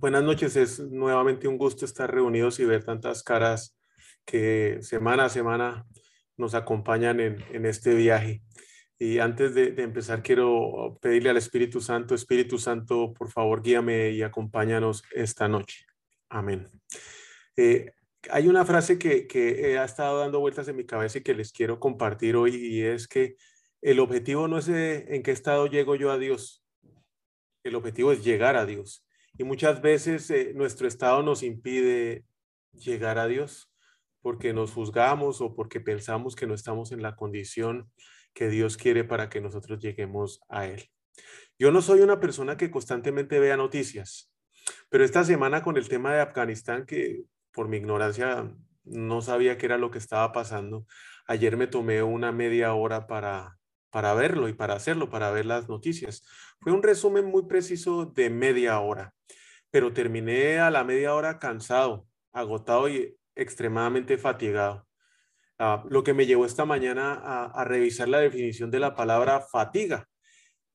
Buenas 0.00 0.22
noches, 0.22 0.54
es 0.54 0.78
nuevamente 0.78 1.48
un 1.48 1.58
gusto 1.58 1.84
estar 1.84 2.08
reunidos 2.08 2.60
y 2.60 2.64
ver 2.64 2.84
tantas 2.84 3.24
caras 3.24 3.76
que 4.24 4.78
semana 4.80 5.24
a 5.24 5.28
semana 5.28 5.86
nos 6.36 6.54
acompañan 6.54 7.18
en, 7.18 7.66
este 7.66 7.96
viaje. 7.96 8.40
Y 8.96 9.18
antes 9.18 9.56
de, 9.56 9.74
empezar, 9.82 10.22
quiero 10.22 11.00
pedirle 11.02 11.30
al 11.30 11.36
Espíritu 11.36 11.80
Santo, 11.80 12.14
Espíritu 12.14 12.58
Santo, 12.58 13.12
por 13.12 13.28
favor, 13.32 13.60
guíame 13.60 14.10
y 14.10 14.22
acompáñanos 14.22 15.02
esta 15.10 15.48
noche. 15.48 15.84
Amén. 16.28 16.68
Eh, 17.56 17.90
hay 18.30 18.46
una 18.46 18.64
frase 18.64 19.00
que, 19.00 19.76
ha 19.80 19.84
estado 19.84 20.20
dando 20.20 20.38
vueltas 20.38 20.68
en 20.68 20.76
mi 20.76 20.86
cabeza 20.86 21.18
y 21.18 21.22
que 21.22 21.34
les 21.34 21.50
quiero 21.50 21.80
compartir 21.80 22.36
hoy 22.36 22.54
y 22.54 22.82
es 22.82 23.08
que 23.08 23.34
el 23.82 23.98
objetivo 23.98 24.46
no 24.46 24.58
es 24.58 24.68
en 24.68 25.24
qué 25.24 25.32
estado 25.32 25.66
llego 25.66 25.96
yo 25.96 26.12
a 26.12 26.18
Dios, 26.18 26.64
el 27.64 27.74
objetivo 27.74 28.12
es 28.12 28.22
llegar 28.24 28.54
a 28.54 28.64
Dios. 28.64 29.04
Y 29.38 29.44
muchas 29.44 29.80
veces 29.80 30.28
eh, 30.30 30.52
nuestro 30.54 30.88
estado 30.88 31.22
nos 31.22 31.44
impide 31.44 32.24
llegar 32.72 33.18
a 33.18 33.28
Dios 33.28 33.72
porque 34.20 34.52
nos 34.52 34.72
juzgamos 34.72 35.40
o 35.40 35.54
porque 35.54 35.80
pensamos 35.80 36.34
que 36.34 36.48
no 36.48 36.54
estamos 36.54 36.90
en 36.90 37.02
la 37.02 37.14
condición 37.14 37.88
que 38.34 38.48
Dios 38.48 38.76
quiere 38.76 39.04
para 39.04 39.28
que 39.28 39.40
nosotros 39.40 39.78
lleguemos 39.78 40.40
a 40.48 40.66
Él. 40.66 40.90
Yo 41.56 41.70
no 41.70 41.82
soy 41.82 42.00
una 42.00 42.18
persona 42.18 42.56
que 42.56 42.70
constantemente 42.70 43.38
vea 43.38 43.56
noticias, 43.56 44.32
pero 44.88 45.04
esta 45.04 45.24
semana 45.24 45.62
con 45.62 45.76
el 45.76 45.88
tema 45.88 46.12
de 46.12 46.20
Afganistán, 46.20 46.84
que 46.84 47.22
por 47.52 47.68
mi 47.68 47.76
ignorancia 47.76 48.52
no 48.84 49.22
sabía 49.22 49.56
qué 49.56 49.66
era 49.66 49.78
lo 49.78 49.90
que 49.92 49.98
estaba 49.98 50.32
pasando, 50.32 50.84
ayer 51.26 51.56
me 51.56 51.68
tomé 51.68 52.02
una 52.02 52.32
media 52.32 52.74
hora 52.74 53.06
para, 53.06 53.57
para 53.90 54.14
verlo 54.14 54.48
y 54.48 54.52
para 54.52 54.74
hacerlo, 54.74 55.10
para 55.10 55.30
ver 55.30 55.46
las 55.46 55.68
noticias. 55.68 56.24
Fue 56.60 56.72
un 56.72 56.82
resumen 56.82 57.24
muy 57.26 57.46
preciso 57.46 58.06
de 58.06 58.30
media 58.30 58.80
hora 58.80 59.14
pero 59.70 59.92
terminé 59.92 60.58
a 60.58 60.70
la 60.70 60.84
media 60.84 61.14
hora 61.14 61.38
cansado, 61.38 62.06
agotado 62.32 62.88
y 62.88 63.16
extremadamente 63.34 64.18
fatigado. 64.18 64.86
Ah, 65.58 65.84
lo 65.88 66.02
que 66.04 66.14
me 66.14 66.26
llevó 66.26 66.46
esta 66.46 66.64
mañana 66.64 67.14
a, 67.14 67.64
revisar 67.64 68.08
la 68.08 68.20
definición 68.20 68.70
de 68.70 68.80
la 68.80 68.94
palabra 68.94 69.40
fatiga. 69.40 70.08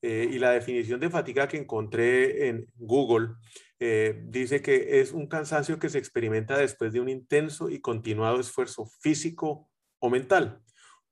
Eh, 0.01 0.27
y 0.29 0.37
la 0.37 0.51
definición 0.51 0.99
de 0.99 1.09
fatiga 1.09 1.47
que 1.47 1.55
encontré 1.55 2.49
en 2.49 2.67
Google 2.75 3.35
eh, 3.79 4.21
dice 4.25 4.61
que 4.61 4.99
es 4.99 5.13
un 5.13 5.27
cansancio 5.27 5.79
que 5.79 5.87
se 5.87 5.97
experimenta 5.97 6.57
después 6.57 6.91
de 6.91 6.99
un 6.99 7.07
intenso 7.07 7.69
y 7.69 7.79
continuado 7.79 8.41
esfuerzo 8.41 8.85
físico 8.99 9.69
o 9.99 10.09
mental, 10.09 10.61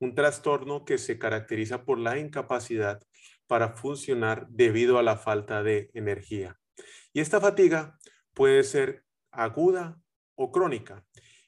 un 0.01 0.15
trastorno 0.15 0.83
que 0.83 0.97
se 0.97 1.17
caracteriza 1.19 1.85
por 1.85 1.99
la 1.99 2.17
incapacidad 2.17 2.99
para 3.47 3.69
funcionar 3.69 4.47
debido 4.49 4.97
a 4.97 5.03
la 5.03 5.15
falta 5.15 5.61
de 5.61 5.89
energía. 5.93 6.59
Y 7.13 7.21
esta 7.21 7.39
fatiga 7.39 7.99
puede 8.33 8.63
ser 8.63 9.05
aguda 9.31 10.01
o 10.35 10.51
crónica 10.51 11.05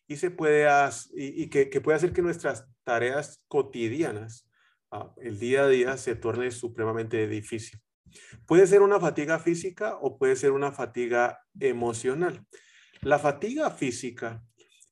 y, 0.07 0.17
se 0.17 0.29
puede, 0.29 0.69
y, 1.15 1.49
que, 1.49 1.81
puede 1.81 1.95
hacer 1.97 2.13
que 2.13 2.21
nuestras 2.21 2.67
tareas 2.83 3.43
cotidianas, 3.47 4.47
ah, 4.91 5.13
el 5.17 5.39
día 5.39 5.63
a 5.63 5.67
día, 5.67 5.97
se 5.97 6.15
torne 6.15 6.51
supremamente 6.51 7.27
difícil. 7.27 7.79
Puede 8.45 8.67
ser 8.67 8.83
una 8.83 8.99
fatiga 8.99 9.39
física 9.39 9.97
o 9.99 10.19
puede 10.19 10.35
ser 10.35 10.51
una 10.51 10.71
fatiga 10.71 11.39
emocional. 11.59 12.45
La 13.01 13.17
fatiga 13.17 13.71
física 13.71 14.43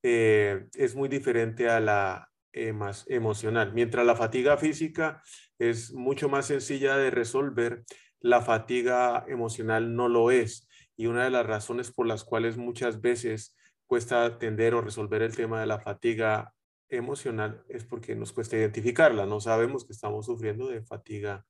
eh, 0.01 0.65
es 0.73 0.95
muy 0.95 1.09
diferente 1.09 1.69
a 1.69 1.79
la 1.79 2.30
emocional. 2.53 3.73
Mientras 3.73 4.05
la 4.05 4.15
fatiga 4.15 4.57
física 4.57 5.21
es 5.57 5.93
mucho 5.93 6.29
más 6.29 6.47
sencilla 6.47 6.97
de 6.97 7.11
resolver, 7.11 7.83
la 8.19 8.41
fatiga 8.41 9.25
emocional 9.27 9.95
no 9.95 10.09
lo 10.09 10.31
es. 10.31 10.67
Y 10.95 11.07
una 11.07 11.23
de 11.23 11.31
las 11.31 11.45
razones 11.45 11.91
por 11.91 12.07
las 12.07 12.23
cuales 12.23 12.57
muchas 12.57 13.01
veces 13.01 13.55
cuesta 13.87 14.25
atender 14.25 14.73
o 14.73 14.81
resolver 14.81 15.21
el 15.21 15.35
tema 15.35 15.59
de 15.59 15.67
la 15.67 15.79
fatiga 15.79 16.53
emocional 16.89 17.63
es 17.69 17.83
porque 17.83 18.15
nos 18.15 18.31
cuesta 18.33 18.57
identificarla. 18.57 19.25
No 19.25 19.39
sabemos 19.39 19.85
que 19.85 19.93
estamos 19.93 20.25
sufriendo 20.25 20.67
de 20.67 20.83
fatiga 20.83 21.45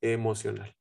emocional. 0.00 0.74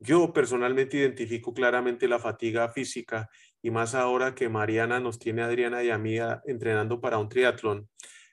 Yo 0.00 0.32
personalmente 0.32 0.96
identifico 0.96 1.52
claramente 1.52 2.06
la 2.06 2.20
fatiga 2.20 2.68
física 2.68 3.28
y 3.60 3.70
más 3.70 3.94
ahora 3.94 4.34
que 4.34 4.48
Mariana 4.48 5.00
nos 5.00 5.18
tiene 5.18 5.42
Adriana 5.42 5.82
y 5.82 5.90
a 5.90 5.98
mí 5.98 6.16
entrenando 6.46 7.00
para 7.00 7.18
un 7.18 7.28
triatlón. 7.28 7.88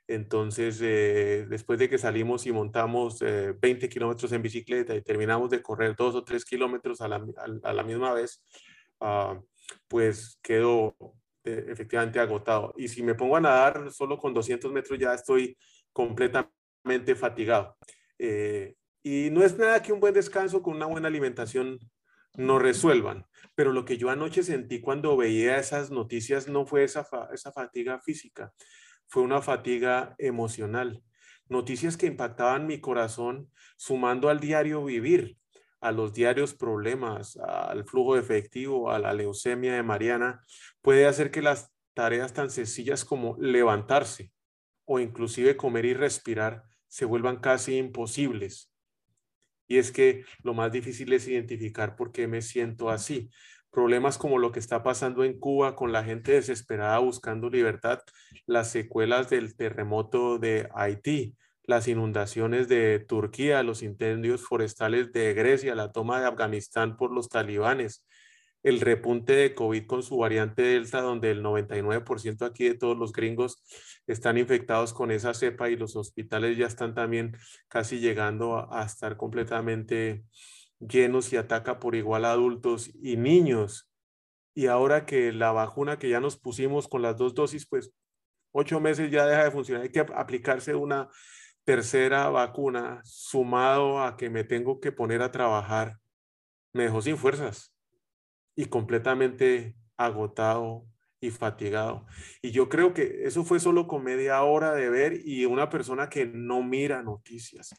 Entonces, 0.08 0.80
eh, 0.84 1.48
después 1.50 1.80
de 1.80 1.90
que 1.90 1.98
salimos 1.98 2.46
y 2.46 2.52
montamos 2.52 3.20
20 3.20 3.86
eh, 3.86 3.90
kilómetros 3.90 4.32
en 4.32 4.42
bicicleta 4.42 4.96
y 4.96 5.02
terminamos 5.02 5.50
de 5.50 5.62
correr 5.64 5.96
dos 5.96 6.14
o 6.16 6.24
tres 6.24 6.46
kilómetros 6.46 7.02
a 7.02 7.08
la, 7.08 7.84
misma 7.84 8.14
vez, 8.14 8.44
ah, 9.00 9.40
pues 9.88 10.40
quedo 10.44 10.96
eh, 11.44 11.66
efectivamente 11.70 12.20
agotado. 12.20 12.74
Y 12.78 12.88
si 12.88 13.02
me 13.02 13.16
pongo 13.16 13.36
a 13.36 13.42
nadar 13.42 13.92
solo 13.92 14.18
con 14.18 14.34
200 14.34 14.72
metros 14.72 15.00
ya 15.00 15.14
estoy 15.14 15.58
completamente 15.92 17.16
fatigado. 17.16 17.76
y 19.04 19.30
no 19.32 19.44
es 19.44 19.58
nada 19.58 19.82
que 19.82 19.94
un 19.94 20.00
buen 20.00 20.14
descanso 20.14 20.62
con 20.62 20.76
una 20.76 20.86
buena 20.88 21.08
alimentación 21.08 21.80
no 22.38 22.60
resuelvan. 22.60 23.26
Pero 23.56 23.72
lo 23.72 23.86
que 23.86 23.98
yo 23.98 24.10
anoche 24.10 24.44
sentí 24.44 24.82
cuando 24.82 25.18
veía 25.18 25.58
esas 25.58 25.92
noticias 25.92 26.48
no 26.48 26.66
fue 26.66 26.84
esa, 26.84 27.08
esa 27.34 27.52
fatiga 27.52 28.00
física, 28.02 28.54
fue 29.08 29.24
una 29.24 29.42
fatiga 29.42 30.16
emocional. 30.18 31.04
Noticias 31.48 31.98
que 31.98 32.08
impactaban 32.08 32.68
mi 32.68 32.80
corazón 32.80 33.50
sumando 33.78 34.30
al 34.30 34.40
diario 34.40 34.84
vivir, 34.84 35.38
a 35.80 35.92
los 35.92 36.14
diarios 36.14 36.54
problemas, 36.54 37.38
al 37.38 37.86
flujo 37.86 38.18
efectivo, 38.18 38.92
a 38.92 38.98
la 39.00 39.14
leucemia 39.14 39.74
de 39.76 39.84
Mariana, 39.84 40.44
puede 40.82 41.06
hacer 41.06 41.30
que 41.30 41.42
las 41.42 41.72
tareas 41.94 42.34
tan 42.34 42.50
sencillas 42.50 43.06
como 43.06 43.38
levantarse 43.40 44.32
o 44.86 45.00
inclusive 45.00 45.56
comer 45.56 45.86
y 45.86 45.94
respirar 45.94 46.64
se 46.88 47.06
vuelvan 47.06 47.38
casi 47.38 47.78
imposibles. 47.78 48.72
Y 49.68 49.78
es 49.78 49.92
que 49.92 50.26
lo 50.44 50.54
más 50.54 50.72
difícil 50.72 51.12
es 51.14 51.28
identificar 51.28 51.96
por 51.96 52.12
qué 52.12 52.28
me 52.28 52.42
siento 52.42 52.90
así. 52.90 53.30
Problemas 53.76 54.18
como 54.18 54.40
lo 54.40 54.54
que 54.54 54.60
está 54.60 54.84
pasando 54.84 55.26
en 55.26 55.38
Cuba 55.38 55.76
con 55.76 55.92
la 55.92 56.02
gente 56.02 56.32
desesperada 56.32 56.98
buscando 57.00 57.50
libertad, 57.50 58.00
las 58.46 58.72
secuelas 58.72 59.30
del 59.30 59.58
terremoto 59.58 60.40
de 60.40 60.70
Haití, 60.74 61.36
las 61.66 61.90
inundaciones 61.90 62.70
de 62.70 63.00
Turquía, 63.00 63.64
los 63.64 63.84
incendios 63.84 64.44
forestales 64.44 65.12
de 65.12 65.34
Grecia, 65.34 65.76
la 65.76 65.92
toma 65.92 66.22
de 66.22 66.28
Afganistán 66.28 66.96
por 66.96 67.12
los 67.12 67.28
talibanes, 67.28 68.06
el 68.64 68.80
repunte 68.80 69.34
de 69.34 69.54
COVID 69.54 69.86
con 69.88 70.04
su 70.04 70.20
variante 70.20 70.62
Delta, 70.62 71.02
donde 71.02 71.32
el 71.32 71.44
99% 71.44 72.46
aquí 72.46 72.64
de 72.70 72.76
todos 72.76 72.98
los 72.98 73.12
gringos 73.12 73.62
están 74.08 74.38
infectados 74.38 74.94
con 74.94 75.12
esa 75.12 75.34
cepa 75.34 75.70
y 75.70 75.76
los 75.76 75.98
hospitales 75.98 76.58
ya 76.58 76.68
están 76.68 76.96
también 76.96 77.36
casi 77.68 78.00
llegando 78.00 78.56
a, 78.56 78.84
a 78.84 78.86
estar 78.86 79.18
completamente 79.18 80.24
llenos 80.80 81.32
y 81.34 81.38
ataca 81.38 81.80
por 81.80 81.96
igual 81.96 82.26
a 82.26 82.32
adultos 82.32 82.92
y 83.02 83.18
niños. 83.18 83.90
Y 84.54 84.68
ahora 84.68 85.06
que 85.06 85.32
la 85.32 85.52
vacuna 85.52 86.00
que 86.00 86.10
ya 86.10 86.20
nos 86.20 86.38
pusimos 86.38 86.88
con 86.88 87.02
las 87.02 87.18
dos 87.18 87.34
dosis, 87.34 87.68
pues 87.68 87.92
ocho 88.52 88.80
meses 88.80 89.12
ya 89.12 89.26
deja 89.26 89.44
de 89.44 89.52
funcionar. 89.52 89.84
Hay 89.84 89.92
que 89.92 90.00
aplicarse 90.00 90.76
una 90.76 91.10
tercera 91.66 92.30
vacuna 92.30 93.02
sumado 93.04 94.02
a 94.02 94.16
que 94.18 94.30
me 94.30 94.44
tengo 94.44 94.80
que 94.80 94.92
poner 94.92 95.22
a 95.22 95.32
trabajar. 95.32 95.98
Me 96.74 96.84
dejó 96.84 97.02
sin 97.02 97.18
fuerzas 97.18 97.74
y 98.56 98.66
completamente 98.66 99.76
agotado 99.98 100.86
y 101.20 101.32
fatigado. 101.32 102.06
Y 102.42 102.52
yo 102.52 102.70
creo 102.70 102.94
que 102.94 103.24
eso 103.24 103.44
fue 103.44 103.60
solo 103.60 103.88
con 103.88 104.04
media 104.04 104.42
hora 104.44 104.74
de 104.74 104.90
ver 104.90 105.22
y 105.26 105.46
una 105.46 105.70
persona 105.70 106.10
que 106.10 106.26
no 106.26 106.62
mira 106.64 107.02
noticias 107.02 107.74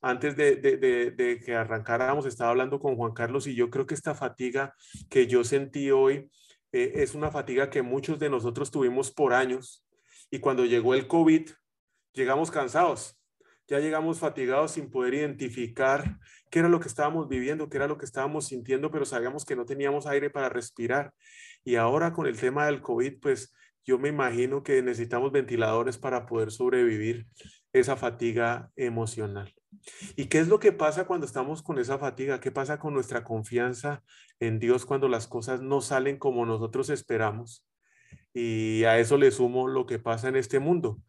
antes 0.00 0.36
de, 0.36 1.42
que 1.44 1.54
arrancáramos, 1.54 2.26
estaba 2.26 2.50
hablando 2.50 2.80
con 2.80 2.96
Juan 2.96 3.12
Carlos 3.12 3.46
y 3.46 3.54
yo 3.54 3.70
creo 3.70 3.86
que 3.86 3.94
esta 3.94 4.14
fatiga 4.14 4.74
que 5.08 5.26
yo 5.26 5.44
sentí 5.44 5.90
hoy 5.90 6.30
eh, 6.72 6.92
es 6.96 7.14
una 7.14 7.30
fatiga 7.30 7.70
que 7.70 7.82
muchos 7.82 8.18
de 8.18 8.30
nosotros 8.30 8.70
tuvimos 8.70 9.10
por 9.10 9.34
años 9.34 9.86
y 10.30 10.38
cuando 10.38 10.64
llegó 10.64 10.94
el 10.94 11.06
COVID, 11.06 11.50
llegamos 12.12 12.50
cansados. 12.50 13.16
Ya 13.66 13.78
llegamos 13.78 14.18
fatigados 14.18 14.72
sin 14.72 14.90
poder 14.90 15.14
identificar 15.14 16.18
qué 16.50 16.58
era 16.58 16.68
lo 16.68 16.80
que 16.80 16.88
estábamos 16.88 17.28
viviendo, 17.28 17.68
qué 17.68 17.76
era 17.76 17.86
lo 17.86 17.98
que 17.98 18.04
estábamos 18.04 18.46
sintiendo, 18.46 18.90
pero 18.90 19.04
sabíamos 19.04 19.44
que 19.44 19.54
no 19.54 19.64
teníamos 19.64 20.06
aire 20.06 20.28
para 20.28 20.48
respirar. 20.48 21.12
Y 21.62 21.76
ahora 21.76 22.12
con 22.12 22.26
el 22.26 22.38
tema 22.38 22.66
del 22.66 22.80
COVID, 22.80 23.20
pues 23.20 23.54
yo 23.84 23.98
me 23.98 24.08
imagino 24.08 24.62
que 24.62 24.82
necesitamos 24.82 25.30
ventiladores 25.30 25.98
para 25.98 26.26
poder 26.26 26.50
sobrevivir 26.50 27.26
esa 27.72 27.96
fatiga 27.96 28.70
emocional. 28.74 29.54
¿Y 30.16 30.26
qué 30.26 30.38
es 30.38 30.48
lo 30.48 30.58
que 30.58 30.72
pasa 30.72 31.06
cuando 31.06 31.26
estamos 31.26 31.62
con 31.62 31.78
esa 31.78 31.98
fatiga? 31.98 32.40
¿Qué 32.40 32.50
pasa 32.50 32.78
con 32.78 32.94
nuestra 32.94 33.24
confianza 33.24 34.02
en 34.38 34.58
Dios 34.58 34.84
cuando 34.84 35.08
las 35.08 35.26
cosas 35.26 35.62
no 35.62 35.80
salen 35.80 36.18
como 36.18 36.46
nosotros 36.46 36.90
esperamos? 36.90 37.66
Y 38.32 38.84
a 38.84 38.98
eso 38.98 39.16
le 39.16 39.30
sumo 39.30 39.68
lo 39.68 39.86
que 39.86 39.98
pasa 39.98 40.28
en 40.28 40.36
este 40.36 40.58
mundo. 40.58 41.02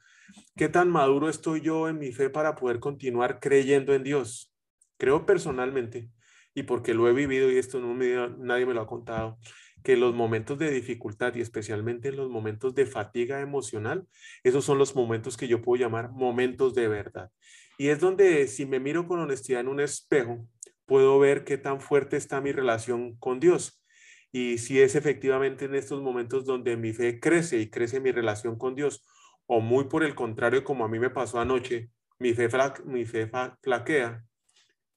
¿Qué 0.55 0.69
tan 0.69 0.89
maduro 0.89 1.29
estoy 1.29 1.61
yo 1.61 1.87
en 1.89 1.99
mi 1.99 2.11
fe 2.11 2.29
para 2.29 2.55
poder 2.55 2.79
continuar 2.79 3.39
creyendo 3.39 3.93
en 3.93 4.03
Dios? 4.03 4.53
Creo 4.97 5.25
personalmente, 5.25 6.09
y 6.53 6.63
porque 6.63 6.93
lo 6.93 7.07
he 7.09 7.13
vivido 7.13 7.51
y 7.51 7.57
esto 7.57 7.79
no 7.79 7.95
nadie 8.37 8.65
me 8.65 8.73
lo 8.73 8.81
ha 8.81 8.87
contado, 8.87 9.39
que 9.83 9.97
los 9.97 10.13
momentos 10.13 10.59
de 10.59 10.69
dificultad 10.69 11.33
y 11.35 11.41
especialmente 11.41 12.09
en 12.09 12.17
los 12.17 12.29
momentos 12.29 12.75
de 12.75 12.85
fatiga 12.85 13.41
emocional, 13.41 14.05
esos 14.43 14.63
son 14.63 14.77
los 14.77 14.95
momentos 14.95 15.37
que 15.37 15.47
yo 15.47 15.61
puedo 15.61 15.81
llamar 15.81 16.11
momentos 16.11 16.75
de 16.75 16.87
verdad. 16.87 17.31
Y 17.81 17.89
es 17.89 17.99
donde 17.99 18.45
si 18.45 18.67
me 18.67 18.79
miro 18.79 19.07
con 19.07 19.19
honestidad 19.21 19.61
en 19.61 19.67
un 19.67 19.79
espejo, 19.79 20.47
puedo 20.85 21.17
ver 21.17 21.43
qué 21.43 21.57
tan 21.57 21.81
fuerte 21.81 22.15
está 22.15 22.39
mi 22.39 22.51
relación 22.51 23.17
con 23.17 23.39
Dios. 23.39 23.83
Y 24.31 24.59
si 24.59 24.79
es 24.79 24.93
efectivamente 24.93 25.65
en 25.65 25.73
estos 25.73 25.99
momentos 25.99 26.45
donde 26.45 26.77
mi 26.77 26.93
fe 26.93 27.19
crece 27.19 27.57
y 27.57 27.71
crece 27.71 27.99
mi 27.99 28.11
relación 28.11 28.55
con 28.55 28.75
Dios, 28.75 29.03
o 29.47 29.61
muy 29.61 29.85
por 29.85 30.03
el 30.03 30.13
contrario, 30.13 30.63
como 30.63 30.85
a 30.85 30.87
mí 30.89 30.99
me 30.99 31.09
pasó 31.09 31.39
anoche, 31.39 31.89
mi 32.19 32.35
fe, 32.35 32.49
mi 32.85 33.03
fe 33.05 33.31
flaquea, 33.63 34.23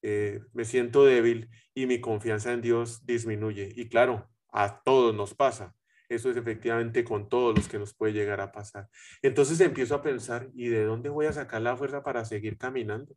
eh, 0.03 0.41
me 0.53 0.67
siento 0.67 1.07
débil 1.07 1.49
y 1.73 1.87
mi 1.87 2.03
confianza 2.03 2.53
en 2.53 2.61
Dios 2.61 3.07
disminuye. 3.07 3.73
Y 3.75 3.89
claro, 3.89 4.29
a 4.53 4.83
todos 4.83 5.15
nos 5.15 5.33
pasa. 5.33 5.75
Eso 6.15 6.31
es 6.31 6.37
efectivamente 6.37 7.05
con 7.05 7.29
todos 7.29 7.55
los 7.55 7.69
que 7.69 7.79
nos 7.79 7.95
puede 7.95 8.13
llegar 8.13 8.41
a 8.41 8.53
pasar. 8.53 8.89
Entonces 9.23 9.61
empiezo 9.61 9.95
a 9.95 10.03
pensar, 10.03 10.51
¿y 10.55 10.69
de 10.69 10.85
dónde 10.85 11.09
voy 11.09 11.27
a 11.27 11.33
sacar 11.33 11.63
la 11.63 11.77
fuerza 11.77 12.03
para 12.03 12.25
seguir 12.25 12.57
caminando? 12.57 13.15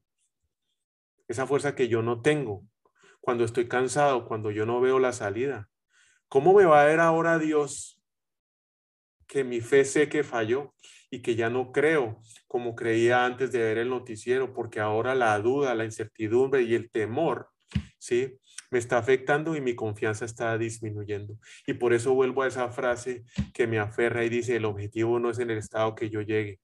Esa 1.27 1.45
fuerza 1.45 1.75
que 1.75 1.87
yo 1.87 2.01
no 2.01 2.21
tengo 2.21 2.63
cuando 3.19 3.43
estoy 3.43 3.67
cansado, 3.67 4.25
cuando 4.25 4.51
yo 4.51 4.65
no 4.65 4.79
veo 4.79 4.99
la 4.99 5.13
salida. 5.13 5.69
¿Cómo 6.29 6.53
me 6.53 6.65
va 6.65 6.81
a 6.81 6.85
ver 6.85 6.99
ahora 6.99 7.39
Dios 7.39 8.01
que 9.27 9.43
mi 9.43 9.61
fe 9.61 9.85
sé 9.85 10.09
que 10.09 10.23
falló 10.23 10.73
y 11.09 11.21
que 11.21 11.35
ya 11.35 11.49
no 11.49 11.71
creo 11.71 12.21
como 12.47 12.75
creía 12.75 13.25
antes 13.25 13.51
de 13.51 13.59
ver 13.59 13.77
el 13.77 13.89
noticiero, 13.89 14.53
porque 14.53 14.79
ahora 14.79 15.15
la 15.15 15.37
duda, 15.39 15.75
la 15.75 15.85
incertidumbre 15.85 16.63
y 16.63 16.75
el 16.75 16.89
temor, 16.89 17.49
¿sí? 17.97 18.39
Me 18.69 18.79
está 18.79 18.97
afectando 18.97 19.55
y 19.55 19.61
mi 19.61 19.75
confianza 19.75 20.25
está 20.25 20.57
disminuyendo. 20.57 21.37
Y 21.65 21.73
por 21.73 21.93
eso 21.93 22.13
vuelvo 22.13 22.43
a 22.43 22.47
esa 22.47 22.69
frase 22.69 23.23
que 23.53 23.67
me 23.67 23.79
aferra 23.79 24.23
y 24.23 24.29
dice, 24.29 24.55
el 24.55 24.65
objetivo 24.65 25.19
no 25.19 25.29
es 25.29 25.39
en 25.39 25.51
el 25.51 25.57
estado 25.57 25.95
que 25.95 26.09
yo 26.09 26.21
llegue, 26.21 26.59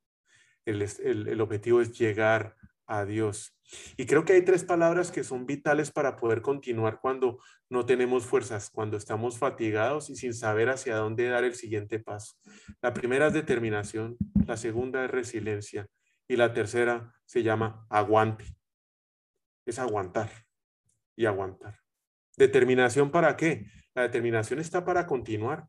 el, 0.66 0.82
el, 0.82 1.28
el 1.28 1.42
objetivo 1.42 1.82
es 1.82 1.98
llegar 1.98 2.56
a 2.86 3.06
Dios. 3.06 3.56
Y 3.98 4.06
creo 4.06 4.26
que 4.26 4.34
hay 4.34 4.44
tres 4.44 4.64
palabras 4.64 5.12
que 5.12 5.24
son 5.24 5.46
vitales 5.46 5.92
para 5.92 6.16
poder 6.16 6.42
continuar 6.42 7.00
cuando 7.02 7.40
no 7.70 7.86
tenemos 7.86 8.26
fuerzas, 8.26 8.70
cuando 8.70 8.98
estamos 8.98 9.38
fatigados 9.38 10.10
y 10.10 10.16
sin 10.16 10.34
saber 10.34 10.70
hacia 10.70 10.98
dónde 10.98 11.28
dar 11.28 11.44
el 11.44 11.56
siguiente 11.56 12.00
paso. 12.00 12.36
La 12.82 12.94
primera 12.94 13.28
es 13.28 13.34
determinación, 13.34 14.18
la 14.46 14.58
segunda 14.58 15.06
es 15.06 15.12
resiliencia 15.12 15.88
y 16.28 16.36
la 16.36 16.54
tercera 16.54 17.14
se 17.26 17.44
llama 17.44 17.86
aguante. 17.90 18.46
Es 19.66 19.80
aguantar 19.80 20.30
y 21.16 21.26
aguantar. 21.26 21.83
¿Determinación 22.38 23.12
para 23.12 23.36
qué? 23.38 23.66
La 23.94 24.04
determinación 24.04 24.60
está 24.60 24.86
para 24.86 25.06
continuar. 25.06 25.68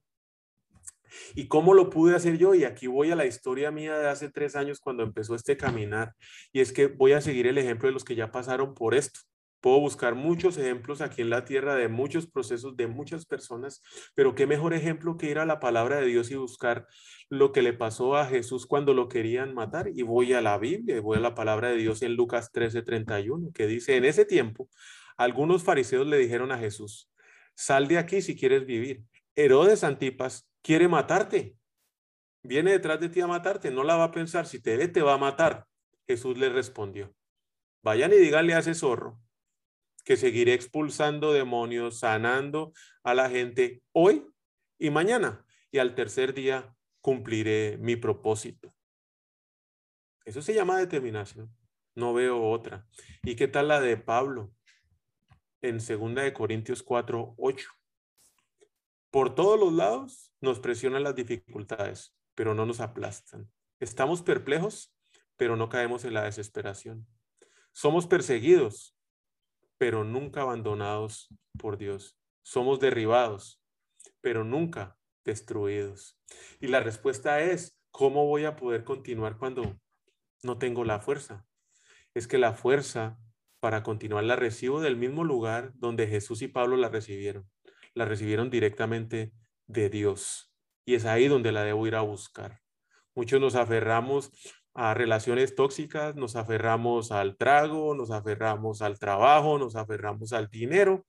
¿Y 1.34 1.46
cómo 1.48 1.74
lo 1.74 1.90
pude 1.90 2.16
hacer 2.16 2.38
yo? 2.38 2.54
Y 2.54 2.64
aquí 2.64 2.86
voy 2.86 3.10
a 3.10 3.16
la 3.16 3.26
historia 3.26 3.70
mía 3.70 3.98
de 3.98 4.08
hace 4.08 4.30
tres 4.30 4.56
años 4.56 4.80
cuando 4.80 5.02
empezó 5.02 5.34
este 5.34 5.56
caminar. 5.56 6.14
Y 6.52 6.60
es 6.60 6.72
que 6.72 6.86
voy 6.86 7.12
a 7.12 7.20
seguir 7.20 7.46
el 7.46 7.58
ejemplo 7.58 7.88
de 7.88 7.92
los 7.92 8.04
que 8.04 8.14
ya 8.14 8.32
pasaron 8.32 8.74
por 8.74 8.94
esto. 8.94 9.20
Puedo 9.60 9.80
buscar 9.80 10.14
muchos 10.14 10.58
ejemplos 10.58 11.00
aquí 11.00 11.22
en 11.22 11.30
la 11.30 11.46
tierra 11.46 11.74
de 11.74 11.88
muchos 11.88 12.26
procesos 12.26 12.76
de 12.76 12.86
muchas 12.86 13.24
personas, 13.24 13.82
pero 14.14 14.34
qué 14.34 14.46
mejor 14.46 14.74
ejemplo 14.74 15.16
que 15.16 15.30
ir 15.30 15.38
a 15.38 15.46
la 15.46 15.58
palabra 15.58 16.00
de 16.00 16.06
Dios 16.06 16.30
y 16.30 16.34
buscar 16.34 16.86
lo 17.30 17.50
que 17.50 17.62
le 17.62 17.72
pasó 17.72 18.16
a 18.16 18.26
Jesús 18.26 18.66
cuando 18.66 18.92
lo 18.92 19.08
querían 19.08 19.54
matar. 19.54 19.88
Y 19.88 20.02
voy 20.02 20.34
a 20.34 20.42
la 20.42 20.58
Biblia, 20.58 21.00
voy 21.00 21.16
a 21.16 21.20
la 21.20 21.34
palabra 21.34 21.70
de 21.70 21.76
Dios 21.76 22.02
en 22.02 22.14
Lucas 22.14 22.50
13:31, 22.52 23.52
que 23.54 23.66
dice, 23.66 23.96
en 23.96 24.04
ese 24.04 24.26
tiempo, 24.26 24.68
algunos 25.16 25.62
fariseos 25.62 26.06
le 26.06 26.18
dijeron 26.18 26.52
a 26.52 26.58
Jesús, 26.58 27.10
sal 27.54 27.88
de 27.88 27.98
aquí 27.98 28.22
si 28.22 28.36
quieres 28.36 28.66
vivir. 28.66 29.04
Herodes 29.36 29.84
Antipas 29.84 30.48
quiere 30.62 30.88
matarte. 30.88 31.56
Viene 32.42 32.72
detrás 32.72 33.00
de 33.00 33.08
ti 33.08 33.20
a 33.20 33.26
matarte. 33.26 33.70
No 33.70 33.84
la 33.84 33.96
va 33.96 34.04
a 34.04 34.12
pensar. 34.12 34.46
Si 34.46 34.60
te 34.60 34.76
ve, 34.76 34.88
te 34.88 35.02
va 35.02 35.14
a 35.14 35.18
matar. 35.18 35.66
Jesús 36.06 36.36
le 36.36 36.48
respondió. 36.48 37.14
Vayan 37.82 38.12
y 38.12 38.16
díganle 38.16 38.54
a 38.54 38.58
ese 38.58 38.74
zorro 38.74 39.20
que 40.04 40.16
seguiré 40.16 40.52
expulsando 40.52 41.32
demonios, 41.32 41.98
sanando 42.00 42.72
a 43.02 43.14
la 43.14 43.30
gente 43.30 43.82
hoy 43.92 44.26
y 44.78 44.90
mañana. 44.90 45.44
Y 45.70 45.78
al 45.78 45.94
tercer 45.94 46.34
día 46.34 46.74
cumpliré 47.00 47.78
mi 47.78 47.96
propósito. 47.96 48.74
Eso 50.24 50.42
se 50.42 50.54
llama 50.54 50.78
determinación. 50.78 51.54
No 51.94 52.14
veo 52.14 52.42
otra. 52.42 52.86
¿Y 53.22 53.36
qué 53.36 53.48
tal 53.48 53.68
la 53.68 53.80
de 53.80 53.96
Pablo? 53.96 54.53
En 55.64 55.78
2 55.78 56.14
de 56.14 56.34
Corintios 56.34 56.82
4, 56.82 57.36
8. 57.38 57.70
Por 59.10 59.34
todos 59.34 59.58
los 59.58 59.72
lados 59.72 60.30
nos 60.42 60.60
presionan 60.60 61.02
las 61.02 61.14
dificultades, 61.14 62.14
pero 62.34 62.54
no 62.54 62.66
nos 62.66 62.80
aplastan. 62.80 63.50
Estamos 63.80 64.20
perplejos, 64.20 64.94
pero 65.38 65.56
no 65.56 65.70
caemos 65.70 66.04
en 66.04 66.12
la 66.12 66.24
desesperación. 66.24 67.06
Somos 67.72 68.06
perseguidos, 68.06 68.94
pero 69.78 70.04
nunca 70.04 70.42
abandonados 70.42 71.34
por 71.58 71.78
Dios. 71.78 72.20
Somos 72.42 72.78
derribados, 72.78 73.58
pero 74.20 74.44
nunca 74.44 74.98
destruidos. 75.24 76.20
Y 76.60 76.66
la 76.66 76.80
respuesta 76.80 77.40
es, 77.40 77.80
¿cómo 77.90 78.26
voy 78.26 78.44
a 78.44 78.56
poder 78.56 78.84
continuar 78.84 79.38
cuando 79.38 79.80
no 80.42 80.58
tengo 80.58 80.84
la 80.84 81.00
fuerza? 81.00 81.46
Es 82.12 82.28
que 82.28 82.36
la 82.36 82.52
fuerza 82.52 83.18
para 83.64 83.82
continuar 83.82 84.24
la 84.24 84.36
recibo 84.36 84.82
del 84.82 84.94
mismo 84.94 85.24
lugar 85.24 85.72
donde 85.76 86.06
Jesús 86.06 86.42
y 86.42 86.48
Pablo 86.48 86.76
la 86.76 86.90
recibieron 86.90 87.48
la 87.94 88.04
recibieron 88.04 88.50
directamente 88.50 89.32
de 89.68 89.88
Dios. 89.88 90.52
Y 90.84 90.96
es 90.96 91.06
ahí 91.06 91.28
donde 91.28 91.50
la 91.50 91.64
debo 91.64 91.86
ir 91.86 91.94
a 91.94 92.02
buscar. 92.02 92.60
Muchos 93.14 93.40
nos 93.40 93.54
aferramos 93.54 94.30
a 94.74 94.92
relaciones 94.92 95.54
tóxicas, 95.54 96.14
nos 96.14 96.36
aferramos 96.36 97.10
al 97.10 97.38
trago, 97.38 97.94
nos 97.94 98.10
aferramos 98.10 98.82
al 98.82 98.98
trabajo, 98.98 99.58
nos 99.58 99.76
aferramos 99.76 100.34
al 100.34 100.50
dinero, 100.50 101.06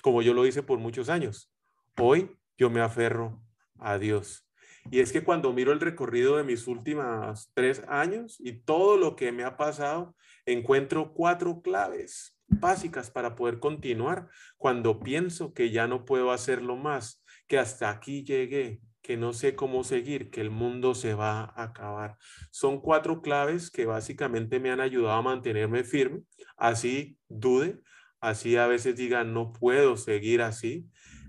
como 0.00 0.22
yo 0.22 0.34
lo 0.34 0.46
hice 0.46 0.62
por 0.62 0.78
muchos 0.78 1.08
años. 1.08 1.52
Hoy 1.98 2.30
yo 2.56 2.70
me 2.70 2.80
aferro 2.80 3.42
a 3.80 3.98
Dios. 3.98 4.48
Y 4.88 5.00
es 5.00 5.12
que 5.12 5.24
cuando 5.24 5.52
miro 5.52 5.72
el 5.72 5.80
recorrido 5.80 6.36
de 6.36 6.44
mis 6.44 6.68
últimos 6.68 7.50
tres 7.54 7.82
años 7.88 8.36
y 8.38 8.52
todo 8.52 8.96
lo 8.96 9.16
que 9.16 9.32
me 9.32 9.42
ha 9.42 9.56
pasado, 9.56 10.14
encuentro 10.52 11.12
cuatro 11.12 11.60
claves 11.60 12.38
básicas 12.46 13.10
para 13.10 13.34
poder 13.34 13.58
continuar 13.58 14.28
cuando 14.56 15.00
pienso 15.00 15.52
que 15.52 15.70
ya 15.70 15.86
no 15.86 16.04
puedo 16.04 16.32
hacerlo 16.32 16.76
más, 16.76 17.22
que 17.46 17.58
hasta 17.58 17.90
aquí 17.90 18.24
llegué, 18.24 18.80
que 19.02 19.16
no 19.16 19.32
sé 19.32 19.54
cómo 19.54 19.84
seguir, 19.84 20.30
que 20.30 20.40
el 20.40 20.50
mundo 20.50 20.94
se 20.94 21.14
va 21.14 21.40
a 21.40 21.62
acabar. 21.64 22.16
Son 22.50 22.80
cuatro 22.80 23.20
claves 23.22 23.70
que 23.70 23.86
básicamente 23.86 24.60
me 24.60 24.70
han 24.70 24.80
ayudado 24.80 25.16
a 25.16 25.22
mantenerme 25.22 25.84
firme, 25.84 26.22
así 26.56 27.18
dude, 27.28 27.80
así 28.20 28.56
a 28.56 28.66
veces 28.66 28.96
diga 28.96 29.24
no 29.24 29.52
puedo 29.52 29.96
seguir 29.96 30.42
así 30.42 30.86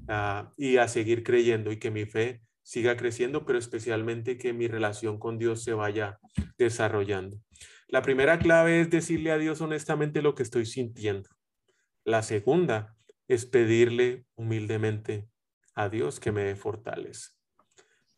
ah, 0.07 0.51
y 0.57 0.77
a 0.77 0.87
seguir 0.87 1.23
creyendo 1.23 1.71
y 1.71 1.77
que 1.77 1.91
mi 1.91 2.05
fe 2.05 2.41
siga 2.63 2.95
creciendo, 2.95 3.45
pero 3.45 3.59
especialmente 3.59 4.37
que 4.37 4.53
mi 4.53 4.67
relación 4.67 5.17
con 5.17 5.37
Dios 5.37 5.63
se 5.63 5.73
vaya 5.73 6.19
desarrollando. 6.57 7.37
La 7.91 8.03
primera 8.03 8.37
clave 8.37 8.81
es 8.81 8.91
decirle 8.91 9.31
a 9.31 9.39
Dios 9.39 9.61
honestamente 9.61 10.21
lo 10.21 10.35
que 10.35 10.43
estoy 10.43 10.67
sintiendo. 10.67 11.27
La 12.05 12.21
segunda 12.21 12.95
es 13.27 13.47
pedirle 13.47 14.25
humildemente 14.35 15.27
a 15.73 15.89
Dios 15.89 16.19
que 16.19 16.31
me 16.31 16.43
dé 16.43 16.55
fortaleza. 16.55 17.31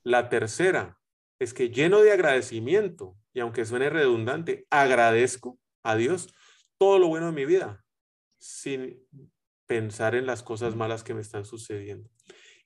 La 0.03 0.27
tercera 0.27 0.99
es 1.39 1.53
que 1.53 1.69
lleno 1.69 2.01
de 2.01 2.11
agradecimiento, 2.11 3.15
y 3.33 3.39
aunque 3.39 3.63
suene 3.63 3.89
redundante, 3.89 4.67
agradezco 4.69 5.57
a 5.83 5.95
Dios 5.95 6.33
todo 6.77 6.99
lo 6.99 7.07
bueno 7.07 7.27
de 7.27 7.31
mi 7.31 7.45
vida, 7.45 7.85
sin 8.39 9.07
pensar 9.67 10.15
en 10.15 10.25
las 10.25 10.43
cosas 10.43 10.75
malas 10.75 11.01
que 11.01 11.13
me 11.13 11.21
están 11.21 11.45
sucediendo. 11.45 12.09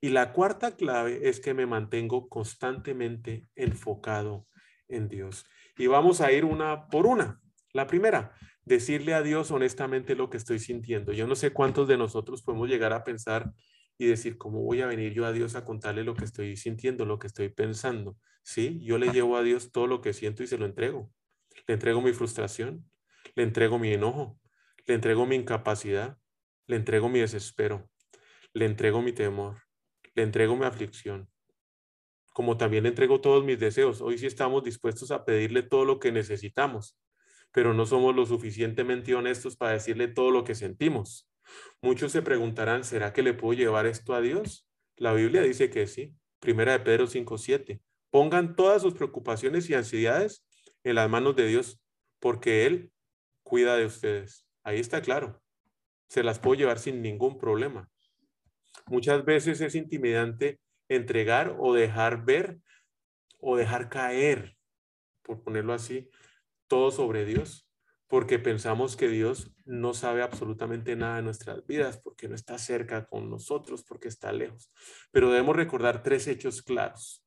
Y 0.01 0.09
la 0.09 0.33
cuarta 0.33 0.75
clave 0.75 1.29
es 1.29 1.39
que 1.39 1.53
me 1.53 1.67
mantengo 1.67 2.27
constantemente 2.29 3.47
enfocado 3.55 4.47
en 4.87 5.07
Dios. 5.07 5.45
Y 5.77 5.87
vamos 5.87 6.21
a 6.21 6.31
ir 6.31 6.45
una 6.45 6.87
por 6.87 7.05
una. 7.05 7.41
La 7.73 7.87
primera, 7.87 8.33
decirle 8.63 9.13
a 9.13 9.21
Dios 9.21 9.51
honestamente 9.51 10.15
lo 10.15 10.29
que 10.29 10.37
estoy 10.37 10.59
sintiendo. 10.59 11.11
Yo 11.13 11.27
no 11.27 11.35
sé 11.35 11.51
cuántos 11.51 11.87
de 11.87 11.97
nosotros 11.97 12.41
podemos 12.41 12.69
llegar 12.69 12.93
a 12.93 13.03
pensar 13.03 13.53
y 13.97 14.07
decir, 14.07 14.37
¿cómo 14.37 14.61
voy 14.61 14.81
a 14.81 14.87
venir 14.87 15.13
yo 15.13 15.25
a 15.25 15.31
Dios 15.31 15.55
a 15.55 15.63
contarle 15.63 16.03
lo 16.03 16.15
que 16.15 16.25
estoy 16.25 16.57
sintiendo, 16.57 17.05
lo 17.05 17.19
que 17.19 17.27
estoy 17.27 17.49
pensando? 17.49 18.17
Sí, 18.43 18.79
yo 18.83 18.97
le 18.97 19.11
llevo 19.11 19.37
a 19.37 19.43
Dios 19.43 19.71
todo 19.71 19.87
lo 19.87 20.01
que 20.01 20.13
siento 20.13 20.43
y 20.43 20.47
se 20.47 20.57
lo 20.57 20.65
entrego. 20.65 21.11
Le 21.67 21.73
entrego 21.73 22.01
mi 22.01 22.13
frustración, 22.13 22.89
le 23.35 23.43
entrego 23.43 23.79
mi 23.79 23.93
enojo, 23.93 24.39
le 24.85 24.95
entrego 24.95 25.25
mi 25.25 25.35
incapacidad, 25.35 26.17
le 26.67 26.75
entrego 26.75 27.09
mi 27.09 27.19
desespero, 27.19 27.89
le 28.53 28.65
entrego 28.65 29.01
mi 29.01 29.13
temor, 29.13 29.63
le 30.13 30.23
entrego 30.23 30.55
mi 30.55 30.65
aflicción, 30.65 31.29
como 32.35 32.57
también 32.57 32.83
le 32.83 32.89
entrego 32.89 33.21
todos 33.21 33.45
mis 33.45 33.57
deseos. 33.57 34.01
Hoy 34.01 34.17
sí 34.17 34.25
estamos 34.25 34.61
dispuestos 34.61 35.09
a 35.11 35.23
pedirle 35.23 35.63
todo 35.63 35.85
lo 35.85 35.99
que 35.99 36.11
necesitamos, 36.11 36.99
pero 37.53 37.73
no 37.73 37.85
somos 37.85 38.13
lo 38.13 38.25
suficientemente 38.25 39.15
honestos 39.15 39.55
para 39.55 39.71
decirle 39.71 40.09
todo 40.09 40.31
lo 40.31 40.43
que 40.43 40.53
sentimos. 40.53 41.31
Muchos 41.81 42.11
se 42.11 42.21
preguntarán, 42.21 42.83
¿será 42.83 43.13
que 43.13 43.23
le 43.23 43.33
puedo 43.33 43.57
llevar 43.57 43.85
esto 43.85 44.13
a 44.13 44.19
Dios? 44.19 44.67
La 44.97 45.13
Biblia 45.13 45.43
dice 45.43 45.69
que 45.69 45.87
sí. 45.87 46.13
Primera 46.41 46.73
de 46.73 46.81
Pedro 46.81 47.07
5.7. 47.07 47.79
Pongan 48.09 48.57
todas 48.57 48.81
sus 48.81 48.95
preocupaciones 48.95 49.69
y 49.69 49.73
ansiedades 49.73 50.45
en 50.83 50.95
las 50.95 51.09
manos 51.09 51.37
de 51.37 51.47
Dios, 51.47 51.81
porque 52.19 52.65
Él 52.65 52.91
cuida 53.43 53.77
de 53.77 53.85
ustedes. 53.85 54.45
Ahí 54.61 54.81
está 54.81 55.01
claro. 55.01 55.41
Se 56.09 56.21
las 56.21 56.39
puedo 56.39 56.59
llevar 56.59 56.79
sin 56.79 57.01
ningún 57.01 57.37
problema. 57.37 57.89
Muchas 58.87 59.23
veces 59.23 59.61
es 59.61 59.73
intimidante 59.73 60.59
entregar 60.89 61.55
o 61.59 61.73
dejar 61.73 62.25
ver 62.25 62.59
o 63.39 63.57
dejar 63.57 63.89
caer, 63.89 64.57
por 65.21 65.43
ponerlo 65.43 65.73
así, 65.73 66.09
todo 66.67 66.89
sobre 66.89 67.25
Dios, 67.25 67.69
porque 68.07 68.39
pensamos 68.39 68.95
que 68.95 69.07
Dios 69.07 69.51
no 69.65 69.93
sabe 69.93 70.21
absolutamente 70.21 70.95
nada 70.95 71.17
de 71.17 71.23
nuestras 71.23 71.65
vidas, 71.65 71.99
porque 72.01 72.27
no 72.27 72.35
está 72.35 72.57
cerca 72.57 73.05
con 73.05 73.29
nosotros, 73.29 73.83
porque 73.83 74.07
está 74.07 74.31
lejos. 74.31 74.71
Pero 75.11 75.29
debemos 75.29 75.55
recordar 75.55 76.01
tres 76.01 76.27
hechos 76.27 76.61
claros. 76.61 77.23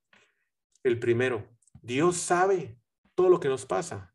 El 0.83 0.99
primero, 0.99 1.49
Dios 1.83 2.17
sabe 2.17 2.79
todo 3.15 3.29
lo 3.29 3.41
que 3.41 3.49
nos 3.49 3.67
pasa, 3.67 4.15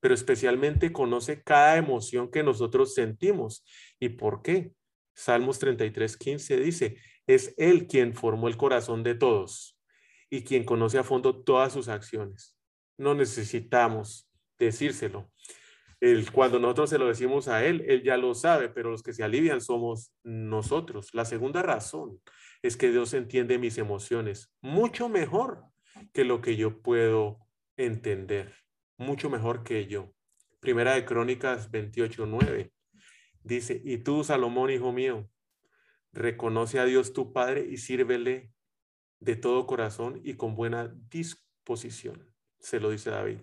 pero 0.00 0.14
especialmente 0.14 0.92
conoce 0.92 1.42
cada 1.42 1.76
emoción 1.76 2.30
que 2.30 2.42
nosotros 2.42 2.94
sentimos. 2.94 3.64
¿Y 3.98 4.10
por 4.10 4.42
qué? 4.42 4.72
Salmos 5.14 5.58
33, 5.58 6.16
15 6.16 6.56
dice, 6.58 6.96
es 7.26 7.54
Él 7.56 7.86
quien 7.86 8.14
formó 8.14 8.48
el 8.48 8.56
corazón 8.56 9.02
de 9.02 9.14
todos 9.14 9.78
y 10.30 10.42
quien 10.42 10.64
conoce 10.64 10.98
a 10.98 11.04
fondo 11.04 11.42
todas 11.42 11.72
sus 11.72 11.88
acciones. 11.88 12.56
No 12.98 13.14
necesitamos 13.14 14.28
decírselo. 14.58 15.30
El, 16.00 16.30
cuando 16.32 16.58
nosotros 16.58 16.90
se 16.90 16.98
lo 16.98 17.06
decimos 17.06 17.48
a 17.48 17.64
Él, 17.64 17.84
Él 17.88 18.02
ya 18.02 18.16
lo 18.16 18.34
sabe, 18.34 18.68
pero 18.68 18.90
los 18.90 19.02
que 19.02 19.12
se 19.12 19.24
alivian 19.24 19.60
somos 19.60 20.12
nosotros. 20.22 21.08
La 21.14 21.24
segunda 21.24 21.62
razón 21.62 22.20
es 22.62 22.76
que 22.76 22.90
Dios 22.90 23.14
entiende 23.14 23.58
mis 23.58 23.78
emociones 23.78 24.52
mucho 24.60 25.08
mejor 25.08 25.64
que 26.12 26.24
lo 26.24 26.40
que 26.40 26.56
yo 26.56 26.82
puedo 26.82 27.38
entender, 27.76 28.54
mucho 28.96 29.30
mejor 29.30 29.64
que 29.64 29.86
yo. 29.86 30.12
Primera 30.60 30.94
de 30.94 31.04
Crónicas 31.04 31.70
28, 31.70 32.26
9. 32.26 32.72
Dice, 33.42 33.80
y 33.84 33.98
tú, 33.98 34.24
Salomón, 34.24 34.70
hijo 34.70 34.92
mío, 34.92 35.28
reconoce 36.14 36.78
a 36.78 36.84
Dios 36.84 37.12
tu 37.12 37.32
Padre 37.32 37.66
y 37.68 37.76
sírvele 37.76 38.52
de 39.20 39.36
todo 39.36 39.66
corazón 39.66 40.20
y 40.24 40.34
con 40.34 40.54
buena 40.54 40.94
disposición. 41.10 42.32
Se 42.60 42.80
lo 42.80 42.90
dice 42.90 43.10
David. 43.10 43.40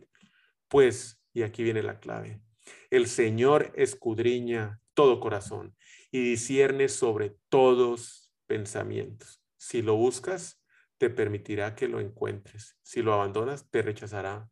Pues, 0.68 1.22
y 1.34 1.44
aquí 1.44 1.64
viene 1.64 1.84
la 1.84 2.00
clave, 2.00 2.42
el 2.90 3.08
Señor 3.08 3.72
escudriña 3.76 4.80
todo 4.94 5.20
corazón 5.20 5.76
y 6.12 6.22
discierne 6.22 6.90
sobre 6.90 7.38
todos 7.50 8.34
pensamientos. 8.48 9.44
Si 9.58 9.82
lo 9.82 9.96
buscas, 9.96 10.62
te 10.98 11.10
permitirá 11.10 11.76
que 11.76 11.88
lo 11.88 12.00
encuentres. 12.00 12.78
Si 12.84 13.02
lo 13.02 13.14
abandonas, 13.14 13.70
te 13.70 13.82
rechazará 13.82 14.50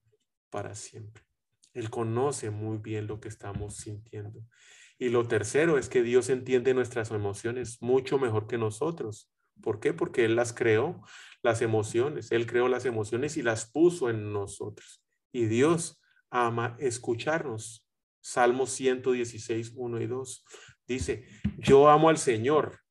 para 0.49 0.75
siempre. 0.75 1.23
Él 1.73 1.89
conoce 1.89 2.49
muy 2.49 2.77
bien 2.77 3.07
lo 3.07 3.19
que 3.19 3.27
estamos 3.27 3.77
sintiendo. 3.77 4.41
Y 4.99 5.09
lo 5.09 5.27
tercero 5.27 5.77
es 5.77 5.87
que 5.87 6.03
Dios 6.03 6.29
entiende 6.29 6.73
nuestras 6.73 7.09
emociones 7.11 7.81
mucho 7.81 8.19
mejor 8.19 8.47
que 8.47 8.57
nosotros. 8.57 9.31
¿Por 9.61 9.79
qué? 9.79 9.93
Porque 9.93 10.25
Él 10.25 10.35
las 10.35 10.51
creó, 10.53 11.01
las 11.41 11.61
emociones. 11.61 12.31
Él 12.31 12.45
creó 12.45 12.67
las 12.67 12.85
emociones 12.85 13.37
y 13.37 13.41
las 13.41 13.71
puso 13.71 14.09
en 14.09 14.33
nosotros. 14.33 15.01
Y 15.31 15.45
Dios 15.45 16.01
ama 16.29 16.75
escucharnos. 16.79 17.87
Salmo 18.21 18.65
116, 18.67 19.71
1 19.75 20.01
y 20.01 20.07
2 20.07 20.45
dice, 20.85 21.25
yo 21.57 21.87
amo 21.89 22.09
al 22.09 22.17
Señor 22.17 22.81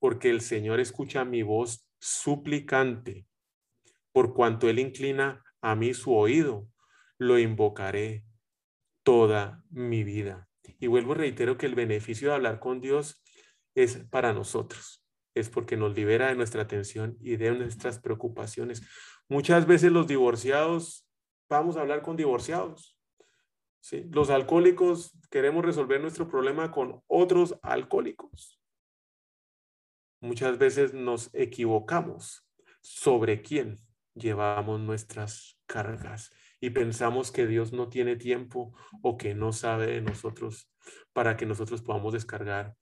porque 0.00 0.30
el 0.30 0.40
Señor 0.40 0.80
escucha 0.80 1.24
mi 1.24 1.42
voz 1.42 1.86
suplicante. 2.00 3.26
Por 4.12 4.34
cuanto 4.34 4.68
Él 4.68 4.80
inclina 4.80 5.44
a 5.60 5.76
mí 5.76 5.94
su 5.94 6.12
oído, 6.16 6.66
lo 7.18 7.38
invocaré 7.38 8.24
toda 9.04 9.62
mi 9.70 10.02
vida. 10.02 10.49
Y 10.78 10.86
vuelvo 10.86 11.12
y 11.12 11.16
reitero 11.16 11.56
que 11.56 11.66
el 11.66 11.74
beneficio 11.74 12.28
de 12.28 12.34
hablar 12.34 12.60
con 12.60 12.80
Dios 12.80 13.22
es 13.74 13.98
para 14.10 14.32
nosotros, 14.32 15.04
es 15.34 15.48
porque 15.48 15.76
nos 15.76 15.94
libera 15.94 16.28
de 16.28 16.34
nuestra 16.34 16.62
atención 16.62 17.16
y 17.20 17.36
de 17.36 17.52
nuestras 17.52 17.98
preocupaciones. 17.98 18.82
Muchas 19.28 19.66
veces 19.66 19.92
los 19.92 20.06
divorciados, 20.06 21.08
vamos 21.48 21.76
a 21.76 21.80
hablar 21.80 22.02
con 22.02 22.16
divorciados. 22.16 22.98
¿sí? 23.80 24.06
Los 24.10 24.30
alcohólicos 24.30 25.12
queremos 25.30 25.64
resolver 25.64 26.00
nuestro 26.00 26.28
problema 26.28 26.70
con 26.70 27.02
otros 27.06 27.58
alcohólicos. 27.62 28.60
Muchas 30.20 30.58
veces 30.58 30.92
nos 30.92 31.30
equivocamos 31.32 32.46
sobre 32.82 33.40
quién 33.40 33.78
llevamos 34.14 34.80
nuestras 34.80 35.58
cargas 35.66 36.30
y 36.60 36.70
pensamos 36.70 37.32
que 37.32 37.46
Dios 37.46 37.72
no 37.72 37.88
tiene 37.88 38.16
tiempo 38.16 38.76
o 39.02 39.16
que 39.16 39.34
no 39.34 39.52
sabe 39.52 39.86
de 39.86 40.00
nosotros 40.00 40.70
para 41.12 41.36
que 41.36 41.46
nosotros 41.46 41.82
podamos 41.82 42.12
descargar 42.12 42.74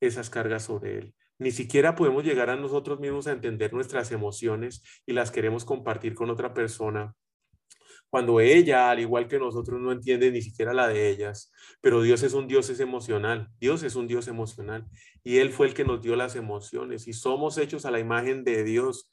esas 0.00 0.30
cargas 0.30 0.64
sobre 0.64 0.98
Él. 0.98 1.14
Ni 1.38 1.50
siquiera 1.50 1.94
podemos 1.94 2.24
llegar 2.24 2.50
a 2.50 2.56
nosotros 2.56 3.00
mismos 3.00 3.26
a 3.26 3.32
entender 3.32 3.72
nuestras 3.72 4.12
emociones 4.12 4.82
y 5.06 5.12
las 5.12 5.30
queremos 5.30 5.64
compartir 5.64 6.14
con 6.14 6.30
otra 6.30 6.54
persona 6.54 7.14
cuando 8.14 8.38
ella, 8.38 8.90
al 8.90 9.00
igual 9.00 9.26
que 9.26 9.40
nosotros, 9.40 9.80
no 9.80 9.90
entiende 9.90 10.30
ni 10.30 10.40
siquiera 10.40 10.72
la 10.72 10.86
de 10.86 11.10
ellas. 11.10 11.50
Pero 11.80 12.00
Dios 12.00 12.22
es 12.22 12.32
un 12.32 12.46
Dios 12.46 12.70
emocional. 12.78 13.48
Dios 13.58 13.82
es 13.82 13.96
un 13.96 14.06
Dios 14.06 14.28
emocional. 14.28 14.86
Y 15.24 15.38
Él 15.38 15.50
fue 15.50 15.66
el 15.66 15.74
que 15.74 15.84
nos 15.84 16.00
dio 16.00 16.14
las 16.14 16.36
emociones. 16.36 17.08
Y 17.08 17.12
somos 17.12 17.58
hechos 17.58 17.86
a 17.86 17.90
la 17.90 17.98
imagen 17.98 18.44
de 18.44 18.62
Dios. 18.62 19.12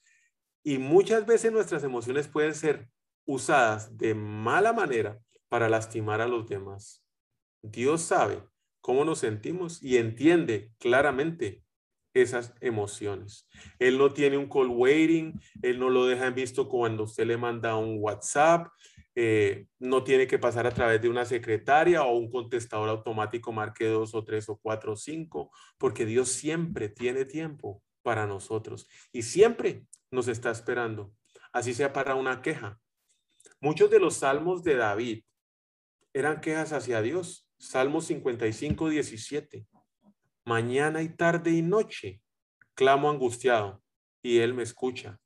Y 0.63 0.77
muchas 0.77 1.25
veces 1.25 1.51
nuestras 1.51 1.83
emociones 1.83 2.27
pueden 2.27 2.53
ser 2.53 2.89
usadas 3.25 3.97
de 3.97 4.13
mala 4.13 4.73
manera 4.73 5.19
para 5.49 5.69
lastimar 5.69 6.21
a 6.21 6.27
los 6.27 6.47
demás. 6.47 7.05
Dios 7.61 8.01
sabe 8.01 8.43
cómo 8.81 9.05
nos 9.05 9.19
sentimos 9.19 9.81
y 9.83 9.97
entiende 9.97 10.71
claramente 10.79 11.63
esas 12.13 12.53
emociones. 12.59 13.47
Él 13.79 13.97
no 13.97 14.11
tiene 14.11 14.37
un 14.37 14.49
call 14.49 14.67
waiting, 14.67 15.39
él 15.61 15.79
no 15.79 15.89
lo 15.89 16.05
deja 16.05 16.27
en 16.27 16.35
visto 16.35 16.67
cuando 16.67 17.03
usted 17.03 17.25
le 17.25 17.37
manda 17.37 17.75
un 17.75 17.97
WhatsApp, 17.99 18.67
eh, 19.15 19.67
no 19.79 20.03
tiene 20.03 20.25
que 20.27 20.39
pasar 20.39 20.65
a 20.67 20.73
través 20.73 21.01
de 21.01 21.09
una 21.09 21.25
secretaria 21.25 22.03
o 22.03 22.17
un 22.17 22.31
contestador 22.31 22.89
automático 22.89 23.51
marque 23.51 23.85
dos 23.85 24.15
o 24.15 24.23
tres 24.23 24.47
o 24.49 24.57
cuatro 24.57 24.93
o 24.93 24.95
cinco, 24.95 25.51
porque 25.77 26.05
Dios 26.05 26.29
siempre 26.29 26.89
tiene 26.89 27.25
tiempo 27.25 27.83
para 28.03 28.25
nosotros 28.25 28.87
y 29.11 29.23
siempre 29.23 29.85
nos 30.11 30.27
está 30.27 30.49
esperando, 30.51 31.13
así 31.53 31.73
sea 31.73 31.93
para 31.93 32.15
una 32.15 32.41
queja, 32.41 32.79
Muchos 33.63 33.91
de 33.91 33.99
los 33.99 34.15
salmos 34.15 34.63
de 34.63 34.75
David 34.75 35.23
eran 36.13 36.41
quejas 36.41 36.73
hacia 36.73 37.01
Dios. 37.03 37.47
Salmo 37.59 38.01
55, 38.01 38.89
17. 38.89 39.67
Mañana 40.45 41.03
y 41.03 41.09
tarde 41.09 41.51
y 41.51 41.61
noche 41.61 42.21
clamo 42.73 43.11
angustiado 43.11 43.83
y 44.23 44.39
Él 44.39 44.55
me 44.55 44.63
escucha. 44.63 45.19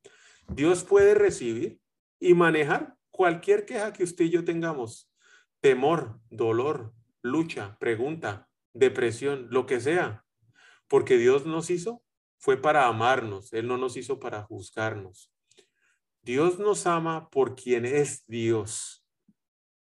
Dios 0.48 0.84
puede 0.84 1.14
recibir 1.14 1.80
y 2.20 2.34
manejar 2.34 2.94
cualquier 3.10 3.64
queja 3.64 3.94
que 3.94 4.04
usted 4.04 4.26
y 4.26 4.30
yo 4.30 4.44
tengamos. 4.44 5.10
Temor, 5.60 6.20
dolor, 6.28 6.92
lucha, 7.22 7.78
pregunta, 7.80 8.50
depresión, 8.74 9.48
lo 9.50 9.64
que 9.64 9.80
sea. 9.80 10.26
Porque 10.88 11.16
Dios 11.16 11.46
nos 11.46 11.70
hizo 11.70 12.02
fue 12.36 12.60
para 12.60 12.86
amarnos, 12.86 13.54
Él 13.54 13.66
no 13.66 13.78
nos 13.78 13.96
hizo 13.96 14.20
para 14.20 14.42
juzgarnos. 14.42 15.32
Dios 16.26 16.58
nos 16.58 16.88
ama 16.88 17.30
por 17.30 17.54
quien 17.54 17.84
es 17.84 18.24
Dios, 18.26 19.06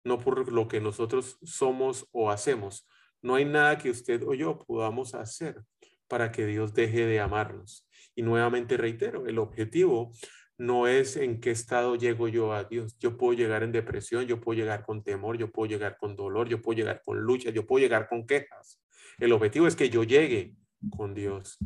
no 0.02 0.18
por 0.18 0.50
lo 0.50 0.66
que 0.66 0.80
nosotros 0.80 1.38
somos 1.44 2.08
o 2.10 2.28
hacemos. 2.28 2.88
No 3.22 3.36
hay 3.36 3.44
nada 3.44 3.78
que 3.78 3.88
usted 3.88 4.20
o 4.24 4.34
yo 4.34 4.58
podamos 4.58 5.14
hacer 5.14 5.62
para 6.08 6.32
que 6.32 6.44
Dios 6.44 6.74
deje 6.74 7.06
de 7.06 7.20
amarnos. 7.20 7.88
Y 8.16 8.22
nuevamente 8.22 8.76
reitero, 8.76 9.28
el 9.28 9.38
objetivo 9.38 10.10
no 10.58 10.88
es 10.88 11.14
en 11.14 11.40
qué 11.40 11.52
estado 11.52 11.94
llego 11.94 12.26
yo 12.26 12.52
a 12.52 12.64
Dios. 12.64 12.98
Yo 12.98 13.16
puedo 13.16 13.34
llegar 13.34 13.62
en 13.62 13.70
depresión, 13.70 14.26
yo 14.26 14.40
puedo 14.40 14.58
llegar 14.58 14.84
con 14.84 15.04
temor, 15.04 15.38
yo 15.38 15.52
puedo 15.52 15.68
llegar 15.68 15.96
con 15.98 16.16
dolor, 16.16 16.48
yo 16.48 16.60
puedo 16.60 16.76
llegar 16.76 17.00
con 17.04 17.20
lucha, 17.20 17.50
yo 17.50 17.64
puedo 17.64 17.80
llegar 17.80 18.08
con 18.08 18.26
quejas. 18.26 18.82
El 19.20 19.30
objetivo 19.30 19.68
es 19.68 19.76
que 19.76 19.88
yo 19.88 20.02
llegue 20.02 20.56
con 20.96 21.14
Dios. 21.14 21.58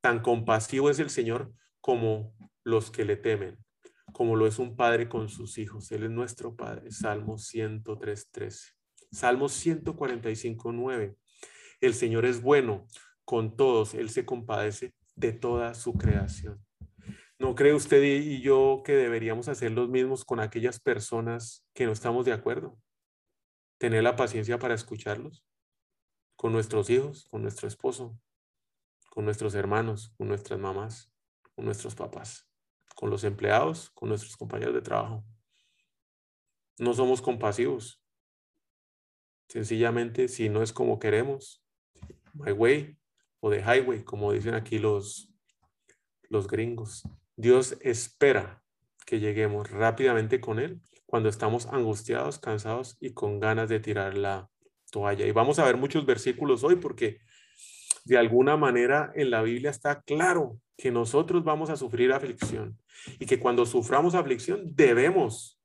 Tan 0.00 0.22
compasivo 0.22 0.88
es 0.88 0.98
el 0.98 1.10
Señor 1.10 1.52
como 1.82 2.34
los 2.64 2.90
que 2.90 3.04
le 3.04 3.16
temen 3.16 3.62
como 4.14 4.36
lo 4.36 4.46
es 4.46 4.60
un 4.60 4.76
padre 4.76 5.08
con 5.08 5.28
sus 5.28 5.58
hijos. 5.58 5.90
Él 5.90 6.04
es 6.04 6.10
nuestro 6.10 6.54
Padre. 6.54 6.92
Salmo 6.92 7.36
103, 7.36 8.30
13. 8.30 8.72
Salmo 9.10 9.48
145, 9.48 10.70
9. 10.70 11.16
El 11.80 11.94
Señor 11.94 12.24
es 12.24 12.40
bueno 12.40 12.86
con 13.24 13.56
todos. 13.56 13.92
Él 13.92 14.10
se 14.10 14.24
compadece 14.24 14.94
de 15.16 15.32
toda 15.32 15.74
su 15.74 15.94
creación. 15.94 16.64
¿No 17.40 17.56
cree 17.56 17.74
usted 17.74 18.04
y 18.04 18.40
yo 18.40 18.82
que 18.84 18.92
deberíamos 18.92 19.48
hacer 19.48 19.72
los 19.72 19.88
mismos 19.88 20.24
con 20.24 20.38
aquellas 20.38 20.78
personas 20.78 21.66
que 21.74 21.84
no 21.84 21.90
estamos 21.90 22.24
de 22.24 22.32
acuerdo? 22.32 22.78
Tener 23.78 24.04
la 24.04 24.14
paciencia 24.14 24.60
para 24.60 24.74
escucharlos, 24.74 25.44
con 26.36 26.52
nuestros 26.52 26.88
hijos, 26.88 27.26
con 27.30 27.42
nuestro 27.42 27.66
esposo, 27.66 28.16
con 29.10 29.24
nuestros 29.24 29.56
hermanos, 29.56 30.14
con 30.16 30.28
nuestras 30.28 30.60
mamás, 30.60 31.12
con 31.56 31.64
nuestros 31.64 31.96
papás, 31.96 32.48
con 32.94 33.10
los 33.10 33.24
empleados, 33.24 33.90
con 33.90 34.08
nuestros 34.08 34.36
compañeros 34.36 34.74
de 34.74 34.82
trabajo. 34.82 35.24
No 36.78 36.94
somos 36.94 37.20
compasivos. 37.20 38.00
Sencillamente, 39.48 40.28
si 40.28 40.48
no 40.48 40.62
es 40.62 40.72
como 40.72 40.98
queremos, 40.98 41.64
my 42.32 42.52
way 42.52 42.96
o 43.40 43.50
the 43.50 43.60
highway, 43.60 44.02
como 44.02 44.32
dicen 44.32 44.54
aquí 44.54 44.78
los, 44.78 45.32
los 46.28 46.48
gringos. 46.48 47.02
Dios 47.36 47.76
espera 47.80 48.62
que 49.06 49.20
lleguemos 49.20 49.70
rápidamente 49.70 50.40
con 50.40 50.58
Él 50.58 50.80
cuando 51.06 51.28
estamos 51.28 51.66
angustiados, 51.66 52.38
cansados 52.38 52.96
y 53.00 53.12
con 53.12 53.38
ganas 53.38 53.68
de 53.68 53.80
tirar 53.80 54.16
la 54.16 54.50
toalla. 54.90 55.26
Y 55.26 55.32
vamos 55.32 55.58
a 55.58 55.64
ver 55.64 55.76
muchos 55.76 56.06
versículos 56.06 56.64
hoy 56.64 56.76
porque 56.76 57.20
de 58.04 58.18
alguna 58.18 58.56
manera 58.56 59.12
en 59.14 59.30
la 59.30 59.42
Biblia 59.42 59.70
está 59.70 60.02
claro 60.02 60.60
que 60.76 60.90
nosotros 60.90 61.44
vamos 61.44 61.70
a 61.70 61.76
sufrir 61.76 62.12
aflicción 62.12 62.78
y 63.18 63.26
que 63.26 63.40
cuando 63.40 63.64
suframos 63.66 64.14
aflicción 64.14 64.74
debemos 64.74 65.60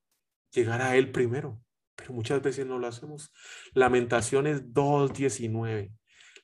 llegar 0.51 0.81
a 0.81 0.95
Él 0.95 1.11
primero, 1.11 1.61
pero 1.95 2.13
muchas 2.13 2.41
veces 2.41 2.65
no 2.65 2.79
lo 2.79 2.87
hacemos. 2.87 3.33
Lamentaciones 3.73 4.65
2.19. 4.73 5.91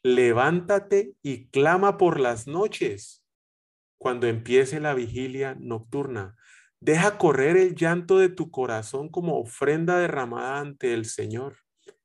Levántate 0.03 1.13
y 1.21 1.47
clama 1.47 1.97
por 1.97 2.19
las 2.19 2.45
noches 2.45 3.23
cuando 3.97 4.27
empiece 4.27 4.79
la 4.79 4.93
vigilia 4.93 5.55
nocturna. 5.59 6.35
Deja 6.79 7.17
correr 7.17 7.57
el 7.57 7.73
llanto 7.73 8.19
de 8.19 8.29
tu 8.29 8.51
corazón 8.51 9.09
como 9.09 9.39
ofrenda 9.39 9.97
derramada 9.97 10.59
ante 10.59 10.93
el 10.93 11.05
Señor. 11.05 11.57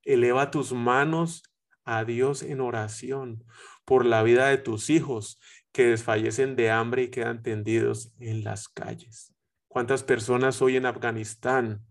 Eleva 0.02 0.50
tus 0.50 0.72
manos 0.72 1.42
a 1.84 2.04
Dios 2.04 2.42
en 2.42 2.60
oración 2.60 3.44
por 3.84 4.06
la 4.06 4.22
vida 4.22 4.48
de 4.48 4.58
tus 4.58 4.90
hijos 4.90 5.40
que 5.72 5.86
desfallecen 5.86 6.56
de 6.56 6.70
hambre 6.70 7.04
y 7.04 7.08
quedan 7.08 7.42
tendidos 7.42 8.12
en 8.18 8.44
las 8.44 8.68
calles. 8.68 9.34
¿Cuántas 9.68 10.02
personas 10.02 10.60
hoy 10.62 10.76
en 10.76 10.86
Afganistán 10.86 11.84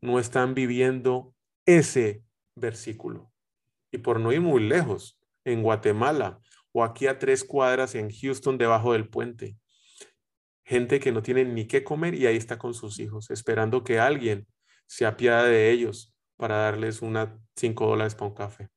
no 0.00 0.18
están 0.18 0.54
viviendo 0.54 1.34
ese 1.66 2.22
versículo? 2.54 3.30
Y 3.92 3.98
por 3.98 4.20
no 4.20 4.32
ir 4.32 4.40
muy 4.40 4.62
lejos, 4.62 5.20
en 5.44 5.62
Guatemala 5.62 6.40
o 6.72 6.84
aquí 6.84 7.06
a 7.06 7.18
tres 7.18 7.44
cuadras 7.44 7.94
en 7.94 8.10
Houston 8.10 8.58
debajo 8.58 8.92
del 8.92 9.08
puente. 9.08 9.56
Gente 10.64 11.00
que 11.00 11.12
no 11.12 11.22
tiene 11.22 11.44
ni 11.44 11.66
qué 11.66 11.82
comer 11.82 12.14
y 12.14 12.26
ahí 12.26 12.36
está 12.36 12.58
con 12.58 12.74
sus 12.74 13.00
hijos, 13.00 13.30
esperando 13.30 13.82
que 13.82 13.98
alguien 13.98 14.46
se 14.86 15.04
apiade 15.06 15.50
de 15.50 15.70
ellos 15.70 16.14
para 16.36 16.56
darles 16.56 17.02
una 17.02 17.38
cinco 17.56 17.86
dólares 17.86 18.14
para 18.14 18.28
un 18.28 18.34
café. 18.34 18.68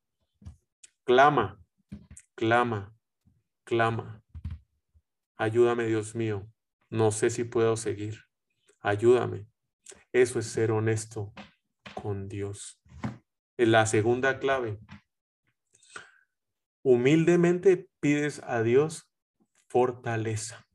Clama, 1.04 1.63
clama, 2.36 2.96
clama. 3.64 4.24
Ayúdame, 5.36 5.86
Dios 5.86 6.16
mío. 6.16 6.48
No 6.90 7.12
sé 7.12 7.30
si 7.30 7.44
puedo 7.44 7.76
seguir. 7.78 8.26
Ayúdame. 8.80 9.48
Eso 10.12 10.40
es 10.40 10.46
ser 10.46 10.72
honesto 10.72 11.34
con 11.96 12.28
Dios. 12.28 12.80
La 13.58 13.86
segunda 13.86 14.40
clave. 14.40 14.80
Humildemente 16.84 17.90
pides 18.00 18.42
a 18.44 18.62
Dios 18.62 19.10
fortaleza. 19.68 20.68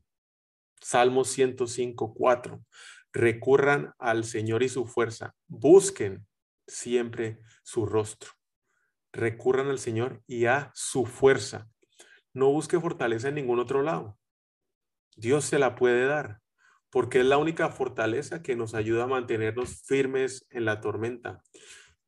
Salmo 0.81 1.23
105, 1.23 2.13
4. 2.13 2.65
Recurran 3.13 3.93
al 3.97 4.23
Señor 4.23 4.63
y 4.63 4.69
su 4.69 4.85
fuerza. 4.85 5.35
Busquen 5.47 6.27
siempre 6.67 7.39
su 7.63 7.85
rostro. 7.85 8.31
Recurran 9.11 9.67
al 9.67 9.79
Señor 9.79 10.21
y 10.27 10.45
a 10.45 10.71
su 10.73 11.05
fuerza. 11.05 11.69
No 12.33 12.51
busque 12.51 12.79
fortaleza 12.79 13.29
en 13.29 13.35
ningún 13.35 13.59
otro 13.59 13.81
lado. 13.81 14.17
Dios 15.15 15.45
se 15.45 15.59
la 15.59 15.75
puede 15.75 16.05
dar, 16.05 16.39
porque 16.89 17.19
es 17.19 17.25
la 17.25 17.37
única 17.37 17.69
fortaleza 17.69 18.41
que 18.41 18.55
nos 18.55 18.73
ayuda 18.73 19.03
a 19.03 19.07
mantenernos 19.07 19.83
firmes 19.85 20.47
en 20.49 20.65
la 20.65 20.79
tormenta. 20.81 21.43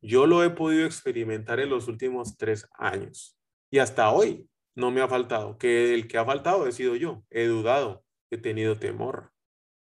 Yo 0.00 0.26
lo 0.26 0.42
he 0.42 0.50
podido 0.50 0.86
experimentar 0.86 1.60
en 1.60 1.70
los 1.70 1.88
últimos 1.88 2.36
tres 2.36 2.68
años 2.78 3.38
y 3.70 3.78
hasta 3.78 4.10
hoy 4.10 4.48
no 4.74 4.90
me 4.90 5.00
ha 5.00 5.08
faltado, 5.08 5.58
que 5.58 5.94
el 5.94 6.08
que 6.08 6.18
ha 6.18 6.24
faltado 6.24 6.66
he 6.66 6.72
sido 6.72 6.96
yo, 6.96 7.24
he 7.30 7.46
dudado, 7.46 8.04
he 8.30 8.38
tenido 8.38 8.78
temor. 8.78 9.32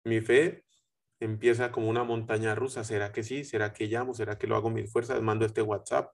Mi 0.04 0.22
fe 0.22 0.66
empieza 1.20 1.72
como 1.72 1.90
una 1.90 2.04
montaña 2.04 2.56
rusa. 2.56 2.84
¿Será 2.84 3.12
que 3.12 3.24
sí? 3.24 3.44
¿Será 3.44 3.74
que 3.74 3.88
llamo? 3.88 4.14
¿Será 4.14 4.38
que 4.38 4.48
lo 4.48 4.56
hago 4.56 4.70
mis 4.70 4.92
fuerzas? 4.92 5.22
Mando 5.22 5.46
este 5.46 5.62
WhatsApp. 5.62 6.14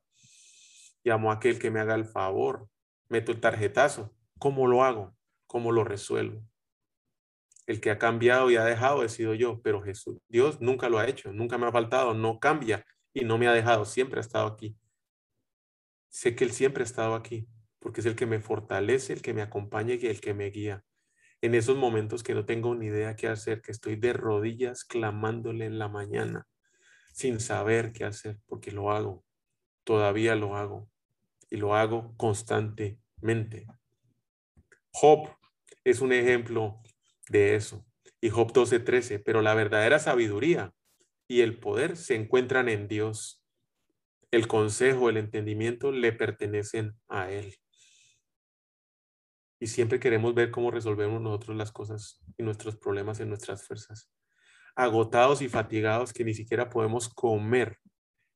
Llamo 1.03 1.31
a 1.31 1.35
aquel 1.35 1.59
que 1.59 1.71
me 1.71 1.79
haga 1.79 1.95
el 1.95 2.05
favor. 2.05 2.69
Meto 3.07 3.31
el 3.31 3.39
tarjetazo. 3.39 4.13
¿Cómo 4.37 4.67
lo 4.67 4.83
hago? 4.83 5.15
¿Cómo 5.47 5.71
lo 5.71 5.83
resuelvo? 5.83 6.43
El 7.65 7.81
que 7.81 7.91
ha 7.91 7.99
cambiado 7.99 8.49
y 8.49 8.55
ha 8.55 8.63
dejado 8.63 9.03
he 9.03 9.09
sido 9.09 9.33
yo, 9.33 9.61
pero 9.61 9.81
Jesús, 9.81 10.17
Dios 10.27 10.59
nunca 10.61 10.89
lo 10.89 10.97
ha 10.97 11.07
hecho, 11.07 11.31
nunca 11.31 11.57
me 11.57 11.67
ha 11.67 11.71
faltado, 11.71 12.13
no 12.13 12.39
cambia 12.39 12.83
y 13.13 13.25
no 13.25 13.37
me 13.37 13.47
ha 13.47 13.53
dejado, 13.53 13.85
siempre 13.85 14.19
ha 14.19 14.21
estado 14.21 14.47
aquí. 14.47 14.75
Sé 16.09 16.35
que 16.35 16.43
Él 16.43 16.51
siempre 16.51 16.83
ha 16.83 16.85
estado 16.85 17.15
aquí, 17.15 17.47
porque 17.79 18.01
es 18.01 18.07
el 18.07 18.15
que 18.15 18.25
me 18.25 18.39
fortalece, 18.39 19.13
el 19.13 19.21
que 19.21 19.33
me 19.33 19.41
acompaña 19.41 19.95
y 19.95 20.07
el 20.07 20.19
que 20.19 20.33
me 20.33 20.49
guía. 20.49 20.83
En 21.41 21.55
esos 21.55 21.77
momentos 21.77 22.23
que 22.23 22.33
no 22.33 22.45
tengo 22.45 22.75
ni 22.75 22.87
idea 22.87 23.15
qué 23.15 23.27
hacer, 23.27 23.61
que 23.61 23.71
estoy 23.71 23.95
de 23.95 24.13
rodillas 24.13 24.83
clamándole 24.83 25.65
en 25.65 25.79
la 25.79 25.87
mañana, 25.87 26.47
sin 27.13 27.39
saber 27.39 27.91
qué 27.93 28.05
hacer, 28.05 28.39
porque 28.45 28.71
lo 28.71 28.91
hago, 28.91 29.23
todavía 29.89 30.35
lo 30.35 30.55
hago 30.55 30.87
y 31.49 31.57
lo 31.57 31.73
hago 31.73 32.13
constantemente. 32.15 33.65
Job 34.91 35.27
es 35.83 35.99
un 35.99 36.13
ejemplo 36.13 36.79
de 37.27 37.55
eso. 37.55 37.83
Y 38.21 38.29
Job 38.29 38.53
12:13, 38.53 39.17
pero 39.17 39.41
la 39.41 39.55
verdadera 39.55 39.97
sabiduría 39.97 40.75
y 41.27 41.41
el 41.41 41.59
poder 41.59 41.97
se 41.97 42.13
encuentran 42.13 42.69
en 42.69 42.87
Dios. 42.87 43.43
El 44.29 44.47
consejo, 44.47 45.09
el 45.09 45.17
entendimiento 45.17 45.91
le 45.91 46.13
pertenecen 46.13 46.95
a 47.07 47.31
Él. 47.31 47.55
Y 49.59 49.65
siempre 49.65 49.99
queremos 49.99 50.35
ver 50.35 50.51
cómo 50.51 50.69
resolvemos 50.69 51.19
nosotros 51.19 51.57
las 51.57 51.71
cosas 51.71 52.21
y 52.37 52.43
nuestros 52.43 52.77
problemas 52.77 53.21
en 53.21 53.29
nuestras 53.29 53.65
fuerzas. 53.65 54.07
Agotados 54.75 55.41
y 55.41 55.49
fatigados 55.49 56.13
que 56.13 56.23
ni 56.23 56.35
siquiera 56.35 56.69
podemos 56.69 57.09
comer, 57.09 57.79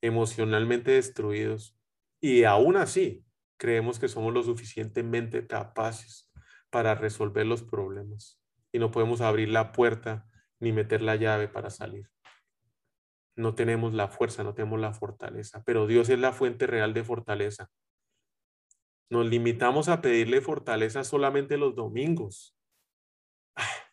emocionalmente 0.03 0.91
destruidos. 0.91 1.79
Y 2.21 2.43
aún 2.43 2.75
así, 2.75 3.25
creemos 3.57 3.99
que 3.99 4.09
somos 4.09 4.33
lo 4.33 4.43
suficientemente 4.43 5.47
capaces 5.47 6.29
para 6.69 6.93
resolver 6.93 7.45
los 7.45 7.63
problemas 7.63 8.41
y 8.73 8.79
no 8.79 8.91
podemos 8.91 9.21
abrir 9.21 9.49
la 9.49 9.71
puerta 9.71 10.27
ni 10.59 10.73
meter 10.73 11.01
la 11.01 11.15
llave 11.15 11.47
para 11.47 11.69
salir. 11.69 12.09
No 13.35 13.55
tenemos 13.55 13.93
la 13.93 14.09
fuerza, 14.09 14.43
no 14.43 14.53
tenemos 14.53 14.79
la 14.79 14.93
fortaleza, 14.93 15.63
pero 15.65 15.87
Dios 15.87 16.09
es 16.09 16.19
la 16.19 16.33
fuente 16.33 16.67
real 16.67 16.93
de 16.93 17.05
fortaleza. 17.05 17.69
Nos 19.09 19.25
limitamos 19.25 19.87
a 19.87 20.01
pedirle 20.01 20.41
fortaleza 20.41 21.05
solamente 21.05 21.57
los 21.57 21.75
domingos. 21.75 22.57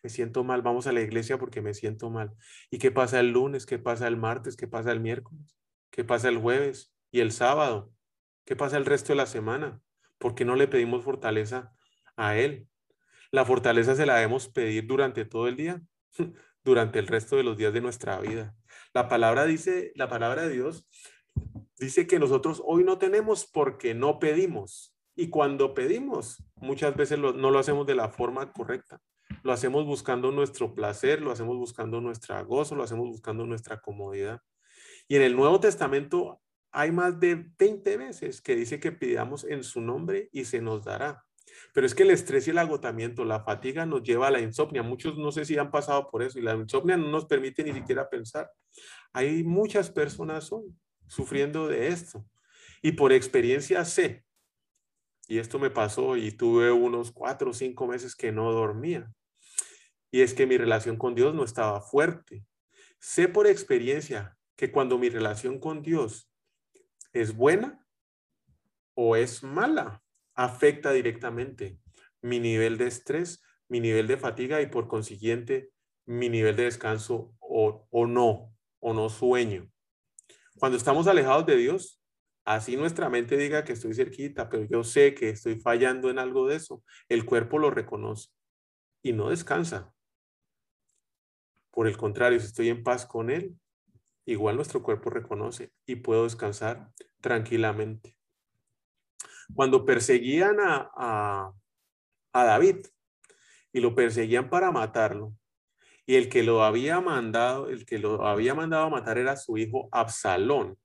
me 0.03 0.09
siento 0.09 0.43
mal, 0.43 0.61
vamos 0.61 0.87
a 0.87 0.91
la 0.91 1.01
iglesia 1.01 1.37
porque 1.37 1.61
me 1.61 1.73
siento 1.73 2.09
mal. 2.09 2.33
¿Y 2.69 2.79
qué 2.79 2.91
pasa 2.91 3.21
el 3.21 3.29
lunes? 3.29 3.65
¿Qué 3.65 3.79
pasa 3.79 4.07
el 4.07 4.17
martes? 4.17 4.57
¿Qué 4.57 4.67
pasa 4.67 4.91
el 4.91 4.99
miércoles? 4.99 5.60
¿Qué 5.91 6.05
pasa 6.05 6.29
el 6.29 6.37
jueves 6.37 6.95
y 7.11 7.19
el 7.19 7.33
sábado? 7.33 7.93
¿Qué 8.45 8.55
pasa 8.55 8.77
el 8.77 8.85
resto 8.85 9.11
de 9.11 9.17
la 9.17 9.25
semana? 9.25 9.81
¿Por 10.17 10.35
qué 10.35 10.45
no 10.45 10.55
le 10.55 10.67
pedimos 10.67 11.03
fortaleza 11.03 11.73
a 12.15 12.37
Él? 12.37 12.67
La 13.29 13.45
fortaleza 13.45 13.95
se 13.95 14.05
la 14.05 14.15
debemos 14.15 14.47
pedir 14.47 14.87
durante 14.87 15.25
todo 15.25 15.47
el 15.47 15.57
día, 15.57 15.81
durante 16.63 16.99
el 16.99 17.07
resto 17.07 17.35
de 17.35 17.43
los 17.43 17.57
días 17.57 17.73
de 17.73 17.81
nuestra 17.81 18.19
vida. 18.19 18.55
La 18.93 19.09
palabra 19.09 19.45
dice, 19.45 19.91
la 19.95 20.07
palabra 20.07 20.43
de 20.43 20.53
Dios 20.53 20.87
dice 21.77 22.07
que 22.07 22.19
nosotros 22.19 22.61
hoy 22.65 22.83
no 22.83 22.97
tenemos 22.97 23.45
porque 23.45 23.93
no 23.93 24.19
pedimos. 24.19 24.95
Y 25.13 25.29
cuando 25.29 25.73
pedimos, 25.73 26.41
muchas 26.55 26.95
veces 26.95 27.19
no 27.19 27.31
lo 27.33 27.59
hacemos 27.59 27.85
de 27.85 27.95
la 27.95 28.09
forma 28.09 28.53
correcta. 28.53 29.01
Lo 29.43 29.51
hacemos 29.51 29.85
buscando 29.85 30.31
nuestro 30.31 30.73
placer, 30.73 31.21
lo 31.21 31.31
hacemos 31.31 31.57
buscando 31.57 31.99
nuestra 31.99 32.41
gozo, 32.43 32.75
lo 32.75 32.83
hacemos 32.83 33.07
buscando 33.07 33.45
nuestra 33.45 33.81
comodidad. 33.81 34.41
Y 35.11 35.17
en 35.17 35.23
el 35.23 35.35
Nuevo 35.35 35.59
Testamento 35.59 36.41
hay 36.71 36.93
más 36.93 37.19
de 37.19 37.45
20 37.59 37.97
veces 37.97 38.41
que 38.41 38.55
dice 38.55 38.79
que 38.79 38.93
pidamos 38.93 39.43
en 39.43 39.61
su 39.65 39.81
nombre 39.81 40.29
y 40.31 40.45
se 40.45 40.61
nos 40.61 40.85
dará. 40.85 41.25
Pero 41.73 41.85
es 41.85 41.93
que 41.93 42.03
el 42.03 42.11
estrés 42.11 42.47
y 42.47 42.51
el 42.51 42.57
agotamiento, 42.57 43.25
la 43.25 43.43
fatiga 43.43 43.85
nos 43.85 44.03
lleva 44.03 44.29
a 44.29 44.31
la 44.31 44.39
insomnia. 44.39 44.83
Muchos 44.83 45.17
no 45.17 45.33
sé 45.33 45.43
si 45.43 45.57
han 45.57 45.69
pasado 45.69 46.09
por 46.09 46.23
eso 46.23 46.39
y 46.39 46.43
la 46.43 46.55
insomnia 46.55 46.95
no 46.95 47.09
nos 47.09 47.25
permite 47.25 47.61
ni 47.61 47.73
siquiera 47.73 48.09
pensar. 48.09 48.53
Hay 49.11 49.43
muchas 49.43 49.89
personas 49.91 50.49
hoy 50.49 50.73
sufriendo 51.07 51.67
de 51.67 51.89
esto. 51.89 52.25
Y 52.81 52.93
por 52.93 53.11
experiencia 53.11 53.83
sé, 53.83 54.23
y 55.27 55.39
esto 55.39 55.59
me 55.59 55.71
pasó 55.71 56.15
y 56.15 56.31
tuve 56.31 56.71
unos 56.71 57.11
cuatro 57.11 57.49
o 57.49 57.53
cinco 57.53 57.85
meses 57.85 58.15
que 58.15 58.31
no 58.31 58.49
dormía. 58.53 59.11
Y 60.09 60.21
es 60.21 60.33
que 60.33 60.47
mi 60.47 60.57
relación 60.57 60.95
con 60.95 61.15
Dios 61.15 61.35
no 61.35 61.43
estaba 61.43 61.81
fuerte. 61.81 62.45
Sé 62.97 63.27
por 63.27 63.45
experiencia 63.45 64.37
que 64.61 64.71
cuando 64.71 64.99
mi 64.99 65.09
relación 65.09 65.57
con 65.57 65.81
Dios 65.81 66.31
es 67.13 67.35
buena 67.35 67.83
o 68.93 69.15
es 69.15 69.41
mala, 69.41 70.03
afecta 70.35 70.91
directamente 70.91 71.79
mi 72.21 72.39
nivel 72.39 72.77
de 72.77 72.85
estrés, 72.85 73.43
mi 73.67 73.79
nivel 73.79 74.05
de 74.05 74.17
fatiga 74.17 74.61
y 74.61 74.67
por 74.67 74.87
consiguiente 74.87 75.71
mi 76.05 76.29
nivel 76.29 76.55
de 76.57 76.65
descanso 76.65 77.33
o, 77.39 77.87
o 77.89 78.05
no, 78.05 78.55
o 78.79 78.93
no 78.93 79.09
sueño. 79.09 79.67
Cuando 80.59 80.77
estamos 80.77 81.07
alejados 81.07 81.47
de 81.47 81.57
Dios, 81.57 81.99
así 82.45 82.77
nuestra 82.77 83.09
mente 83.09 83.37
diga 83.37 83.63
que 83.63 83.73
estoy 83.73 83.95
cerquita, 83.95 84.47
pero 84.47 84.65
yo 84.65 84.83
sé 84.83 85.15
que 85.15 85.29
estoy 85.29 85.59
fallando 85.59 86.11
en 86.11 86.19
algo 86.19 86.47
de 86.47 86.57
eso, 86.57 86.83
el 87.09 87.25
cuerpo 87.25 87.57
lo 87.57 87.71
reconoce 87.71 88.29
y 89.01 89.13
no 89.13 89.31
descansa. 89.31 89.91
Por 91.71 91.87
el 91.87 91.97
contrario, 91.97 92.39
si 92.39 92.45
estoy 92.45 92.69
en 92.69 92.83
paz 92.83 93.07
con 93.07 93.31
Él, 93.31 93.57
igual 94.25 94.55
nuestro 94.55 94.83
cuerpo 94.83 95.09
reconoce 95.09 95.71
y 95.85 95.97
puedo 95.97 96.23
descansar 96.23 96.91
tranquilamente. 97.21 98.17
Cuando 99.53 99.85
perseguían 99.85 100.57
a, 100.59 101.53
a, 102.33 102.45
David 102.45 102.85
y 103.73 103.79
lo 103.79 103.95
perseguían 103.95 104.49
para 104.49 104.71
matarlo, 104.71 105.33
y 106.05 106.15
el 106.15 106.29
que 106.29 106.43
lo 106.43 106.63
había 106.63 106.99
mandado, 106.99 107.69
el 107.69 107.85
que 107.85 107.99
lo 107.99 108.25
había 108.25 108.55
mandado 108.55 108.85
a 108.85 108.89
matar 108.89 109.17
era 109.17 109.35
su 109.37 109.57
hijo 109.57 109.87
Absalón. 109.91 110.77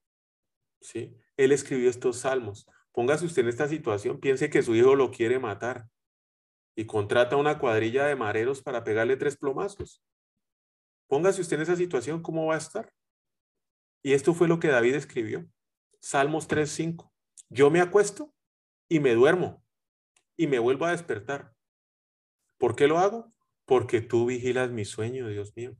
¿sí? 0.79 1.15
Él 1.35 1.51
escribió 1.51 1.89
estos 1.89 2.19
salmos. 2.19 2.67
Póngase 2.91 3.25
usted 3.25 3.43
en 3.43 3.49
esta 3.49 3.67
situación, 3.67 4.19
piense 4.19 4.49
que 4.49 4.63
su 4.63 4.75
hijo 4.75 4.95
lo 4.95 5.11
quiere 5.11 5.39
matar 5.39 5.87
y 6.75 6.85
contrata 6.85 7.35
una 7.35 7.59
cuadrilla 7.59 8.05
de 8.05 8.15
mareros 8.15 8.61
para 8.61 8.83
pegarle 8.83 9.17
tres 9.17 9.37
plomazos. 9.37 10.03
Póngase 11.07 11.41
usted 11.41 11.57
en 11.57 11.63
esa 11.63 11.75
situación, 11.75 12.21
¿cómo 12.21 12.45
va 12.45 12.55
a 12.55 12.59
estar? 12.59 12.91
Y 14.07 14.13
esto 14.13 14.33
fue 14.33 14.47
lo 14.47 14.61
que 14.61 14.69
David 14.69 14.95
escribió. 14.95 15.45
Salmos 15.99 16.47
3:5. 16.47 17.11
Yo 17.49 17.69
me 17.69 17.81
acuesto 17.81 18.33
y 18.87 19.01
me 19.01 19.13
duermo 19.13 19.65
y 20.37 20.47
me 20.47 20.59
vuelvo 20.59 20.85
a 20.85 20.91
despertar. 20.91 21.53
¿Por 22.57 22.77
qué 22.77 22.87
lo 22.87 22.99
hago? 22.99 23.33
porque 23.65 23.99
tú 23.99 24.27
vigilas 24.27 24.71
mi 24.71 24.85
sueño, 24.85 25.27
Dios 25.27 25.53
mío. 25.57 25.75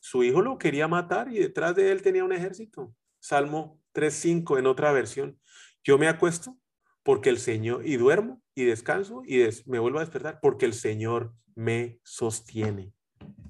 Su 0.00 0.24
hijo 0.24 0.42
lo 0.42 0.58
quería 0.58 0.88
matar 0.88 1.32
y 1.32 1.38
detrás 1.38 1.76
de 1.76 1.92
él 1.92 2.02
tenía 2.02 2.24
un 2.24 2.32
ejército. 2.32 2.92
Salmo 3.20 3.80
3.5 3.92 4.58
en 4.58 4.66
otra 4.66 4.90
versión. 4.90 5.40
Yo 5.84 5.98
me 5.98 6.08
acuesto 6.08 6.58
porque 7.04 7.30
el 7.30 7.38
Señor, 7.38 7.86
y 7.86 7.96
duermo 7.96 8.42
y 8.56 8.64
descanso 8.64 9.22
y 9.24 9.48
me 9.66 9.78
vuelvo 9.78 9.98
a 9.98 10.02
despertar 10.02 10.40
porque 10.42 10.66
el 10.66 10.74
Señor 10.74 11.32
me 11.54 12.00
sostiene. 12.02 12.92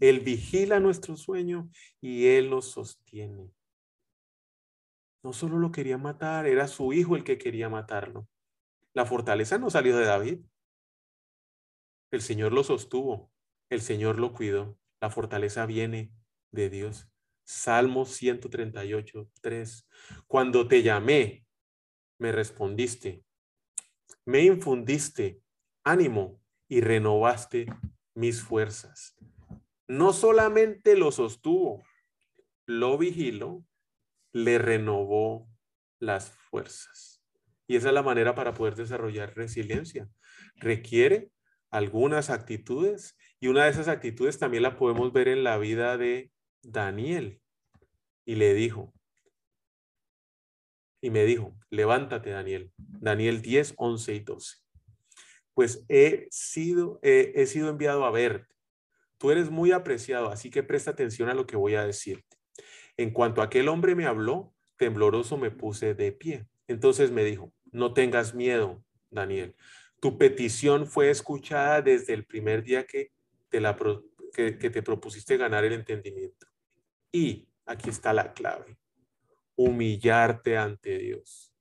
Él 0.01 0.21
vigila 0.21 0.81
nuestro 0.81 1.17
sueño 1.17 1.71
y 2.01 2.27
Él 2.27 2.51
nos 2.51 2.71
sostiene. 2.71 3.51
No 5.23 5.33
solo 5.33 5.59
lo 5.59 5.73
quería 5.73 5.99
matar, 5.99 6.47
era 6.47 6.69
su 6.69 6.93
hijo 6.93 7.17
el 7.17 7.25
que 7.25 7.39
quería 7.39 7.69
matarlo. 7.69 8.29
La 8.95 9.05
fortaleza 9.05 9.59
no 9.59 9.71
salió 9.71 9.97
de 9.97 10.05
David, 10.05 10.41
el 12.11 12.23
Señor 12.23 12.53
lo 12.53 12.65
sostuvo, 12.65 13.31
el 13.69 13.83
Señor 13.83 14.19
lo 14.19 14.33
cuidó. 14.33 14.79
La 15.01 15.11
fortaleza 15.11 15.67
viene 15.67 16.13
de 16.51 16.71
Dios. 16.71 17.09
Salmo 17.45 18.07
138, 18.07 19.31
3. 19.41 19.89
Cuando 20.27 20.69
te 20.69 20.83
llamé, 20.83 21.47
me 22.19 22.33
respondiste, 22.33 23.25
me 24.25 24.43
infundiste 24.43 25.41
ánimo 25.85 26.41
y 26.69 26.81
renovaste 26.81 27.67
mis 28.15 28.43
fuerzas. 28.43 29.17
No 29.89 30.13
solamente 30.13 30.97
lo 30.97 31.11
sostuvo, 31.11 31.83
lo 32.67 32.99
vigiló, 32.99 33.65
le 34.33 34.59
renovó 34.59 35.49
las 35.99 36.31
fuerzas. 36.31 37.23
Y 37.67 37.77
esa 37.77 37.89
es 37.89 37.95
la 37.95 38.03
manera 38.03 38.35
para 38.35 38.55
poder 38.55 38.77
desarrollar 38.77 39.35
resiliencia. 39.35 40.09
Requiere 40.57 41.31
algunas 41.71 42.31
actitudes 42.31 43.17
y 43.41 43.49
una 43.49 43.65
de 43.65 43.71
esas 43.71 43.89
actitudes 43.89 44.39
también 44.39 44.63
la 44.63 44.77
podemos 44.77 45.13
ver 45.13 45.29
en 45.29 45.43
la 45.43 45.59
vida 45.59 45.97
de 45.97 46.31
Daniel. 46.63 47.41
Y 48.27 48.35
le 48.35 48.53
dijo, 48.53 48.95
y 51.01 51.11
me 51.11 51.25
dijo, 51.25 51.57
levántate 51.71 52.31
Daniel. 52.31 52.73
Daniel 52.77 53.41
10, 53.41 53.75
11 53.77 54.15
y 54.15 54.21
12. 54.21 54.57
Pues 55.55 55.85
he 55.89 56.29
sido, 56.31 56.99
he 57.03 57.47
sido 57.47 57.71
enviado 57.71 58.05
a 58.05 58.11
verte. 58.11 58.58
Tú 59.19 59.31
eres 59.31 59.51
muy 59.51 59.73
apreciado, 59.73 60.31
así 60.31 60.49
que 60.51 60.63
presta 60.63 60.93
atención 60.93 61.29
a 61.29 61.35
lo 61.35 61.47
que 61.47 61.57
voy 61.57 61.75
a 61.75 61.85
decirte. 61.85 62.39
En 62.97 63.11
cuanto 63.11 63.43
aquel 63.43 63.69
hombre 63.69 63.95
me 63.95 64.07
habló, 64.07 64.55
tembloroso 64.77 65.37
me 65.37 65.51
puse 65.51 65.95
de 65.95 66.13
pie. 66.13 66.47
Entonces 66.69 67.11
me 67.11 67.25
dijo, 67.25 67.53
no 67.73 67.93
tengas 67.93 68.35
miedo, 68.35 68.83
Daniel. 69.11 69.55
Tu 70.01 70.17
petición 70.17 70.87
fue 70.87 71.11
escuchada 71.11 71.83
desde 71.83 72.15
el 72.15 72.25
primer 72.25 72.63
día 72.63 72.87
que 72.87 73.11
te, 73.49 73.61
que, 74.33 74.71
te 74.71 74.83
propusiste 74.83 75.37
ganar 75.37 75.65
el 75.65 75.73
entendimiento. 75.73 76.47
Y 77.11 77.49
aquí 77.67 77.91
está 77.91 78.13
la 78.13 78.33
clave, 78.33 78.79
humillarte 79.57 80.57
ante 80.57 80.99
Dios. 80.99 81.53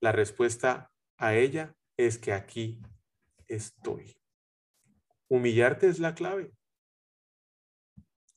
La 0.00 0.12
respuesta 0.12 0.90
a 1.16 1.36
ella 1.36 1.74
es 1.96 2.18
que 2.18 2.32
aquí 2.32 2.80
estoy. 3.46 4.17
Humillarte 5.28 5.88
es 5.88 5.98
la 5.98 6.14
clave. 6.14 6.52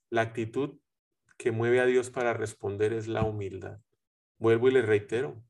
La 0.10 0.22
actitud 0.22 0.80
que 1.38 1.52
mueve 1.52 1.80
a 1.80 1.86
Dios 1.86 2.10
para 2.10 2.34
responder 2.34 2.94
es 2.94 3.08
la 3.08 3.24
humildad. 3.24 3.80
Vuelvo 4.38 4.68
y 4.68 4.72
le 4.72 4.82
reitero, 4.82 5.44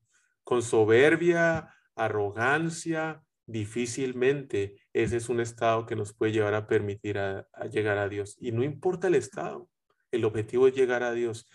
con 0.44 0.62
soberbia, 0.62 1.74
arrogancia, 1.96 3.24
difícilmente 3.46 4.82
ese 4.94 5.18
es 5.18 5.30
un 5.30 5.40
estado 5.40 5.86
que 5.86 5.96
nos 5.96 6.14
puede 6.14 6.32
llevar 6.32 6.54
a 6.54 6.68
permitir 6.68 7.18
a, 7.18 7.48
llegar 7.72 7.98
a 7.98 8.10
Dios. 8.10 8.38
Y 8.40 8.52
no 8.52 8.64
importa 8.64 9.08
el 9.08 9.16
estado, 9.16 9.70
el 10.12 10.26
objetivo 10.26 10.68
es 10.68 10.76
llegar 10.76 11.04
a 11.04 11.14
Dios. 11.14 11.48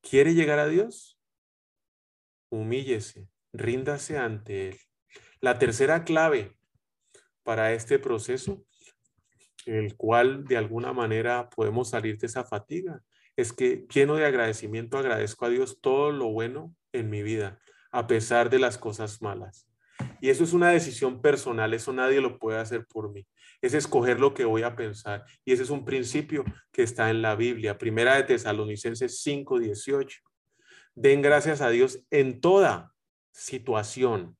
¿Quiere 0.00 0.34
llegar 0.34 0.58
a 0.58 0.68
Dios? 0.68 1.18
Humíllese, 2.50 3.28
ríndase 3.52 4.18
ante 4.18 4.68
Él. 4.68 4.78
La 5.40 5.58
tercera 5.58 6.04
clave 6.04 6.56
para 7.42 7.72
este 7.72 7.98
proceso, 7.98 8.64
el 9.66 9.96
cual 9.96 10.44
de 10.44 10.56
alguna 10.56 10.92
manera 10.92 11.48
podemos 11.50 11.90
salir 11.90 12.18
de 12.18 12.26
esa 12.26 12.44
fatiga, 12.44 13.02
es 13.36 13.52
que 13.52 13.86
lleno 13.92 14.16
de 14.16 14.26
agradecimiento 14.26 14.98
agradezco 14.98 15.46
a 15.46 15.48
Dios 15.48 15.80
todo 15.80 16.12
lo 16.12 16.30
bueno 16.30 16.74
en 16.92 17.10
mi 17.10 17.22
vida, 17.22 17.58
a 17.90 18.06
pesar 18.06 18.50
de 18.50 18.58
las 18.58 18.78
cosas 18.78 19.22
malas. 19.22 19.68
Y 20.20 20.30
eso 20.30 20.44
es 20.44 20.52
una 20.52 20.70
decisión 20.70 21.20
personal, 21.20 21.74
eso 21.74 21.92
nadie 21.92 22.20
lo 22.20 22.38
puede 22.38 22.58
hacer 22.58 22.86
por 22.86 23.12
mí. 23.12 23.26
Es 23.60 23.74
escoger 23.74 24.20
lo 24.20 24.34
que 24.34 24.44
voy 24.44 24.62
a 24.62 24.76
pensar. 24.76 25.24
Y 25.44 25.52
ese 25.52 25.62
es 25.62 25.70
un 25.70 25.84
principio 25.84 26.44
que 26.72 26.82
está 26.82 27.10
en 27.10 27.22
la 27.22 27.36
Biblia. 27.36 27.78
Primera 27.78 28.16
de 28.16 28.24
Tesalonicenses 28.24 29.20
5, 29.22 29.58
18. 29.58 30.20
Den 30.94 31.22
gracias 31.22 31.60
a 31.60 31.70
Dios 31.70 32.04
en 32.10 32.40
toda 32.40 32.94
situación. 33.32 34.36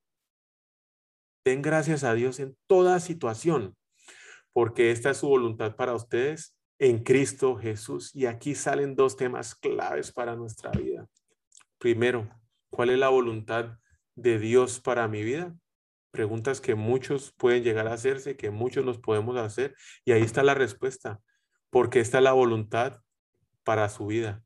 Den 1.45 1.63
gracias 1.63 2.05
a 2.05 2.15
Dios 2.15 2.39
en 2.41 2.57
toda 2.67 3.01
situación, 3.01 3.77
porque 4.53 4.91
esta 4.91 5.11
es 5.11 5.19
su 5.19 5.29
voluntad 5.29 5.77
para 5.77 5.95
ustedes 5.95 6.57
en 6.79 7.03
Cristo 7.03 7.57
Jesús. 7.57 8.15
Y 8.15 8.27
aquí 8.27 8.55
salen 8.55 8.97
dos 8.97 9.17
temas 9.17 9.55
claves 9.55 10.13
para 10.13 10.37
nuestra 10.37 10.71
vida. 10.71 11.07
Primero, 11.79 12.29
¿cuál 12.71 12.91
es 12.91 12.99
la 12.99 13.09
voluntad 13.09 13.79
de 14.15 14.39
Dios 14.39 14.81
para 14.81 15.09
mi 15.09 15.23
vida? 15.23 15.55
preguntas 16.13 16.61
que 16.61 16.77
muchos 16.77 17.33
pueden 17.33 17.65
llegar 17.65 17.89
a 17.89 17.95
hacerse, 17.95 18.37
que 18.37 18.51
muchos 18.51 18.85
nos 18.85 18.99
podemos 18.99 19.37
hacer. 19.37 19.75
Y 20.05 20.13
ahí 20.13 20.23
está 20.23 20.45
la 20.45 20.55
respuesta, 20.55 21.21
porque 21.71 21.99
esta 21.99 22.19
es 22.19 22.25
la 22.25 22.33
voluntad 22.33 23.01
para 23.65 23.89
su 23.89 24.07
vida, 24.07 24.45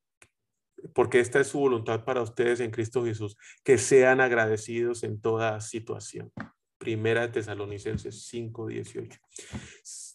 porque 0.95 1.21
esta 1.21 1.41
es 1.41 1.49
su 1.49 1.59
voluntad 1.59 2.05
para 2.05 2.23
ustedes 2.23 2.61
en 2.61 2.71
Cristo 2.71 3.05
Jesús, 3.05 3.37
que 3.65 3.77
sean 3.77 4.21
agradecidos 4.21 5.03
en 5.03 5.21
toda 5.21 5.61
situación. 5.61 6.33
Primera 6.87 7.23
de 7.23 7.33
Tesalonicenses 7.33 8.29
5, 8.29 8.69
18. 8.69 9.19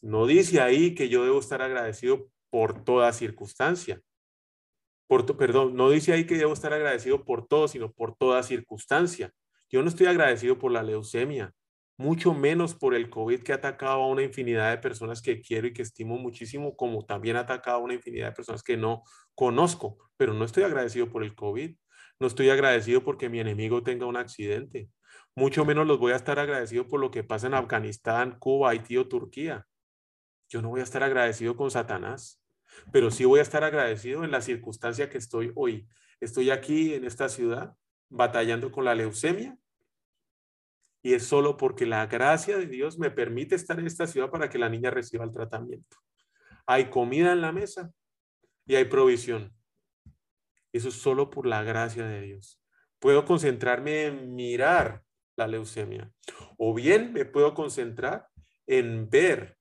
No 0.04 0.26
dice 0.26 0.62
ahí 0.62 0.96
que 0.96 1.10
yo 1.10 1.26
debo 1.26 1.42
estar 1.42 1.62
agradecido 1.62 2.30
por 2.50 2.86
toda 2.86 3.12
circunstancia. 3.12 4.02
Por, 5.06 5.26
perdón, 5.36 5.76
no 5.76 5.90
dice 5.90 6.14
ahí 6.14 6.26
que 6.26 6.38
debo 6.38 6.54
estar 6.54 6.72
agradecido 6.72 7.26
por 7.26 7.46
todo, 7.46 7.68
sino 7.68 7.92
por 7.92 8.16
toda 8.16 8.42
circunstancia. 8.42 9.34
Yo 9.70 9.82
no 9.82 9.90
estoy 9.90 10.08
agradecido 10.08 10.58
por 10.60 10.72
la 10.72 10.82
leucemia, 10.82 11.54
mucho 11.98 12.34
menos 12.34 12.74
por 12.74 12.96
el 12.96 13.10
COVID 13.10 13.44
que 13.44 13.52
ha 13.52 13.56
atacado 13.56 14.04
a 14.04 14.08
una 14.08 14.24
infinidad 14.24 14.72
de 14.72 14.78
personas 14.78 15.22
que 15.22 15.42
quiero 15.42 15.68
y 15.68 15.74
que 15.74 15.82
estimo 15.82 16.18
muchísimo, 16.18 16.78
como 16.78 17.06
también 17.06 17.36
ha 17.36 17.42
atacado 17.42 17.80
a 17.80 17.84
una 17.84 17.96
infinidad 17.96 18.28
de 18.28 18.36
personas 18.36 18.64
que 18.64 18.78
no 18.78 19.04
conozco, 19.36 19.98
pero 20.16 20.34
no 20.34 20.46
estoy 20.46 20.64
agradecido 20.64 21.10
por 21.10 21.22
el 21.26 21.36
COVID. 21.36 21.76
No 22.22 22.28
estoy 22.28 22.52
agradecido 22.52 23.04
porque 23.04 23.30
mi 23.30 23.40
enemigo 23.40 23.82
tenga 23.82 24.06
un 24.06 24.16
accidente. 24.16 24.92
Mucho 25.34 25.66
menos 25.66 25.88
los 25.88 25.98
voy 25.98 26.12
a 26.12 26.18
estar 26.18 26.38
agradecido 26.38 26.88
por 26.88 27.00
lo 27.00 27.10
que 27.10 27.24
pasa 27.24 27.48
en 27.48 27.56
Afganistán, 27.56 28.38
Cuba, 28.38 28.70
Haití 28.70 28.96
o 28.98 29.08
Turquía. 29.08 29.66
Yo 30.48 30.62
no 30.62 30.70
voy 30.70 30.82
a 30.82 30.84
estar 30.84 31.02
agradecido 31.02 31.58
con 31.58 31.72
Satanás, 31.72 32.40
pero 32.92 33.10
sí 33.10 33.26
voy 33.26 33.40
a 33.40 33.42
estar 33.42 33.64
agradecido 33.64 34.24
en 34.24 34.30
la 34.30 34.42
circunstancia 34.42 35.10
que 35.10 35.18
estoy 35.18 35.52
hoy. 35.56 35.88
Estoy 36.20 36.52
aquí 36.52 36.94
en 36.94 37.06
esta 37.06 37.28
ciudad 37.28 37.74
batallando 38.08 38.72
con 38.72 38.86
la 38.86 38.94
leucemia 38.94 39.58
Y 41.02 41.16
es 41.16 41.26
solo 41.26 41.58
porque 41.58 41.88
la 41.88 42.06
gracia 42.06 42.56
de 42.56 42.68
Dios 42.68 43.00
me 43.00 43.10
permite 43.10 43.56
estar 43.56 43.80
en 43.80 43.88
esta 43.88 44.06
ciudad 44.06 44.30
para 44.30 44.48
que 44.48 44.60
la 44.60 44.70
niña 44.70 44.92
reciba 44.92 45.26
el 45.26 45.32
tratamiento. 45.32 45.98
Hay 46.68 46.92
comida 46.92 47.32
en 47.32 47.42
la 47.42 47.52
mesa 47.52 47.92
y 48.68 48.76
hay 48.76 48.86
provisión. 48.86 49.52
Eso 50.74 50.90
es 50.90 50.96
solo 50.96 51.30
por 51.30 51.46
la 51.46 51.64
gracia 51.64 52.06
de 52.06 52.22
Dios. 52.22 52.62
Puedo 53.00 53.26
concentrarme 53.26 54.06
en 54.06 54.36
mirar 54.36 55.04
la 55.36 55.48
leucemia 55.48 56.12
o 56.58 56.74
bien 56.74 57.14
me 57.14 57.26
puedo 57.26 57.54
concentrar 57.54 58.28
en 58.68 59.10
ver 59.10 59.58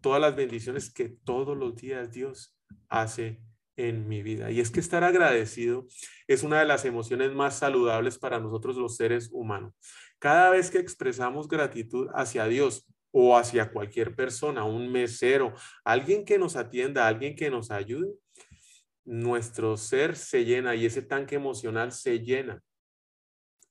todas 0.00 0.20
las 0.20 0.36
bendiciones 0.36 0.92
que 0.92 1.08
todos 1.08 1.56
los 1.56 1.76
días 1.76 2.10
Dios 2.12 2.56
hace 2.88 3.40
en 3.76 4.08
mi 4.08 4.22
vida. 4.22 4.50
Y 4.50 4.60
es 4.60 4.70
que 4.70 4.80
estar 4.80 5.04
agradecido 5.04 5.86
es 6.26 6.42
una 6.42 6.60
de 6.60 6.66
las 6.66 6.84
emociones 6.84 7.32
más 7.32 7.58
saludables 7.58 8.18
para 8.18 8.38
nosotros 8.38 8.76
los 8.76 8.96
seres 8.96 9.30
humanos. 9.32 9.72
Cada 10.18 10.50
vez 10.50 10.70
que 10.70 10.78
expresamos 10.78 11.48
gratitud 11.48 12.08
hacia 12.14 12.46
Dios 12.46 12.86
o 13.10 13.36
hacia 13.36 13.70
cualquier 13.70 14.14
persona, 14.14 14.64
un 14.64 14.90
mesero, 14.90 15.54
alguien 15.84 16.24
que 16.24 16.38
nos 16.38 16.56
atienda, 16.56 17.06
alguien 17.06 17.34
que 17.34 17.50
nos 17.50 17.70
ayude, 17.70 18.12
nuestro 19.04 19.76
ser 19.76 20.16
se 20.16 20.44
llena 20.44 20.74
y 20.74 20.86
ese 20.86 21.02
tanque 21.02 21.34
emocional 21.34 21.92
se 21.92 22.20
llena. 22.20 22.62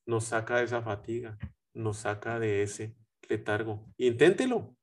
Nos 0.06 0.26
saca 0.26 0.58
de 0.58 0.66
esa 0.66 0.82
fatiga, 0.82 1.38
nos 1.74 1.98
saca 1.98 2.40
de 2.40 2.64
ese 2.64 2.96
letargo. 3.30 3.86
Inténtelo. 3.98 4.76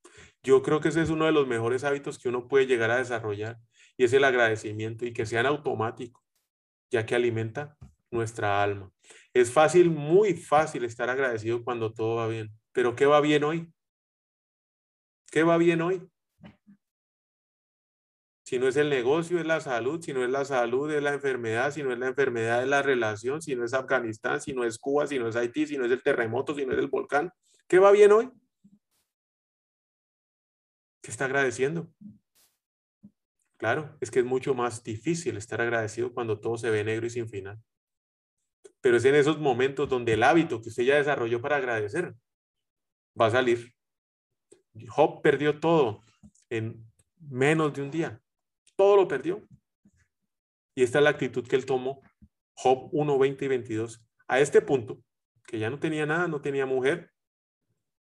Yo 0.42 0.62
creo 0.62 0.80
que 0.80 0.88
ese 0.88 1.02
es 1.02 1.11
uno 1.11 1.26
de 1.26 1.32
los 1.32 1.46
mejores 1.46 1.84
hábitos 1.84 2.18
que 2.18 2.28
uno 2.28 2.48
puede 2.48 2.66
llegar 2.66 2.90
a 2.90 2.98
desarrollar 2.98 3.58
y 3.96 4.04
es 4.04 4.12
el 4.12 4.24
agradecimiento 4.24 5.04
y 5.04 5.12
que 5.12 5.26
sean 5.26 5.46
automáticos, 5.46 6.22
ya 6.90 7.04
que 7.04 7.14
alimenta 7.14 7.76
nuestra 8.11 8.62
alma. 8.62 8.90
Es 9.34 9.52
fácil, 9.52 9.90
muy 9.90 10.34
fácil 10.34 10.84
estar 10.84 11.11
agradecido 11.11 11.64
cuando 11.64 11.92
todo 11.92 12.16
va 12.16 12.28
bien, 12.28 12.50
pero 12.72 12.94
¿qué 12.94 13.06
va 13.06 13.20
bien 13.20 13.44
hoy? 13.44 13.72
¿Qué 15.30 15.42
va 15.42 15.58
bien 15.58 15.82
hoy? 15.82 16.08
Si 18.48 18.58
no 18.58 18.66
es 18.66 18.78
el 18.78 18.88
negocio, 18.88 19.38
es 19.38 19.44
la 19.44 19.61
salud, 19.61 20.00
si 20.00 20.14
no 20.14 20.24
es 20.24 20.30
la 20.30 20.42
salud, 20.42 20.90
es 20.90 21.02
la 21.02 21.12
enfermedad, 21.12 21.70
si 21.70 21.82
no 21.82 21.92
es 21.92 21.98
la 21.98 22.06
enfermedad, 22.06 22.62
es 22.62 22.68
la 22.68 22.80
relación, 22.80 23.42
si 23.42 23.54
no 23.54 23.62
es 23.62 23.74
Afganistán, 23.74 24.40
si 24.40 24.54
no 24.54 24.64
es 24.64 24.78
Cuba, 24.78 25.06
si 25.06 25.18
no 25.18 25.28
es 25.28 25.37
Haití, 25.37 25.66
si 25.66 25.76
no 25.76 25.84
es 25.84 25.92
el 25.92 26.02
terremoto, 26.02 26.54
si 26.54 26.64
no 26.64 26.72
es 26.72 26.78
el 26.78 26.87
volcán. 26.87 27.30
¿Qué 27.66 27.78
va 27.78 27.90
bien 27.90 28.11
hoy? 28.11 28.30
¿Qué 31.02 31.11
está 31.11 31.26
agradeciendo? 31.26 31.92
Claro, 33.58 33.98
es 34.00 34.11
que 34.11 34.20
es 34.20 34.24
mucho 34.24 34.54
más 34.54 34.82
difícil 34.82 35.37
estar 35.37 35.61
agradecido 35.61 36.14
cuando 36.14 36.40
todo 36.40 36.56
se 36.56 36.70
ve 36.70 36.82
negro 36.84 37.04
y 37.04 37.11
sin 37.11 37.28
final. 37.28 37.62
Pero 38.80 38.96
es 38.96 39.04
en 39.04 39.16
esos 39.16 39.38
momentos 39.38 39.90
donde 39.90 40.14
el 40.14 40.22
hábito 40.22 40.62
que 40.62 40.70
usted 40.70 40.84
ya 40.84 40.96
desarrolló 40.96 41.42
para 41.42 41.56
agradecer 41.56 42.14
va 43.20 43.26
a 43.26 43.30
salir. 43.30 43.74
Job 44.88 45.20
perdió 45.20 45.61
todo 45.61 46.00
en 46.48 46.90
menos 47.20 47.74
de 47.74 47.82
un 47.82 47.90
día. 47.90 48.22
Todo 48.79 48.95
lo 48.95 49.09
perdió. 49.09 49.43
Y 50.77 50.85
esta 50.85 50.99
es 50.99 51.05
la 51.05 51.11
actitud 51.11 51.45
que 51.45 51.57
él 51.57 51.67
tomó. 51.67 52.01
Job 52.55 52.88
1, 52.93 53.19
20 53.19 53.45
y 53.45 53.49
22. 53.49 54.07
A 54.29 54.38
este 54.38 54.62
punto, 54.62 55.03
que 55.49 55.59
ya 55.59 55.69
no 55.69 55.81
tenía 55.81 56.07
nada, 56.07 56.29
no 56.29 56.41
tenía 56.41 56.64
mujer, 56.64 57.11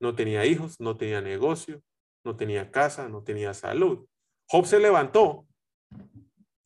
no 0.01 0.17
tenía 0.17 0.45
hijos, 0.47 0.81
no 0.81 0.97
tenía 0.97 1.21
negocio, 1.21 1.81
no 2.25 2.35
tenía 2.35 2.73
casa, 2.73 3.09
no 3.09 3.23
tenía 3.23 3.55
salud. 3.55 4.09
Job 4.47 4.67
se 4.67 4.81
levantó, 4.81 5.47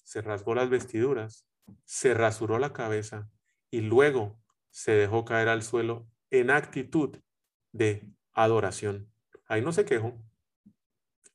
se 0.04 0.22
rasgó 0.22 0.54
las 0.54 0.70
vestiduras, 0.70 1.46
se 1.84 2.14
rasuró 2.14 2.58
la 2.58 2.72
cabeza 2.72 3.28
y 3.70 3.82
luego 3.82 4.40
se 4.70 4.92
dejó 4.92 5.26
caer 5.26 5.50
al 5.50 5.62
suelo 5.62 6.08
en 6.30 6.48
actitud 6.50 7.18
de 7.72 8.08
adoración. 8.32 9.12
Ahí 9.46 9.60
no 9.60 9.72
se 9.72 9.84
quejó. 9.84 10.18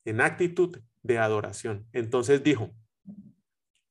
En 0.06 0.22
actitud 0.22 0.80
de 1.04 1.20
adoración. 1.20 1.88
Entonces 1.92 2.44
dijo, 2.44 2.72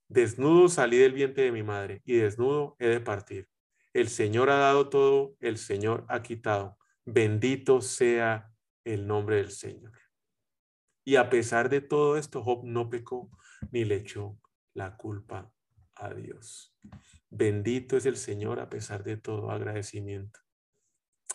desnudo 0.09 0.69
salí 0.69 0.97
del 0.97 1.13
vientre 1.13 1.45
de 1.45 1.53
mi 1.53 1.63
madre 1.63 2.03
y 2.05 2.17
desnudo 2.17 2.77
he 2.79 2.89
de 2.89 3.01
partir. 3.01 3.49
El 3.93 4.09
Señor 4.09 4.51
ha 4.51 4.57
dado 4.57 4.89
todo, 4.89 5.37
el 5.41 5.59
Señor 5.59 6.05
ha 6.09 6.23
quitado. 6.23 6.79
Bendito 7.05 7.81
sea 7.83 8.51
el 8.85 9.07
nombre 9.07 9.37
del 9.37 9.51
Señor. 9.51 9.93
Y 11.05 11.17
a 11.17 11.29
pesar 11.29 11.69
de 11.69 11.81
todo 11.81 12.17
esto, 12.17 12.43
Job 12.43 12.65
no 12.65 12.89
pecó 12.89 13.31
ni 13.71 13.85
le 13.85 13.97
echó 13.97 14.39
la 14.73 14.97
culpa 14.97 15.53
a 15.95 16.15
Dios. 16.15 16.75
Bendito 17.29 17.97
es 17.97 18.07
el 18.07 18.17
Señor 18.17 18.61
a 18.61 18.71
pesar 18.71 19.05
de 19.05 19.17
todo 19.17 19.51
agradecimiento. 19.51 20.41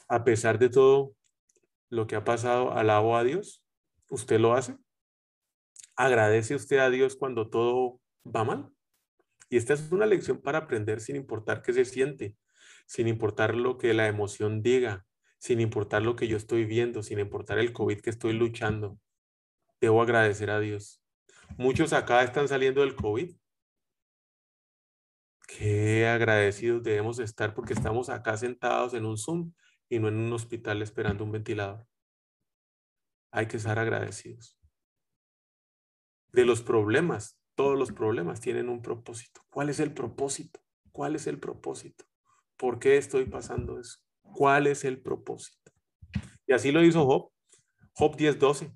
A 0.07 0.23
pesar 0.23 0.57
de 0.57 0.69
todo 0.69 1.15
lo 1.89 2.07
que 2.07 2.15
ha 2.15 2.23
pasado, 2.23 2.71
alabo 2.71 3.17
a 3.17 3.23
Dios. 3.23 3.63
¿Usted 4.09 4.39
lo 4.39 4.53
hace? 4.53 4.77
¿Agradece 5.97 6.55
usted 6.55 6.77
a 6.77 6.89
Dios 6.89 7.17
cuando 7.17 7.49
todo 7.49 7.99
va 8.25 8.45
mal? 8.45 8.69
Y 9.49 9.57
esta 9.57 9.73
es 9.73 9.91
una 9.91 10.05
lección 10.05 10.41
para 10.41 10.59
aprender 10.59 11.01
sin 11.01 11.15
importar 11.15 11.61
qué 11.61 11.73
se 11.73 11.85
siente, 11.85 12.35
sin 12.85 13.07
importar 13.07 13.55
lo 13.55 13.77
que 13.77 13.93
la 13.93 14.07
emoción 14.07 14.61
diga, 14.61 15.05
sin 15.39 15.59
importar 15.59 16.03
lo 16.03 16.15
que 16.15 16.27
yo 16.27 16.37
estoy 16.37 16.65
viendo, 16.65 17.03
sin 17.03 17.19
importar 17.19 17.59
el 17.59 17.73
COVID 17.73 17.99
que 17.99 18.09
estoy 18.09 18.33
luchando 18.33 18.99
debo 19.79 20.01
agradecer 20.01 20.49
a 20.49 20.59
Dios. 20.59 21.01
Muchos 21.57 21.93
acá 21.93 22.23
están 22.23 22.47
saliendo 22.47 22.81
del 22.81 22.95
COVID. 22.95 23.35
Qué 25.47 26.07
agradecidos 26.07 26.83
debemos 26.83 27.19
estar 27.19 27.53
porque 27.53 27.73
estamos 27.73 28.09
acá 28.09 28.37
sentados 28.37 28.93
en 28.93 29.05
un 29.05 29.17
Zoom 29.17 29.53
y 29.89 29.99
no 29.99 30.09
en 30.09 30.17
un 30.17 30.33
hospital 30.33 30.81
esperando 30.81 31.23
un 31.23 31.31
ventilador. 31.31 31.87
Hay 33.31 33.47
que 33.47 33.57
estar 33.57 33.79
agradecidos. 33.79 34.57
De 36.37 36.45
los 36.45 36.61
problemas, 36.61 37.41
todos 37.55 37.75
los 37.79 37.91
problemas 37.91 38.41
tienen 38.41 38.69
un 38.69 38.83
propósito. 38.83 39.41
¿Cuál 39.49 39.69
es 39.69 39.79
el 39.79 39.91
propósito? 39.91 40.59
¿Cuál 40.91 41.15
es 41.15 41.25
el 41.25 41.39
propósito? 41.39 42.05
¿Por 42.57 42.77
qué 42.77 42.97
estoy 42.97 43.25
pasando 43.25 43.79
eso? 43.79 43.97
¿Cuál 44.21 44.67
es 44.67 44.85
el 44.85 45.01
propósito? 45.01 45.71
Y 46.45 46.53
así 46.53 46.71
lo 46.71 46.83
hizo 46.83 47.07
Job. 47.07 47.31
Job 47.93 48.15
10:12. 48.15 48.71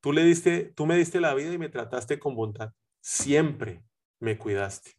Tú, 0.00 0.12
le 0.12 0.24
diste, 0.24 0.72
tú 0.74 0.84
me 0.84 0.96
diste 0.96 1.20
la 1.20 1.32
vida 1.34 1.52
y 1.52 1.58
me 1.58 1.68
trataste 1.68 2.18
con 2.18 2.34
bondad. 2.34 2.72
Siempre 3.00 3.84
me 4.18 4.36
cuidaste. 4.36 4.98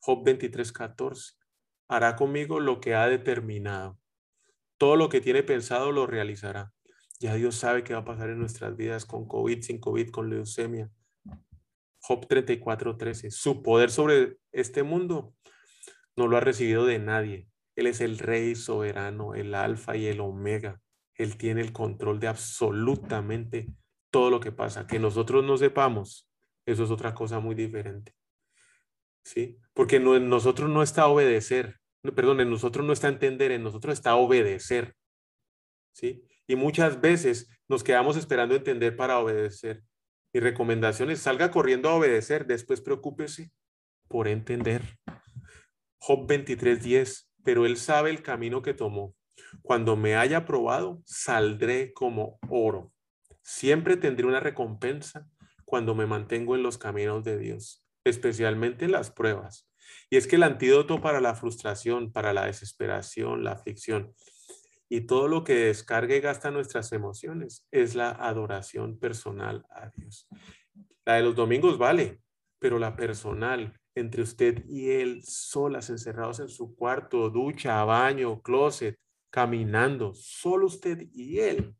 Job 0.00 0.24
23, 0.24 0.72
14. 0.72 1.34
Hará 1.88 2.16
conmigo 2.16 2.58
lo 2.58 2.80
que 2.80 2.94
ha 2.94 3.06
determinado. 3.06 3.98
Todo 4.78 4.96
lo 4.96 5.10
que 5.10 5.20
tiene 5.20 5.42
pensado 5.42 5.92
lo 5.92 6.06
realizará. 6.06 6.72
Ya 7.20 7.34
Dios 7.34 7.56
sabe 7.56 7.84
qué 7.84 7.92
va 7.92 8.00
a 8.00 8.06
pasar 8.06 8.30
en 8.30 8.38
nuestras 8.38 8.74
vidas 8.78 9.04
con 9.04 9.28
COVID, 9.28 9.60
sin 9.60 9.78
COVID, 9.78 10.08
con 10.08 10.30
leucemia. 10.30 10.90
Job 12.02 12.26
34, 12.26 12.96
13. 12.96 13.30
Su 13.30 13.62
poder 13.62 13.90
sobre 13.90 14.36
este 14.50 14.82
mundo 14.82 15.34
no 16.16 16.26
lo 16.26 16.36
ha 16.36 16.40
recibido 16.40 16.84
de 16.84 16.98
nadie. 16.98 17.46
Él 17.76 17.86
es 17.86 18.00
el 18.00 18.18
rey 18.18 18.54
soberano, 18.54 19.34
el 19.34 19.54
alfa 19.54 19.96
y 19.96 20.06
el 20.06 20.20
omega. 20.20 20.80
Él 21.14 21.36
tiene 21.36 21.60
el 21.60 21.72
control 21.72 22.18
de 22.18 22.28
absolutamente 22.28 23.68
todo 24.10 24.30
lo 24.30 24.40
que 24.40 24.52
pasa. 24.52 24.86
Que 24.86 24.98
nosotros 24.98 25.44
no 25.44 25.56
sepamos, 25.56 26.28
eso 26.66 26.84
es 26.84 26.90
otra 26.90 27.14
cosa 27.14 27.38
muy 27.38 27.54
diferente. 27.54 28.14
¿Sí? 29.24 29.58
Porque 29.72 29.96
en 29.96 30.28
nosotros 30.28 30.68
no 30.68 30.82
está 30.82 31.06
obedecer, 31.06 31.78
perdón, 32.14 32.40
en 32.40 32.50
nosotros 32.50 32.84
no 32.84 32.92
está 32.92 33.06
entender, 33.08 33.52
en 33.52 33.62
nosotros 33.62 33.94
está 33.94 34.16
obedecer. 34.16 34.96
¿Sí? 35.92 36.24
Y 36.48 36.56
muchas 36.56 37.00
veces 37.00 37.48
nos 37.68 37.84
quedamos 37.84 38.16
esperando 38.16 38.56
entender 38.56 38.96
para 38.96 39.20
obedecer. 39.20 39.84
Mi 40.32 40.40
recomendación 40.40 41.10
es 41.10 41.20
salga 41.20 41.50
corriendo 41.50 41.90
a 41.90 41.94
obedecer, 41.94 42.46
después 42.46 42.80
preocúpese 42.80 43.52
por 44.08 44.28
entender. 44.28 44.82
Job 45.98 46.26
23:10, 46.26 47.30
pero 47.44 47.66
él 47.66 47.76
sabe 47.76 48.10
el 48.10 48.22
camino 48.22 48.62
que 48.62 48.74
tomó. 48.74 49.14
Cuando 49.62 49.96
me 49.96 50.16
haya 50.16 50.44
probado, 50.44 51.02
saldré 51.04 51.92
como 51.92 52.38
oro. 52.48 52.92
Siempre 53.42 53.96
tendré 53.96 54.26
una 54.26 54.40
recompensa 54.40 55.28
cuando 55.64 55.94
me 55.94 56.06
mantengo 56.06 56.54
en 56.54 56.62
los 56.62 56.78
caminos 56.78 57.24
de 57.24 57.38
Dios, 57.38 57.84
especialmente 58.04 58.84
en 58.84 58.92
las 58.92 59.10
pruebas. 59.10 59.68
Y 60.10 60.16
es 60.16 60.26
que 60.26 60.36
el 60.36 60.42
antídoto 60.42 61.00
para 61.00 61.20
la 61.20 61.34
frustración, 61.34 62.12
para 62.12 62.32
la 62.32 62.46
desesperación, 62.46 63.44
la 63.44 63.52
aflicción 63.52 64.14
y 64.94 65.06
todo 65.06 65.26
lo 65.26 65.42
que 65.42 65.54
descarga 65.54 66.14
y 66.14 66.20
gasta 66.20 66.50
nuestras 66.50 66.92
emociones 66.92 67.66
es 67.70 67.94
la 67.94 68.10
adoración 68.10 68.98
personal 68.98 69.64
a 69.70 69.88
Dios. 69.88 70.28
La 71.06 71.14
de 71.14 71.22
los 71.22 71.34
domingos 71.34 71.78
vale, 71.78 72.20
pero 72.58 72.78
la 72.78 72.94
personal, 72.94 73.80
entre 73.94 74.20
usted 74.20 74.62
y 74.68 74.90
él, 74.90 75.22
solas, 75.24 75.88
encerrados 75.88 76.40
en 76.40 76.50
su 76.50 76.74
cuarto, 76.76 77.30
ducha, 77.30 77.82
baño, 77.84 78.42
closet, 78.42 78.98
caminando, 79.30 80.12
solo 80.12 80.66
usted 80.66 81.08
y 81.10 81.38
él, 81.38 81.74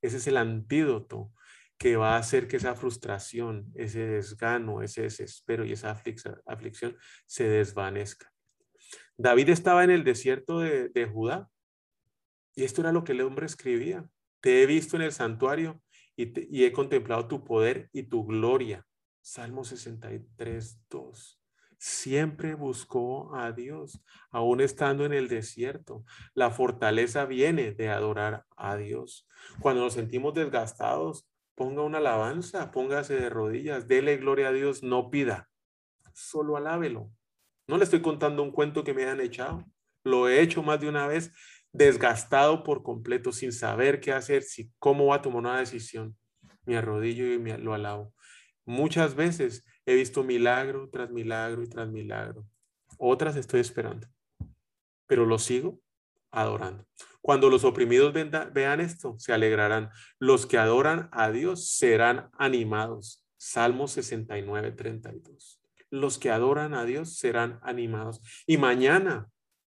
ese 0.00 0.16
es 0.16 0.26
el 0.26 0.38
antídoto 0.38 1.30
que 1.76 1.98
va 1.98 2.14
a 2.14 2.18
hacer 2.18 2.48
que 2.48 2.56
esa 2.56 2.74
frustración, 2.74 3.70
ese 3.74 4.06
desgano, 4.06 4.80
ese 4.80 5.02
desespero 5.02 5.66
y 5.66 5.72
esa 5.72 5.90
aflicción 6.46 6.96
se 7.26 7.46
desvanezca. 7.46 8.32
David 9.18 9.50
estaba 9.50 9.84
en 9.84 9.90
el 9.90 10.02
desierto 10.02 10.60
de, 10.60 11.10
Judá 11.12 11.50
Y 12.58 12.64
esto 12.64 12.80
era 12.80 12.90
lo 12.90 13.04
que 13.04 13.12
el 13.12 13.20
hombre 13.20 13.46
escribía. 13.46 14.10
Te 14.40 14.60
he 14.60 14.66
visto 14.66 14.96
en 14.96 15.02
el 15.02 15.12
santuario 15.12 15.80
y, 16.16 16.64
he 16.64 16.72
contemplado 16.72 17.28
tu 17.28 17.44
poder 17.44 17.88
y 17.92 18.02
tu 18.02 18.26
gloria. 18.26 18.84
Salmo 19.20 19.62
63, 19.62 20.80
2. 20.90 21.40
Siempre 21.78 22.56
buscó 22.56 23.32
a 23.36 23.52
Dios, 23.52 24.02
aún 24.32 24.60
estando 24.60 25.04
en 25.04 25.12
el 25.12 25.28
desierto. 25.28 26.04
La 26.34 26.50
fortaleza 26.50 27.26
viene 27.26 27.70
de 27.74 27.90
adorar 27.90 28.44
a 28.56 28.74
Dios. 28.74 29.28
Cuando 29.60 29.82
nos 29.82 29.92
sentimos 29.92 30.34
desgastados, 30.34 31.28
ponga 31.54 31.82
una 31.82 31.98
alabanza, 31.98 32.72
póngase 32.72 33.14
de 33.14 33.30
rodillas, 33.30 33.86
dele 33.86 34.16
gloria 34.16 34.48
a 34.48 34.52
Dios, 34.52 34.82
no 34.82 35.10
pida, 35.10 35.48
solo 36.12 36.56
alábelo. 36.56 37.08
No 37.68 37.78
le 37.78 37.84
estoy 37.84 38.02
contando 38.02 38.42
un 38.42 38.50
cuento 38.50 38.82
que 38.82 38.94
me 38.94 39.04
han 39.04 39.20
echado, 39.20 39.64
lo 40.02 40.28
he 40.28 40.40
hecho 40.40 40.62
más 40.62 40.80
de 40.80 40.88
una 40.88 41.06
vez, 41.06 41.32
desgastado 41.72 42.62
por 42.62 42.82
completo, 42.82 43.32
sin 43.32 43.52
saber 43.52 44.00
qué 44.00 44.12
hacer, 44.12 44.42
si 44.42 44.70
cómo 44.78 45.06
va 45.06 45.16
a 45.16 45.22
tomar 45.22 45.40
una 45.40 45.58
decisión. 45.58 46.16
Me 46.64 46.76
arrodillo 46.76 47.32
y 47.32 47.38
me, 47.38 47.56
lo 47.58 47.74
alabo. 47.74 48.12
Muchas 48.64 49.14
veces 49.14 49.64
he 49.86 49.94
visto 49.94 50.24
milagro 50.24 50.88
tras 50.90 51.10
milagro 51.10 51.62
y 51.62 51.68
tras 51.68 51.88
milagro. 51.88 52.44
Otras 52.98 53.36
estoy 53.36 53.60
esperando, 53.60 54.06
pero 55.06 55.24
lo 55.24 55.38
sigo 55.38 55.80
adorando. 56.30 56.84
Cuando 57.22 57.50
los 57.50 57.64
oprimidos 57.64 58.12
vean 58.12 58.80
esto, 58.80 59.14
se 59.18 59.32
alegrarán. 59.32 59.90
Los 60.18 60.46
que 60.46 60.58
adoran 60.58 61.08
a 61.12 61.30
Dios 61.30 61.70
serán 61.70 62.30
animados. 62.38 63.24
Salmo 63.36 63.86
69, 63.86 64.72
32. 64.72 65.60
Los 65.90 66.18
que 66.18 66.30
adoran 66.30 66.74
a 66.74 66.84
Dios 66.84 67.16
serán 67.16 67.60
animados. 67.62 68.20
Y 68.46 68.56
mañana 68.56 69.28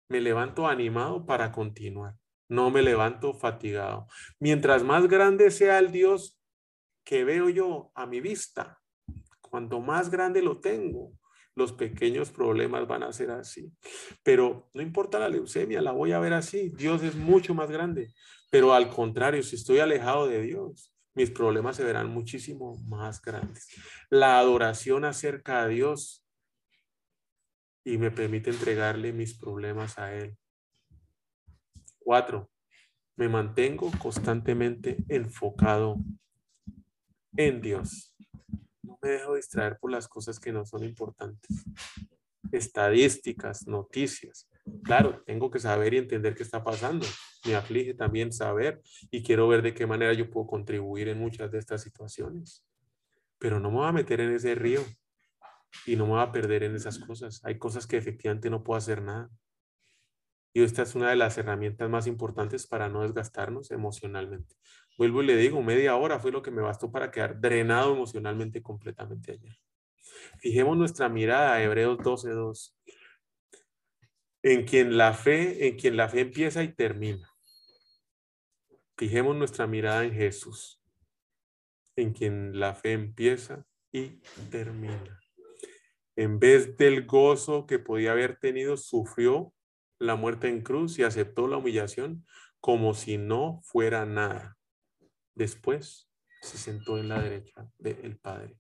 me 0.09 0.21
levanto 0.21 0.67
animado 0.67 1.27
para 1.27 1.53
continuar. 1.53 2.15
No 2.49 2.71
me 2.71 2.83
levanto 2.83 3.35
fatigado. 3.35 4.07
Mientras 4.39 4.85
más 4.85 5.09
grande 5.09 5.51
sea 5.51 5.79
el 5.79 5.91
Dios 5.91 6.41
que 7.05 7.25
veo 7.25 7.49
yo 7.49 7.91
a 7.95 8.07
mi 8.07 8.21
vista, 8.21 8.81
cuanto 9.41 9.81
más 9.81 10.11
grande 10.11 10.43
lo 10.43 10.61
tengo, 10.61 11.13
los 11.55 11.73
pequeños 11.73 12.31
problemas 12.31 12.87
van 12.87 13.03
a 13.03 13.13
ser 13.13 13.31
así. 13.31 13.73
Pero 14.23 14.69
no 14.75 14.83
importa 14.83 15.19
la 15.19 15.29
leucemia, 15.29 15.81
la 15.81 15.93
voy 15.93 16.13
a 16.13 16.19
ver 16.21 16.35
así. 16.35 16.71
Dios 16.77 17.03
es 17.03 17.17
mucho 17.17 17.55
más 17.55 17.71
grande. 17.71 18.13
Pero 18.51 18.75
al 18.75 18.91
contrario, 18.91 19.43
si 19.43 19.57
estoy 19.57 19.79
alejado 19.79 20.29
de 20.29 20.43
Dios, 20.43 20.93
mis 21.15 21.31
problemas 21.31 21.77
se 21.77 21.85
verán 21.85 22.11
muchísimo 22.11 22.77
más 22.87 23.23
grandes. 23.23 23.69
La 24.11 24.39
adoración 24.39 25.07
acerca 25.07 25.63
a 25.63 25.69
Dios 25.69 26.26
y 27.87 27.99
me 27.99 28.11
permite 28.11 28.51
entregarle 28.51 29.13
mis 29.13 29.39
problemas 29.39 29.97
a 29.97 30.13
Él. 30.13 30.37
Cuatro, 32.01 32.51
me 33.17 33.29
mantengo 33.29 33.93
constantemente 34.03 34.97
enfocado 35.09 35.97
en 37.37 37.61
Dios. 37.61 38.13
No 38.83 38.99
me 39.01 39.11
dejo 39.11 39.37
distraer 39.37 39.79
por 39.79 39.93
las 39.93 40.09
cosas 40.09 40.41
que 40.41 40.53
no 40.53 40.67
son 40.67 40.83
importantes. 40.83 41.65
Estadísticas, 42.51 43.69
noticias. 43.69 44.49
Claro, 44.83 45.23
tengo 45.25 45.49
que 45.49 45.61
saber 45.61 45.95
y 45.95 45.99
entender 45.99 46.35
qué 46.35 46.43
está 46.43 46.65
pasando. 46.65 47.07
Me 47.47 47.55
aflige 47.55 47.95
también 47.95 48.33
saber 48.33 48.83
y 49.13 49.23
quiero 49.23 49.47
ver 49.47 49.63
de 49.63 49.75
qué 49.75 49.87
manera 49.87 50.13
yo 50.13 50.29
puedo 50.29 50.49
contribuir 50.49 51.07
en 51.07 51.21
muchas 51.21 51.53
de 51.53 51.61
estas 51.61 51.83
situaciones. 51.83 52.67
Pero 53.39 53.61
no 53.61 53.71
me 53.71 53.77
voy 53.77 53.87
a 53.87 53.93
meter 53.93 54.21
en 54.21 54.33
ese 54.33 54.57
río 54.57 54.81
y 55.85 55.97
no 55.97 56.07
me 56.07 56.13
voy 56.13 56.23
a 56.23 56.33
perder 56.33 56.63
en 56.65 56.75
esas 56.75 56.99
cosas. 56.99 57.41
Hay 57.45 57.59
cosas 57.59 57.87
que 57.87 57.97
efectivamente 57.97 58.51
no 58.51 58.63
puedo 58.63 58.79
hacer 58.79 59.03
nada. 59.03 59.31
Y 60.53 60.63
esta 60.63 60.83
es 60.83 60.95
una 60.95 61.11
de 61.11 61.17
las 61.17 61.37
herramientas 61.37 61.89
más 61.91 62.07
importantes 62.07 62.67
para 62.67 62.89
no 62.89 63.03
desgastarnos 63.03 63.71
emocionalmente. 63.71 64.57
Vuelvo 64.97 65.23
y 65.23 65.27
le 65.27 65.37
digo, 65.37 65.63
media 65.63 65.97
hora 65.97 66.19
fue 66.19 66.33
lo 66.33 66.41
que 66.41 66.51
me 66.51 66.63
bastó 66.63 66.91
para 66.91 67.11
quedar 67.11 67.41
drenado 67.41 67.93
emocionalmente 67.93 68.63
completamente 68.63 69.33
ayer. 69.33 69.59
Fijemos 70.39 70.77
nuestra 70.77 71.09
mirada, 71.11 71.63
Hebreos 71.63 71.99
12.2. 71.99 72.75
En 74.43 74.65
quien 74.65 74.97
la 74.97 75.13
fe, 75.13 75.69
en 75.69 75.77
quien 75.77 75.97
la 75.97 76.09
fe 76.09 76.21
empieza 76.21 76.63
y 76.63 76.73
termina. 76.73 77.29
Fijemos 78.97 79.37
nuestra 79.37 79.67
mirada 79.67 80.05
en 80.05 80.15
Jesús, 80.15 80.83
en 81.97 82.15
quien 82.15 82.59
la 82.59 82.75
fe 82.75 82.93
empieza 82.93 83.67
y 83.93 84.21
termina 84.51 85.21
en 86.17 86.39
vez 86.39 86.77
del 86.79 87.07
gozo 87.07 87.67
que 87.67 87.79
podía 87.79 88.13
haber 88.13 88.39
tenido, 88.39 88.77
sufrió 88.77 89.53
la 89.99 90.17
muerte 90.17 90.49
en 90.49 90.63
cruz 90.63 90.99
y 90.99 91.03
aceptó 91.03 91.47
la 91.47 91.59
humillación 91.59 92.27
como 92.61 92.95
si 92.95 93.19
no 93.19 93.61
fuera 93.63 94.07
nada. 94.07 94.57
Después 95.35 96.11
se 96.41 96.59
sentó 96.59 96.99
en 96.99 97.09
la 97.09 97.21
derecha 97.21 97.69
del 97.79 98.19
Padre. 98.19 98.57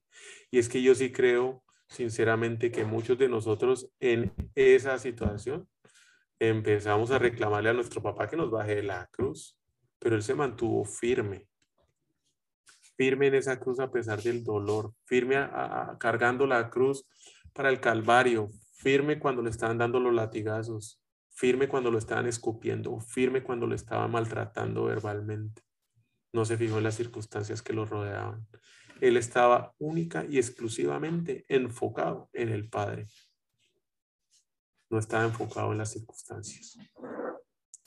Y 0.50 0.58
es 0.58 0.68
que 0.68 0.82
yo 0.82 0.94
sí 0.94 1.12
creo, 1.12 1.64
sinceramente, 1.88 2.70
que 2.70 2.84
muchos 2.84 3.18
de 3.18 3.28
nosotros 3.28 3.90
en 4.00 4.32
esa 4.54 4.98
situación 4.98 5.68
empezamos 6.38 7.10
a 7.10 7.18
reclamarle 7.18 7.70
a 7.70 7.74
nuestro 7.74 8.02
papá 8.02 8.28
que 8.28 8.36
nos 8.36 8.50
baje 8.50 8.76
de 8.76 8.82
la 8.82 9.08
cruz, 9.10 9.58
pero 9.98 10.16
él 10.16 10.22
se 10.22 10.34
mantuvo 10.34 10.84
firme, 10.84 11.48
firme 12.96 13.28
en 13.28 13.36
esa 13.36 13.58
cruz 13.58 13.80
a 13.80 13.90
pesar 13.90 14.22
del 14.22 14.44
dolor, 14.44 14.92
firme 15.04 15.36
cargando 15.98 16.46
la 16.46 16.68
cruz 16.68 17.06
para 17.56 17.70
el 17.70 17.80
Calvario, 17.80 18.50
firme 18.74 19.18
cuando 19.18 19.40
le 19.42 19.48
estaban 19.48 19.78
dando 19.78 19.98
los 19.98 20.12
latigazos, 20.12 21.02
firme 21.30 21.68
cuando 21.68 21.90
lo 21.90 21.96
estaban 21.96 22.26
escupiendo, 22.26 23.00
firme 23.00 23.42
cuando 23.42 23.66
lo 23.66 23.74
estaban 23.74 24.10
maltratando 24.10 24.84
verbalmente. 24.84 25.62
No 26.34 26.44
se 26.44 26.58
fijó 26.58 26.76
en 26.76 26.84
las 26.84 26.96
circunstancias 26.96 27.62
que 27.62 27.72
lo 27.72 27.86
rodeaban. 27.86 28.46
Él 29.00 29.16
estaba 29.16 29.74
única 29.78 30.26
y 30.28 30.36
exclusivamente 30.36 31.46
enfocado 31.48 32.28
en 32.34 32.50
el 32.50 32.68
Padre. 32.68 33.06
No 34.90 34.98
estaba 34.98 35.24
enfocado 35.24 35.72
en 35.72 35.78
las 35.78 35.92
circunstancias. 35.92 36.78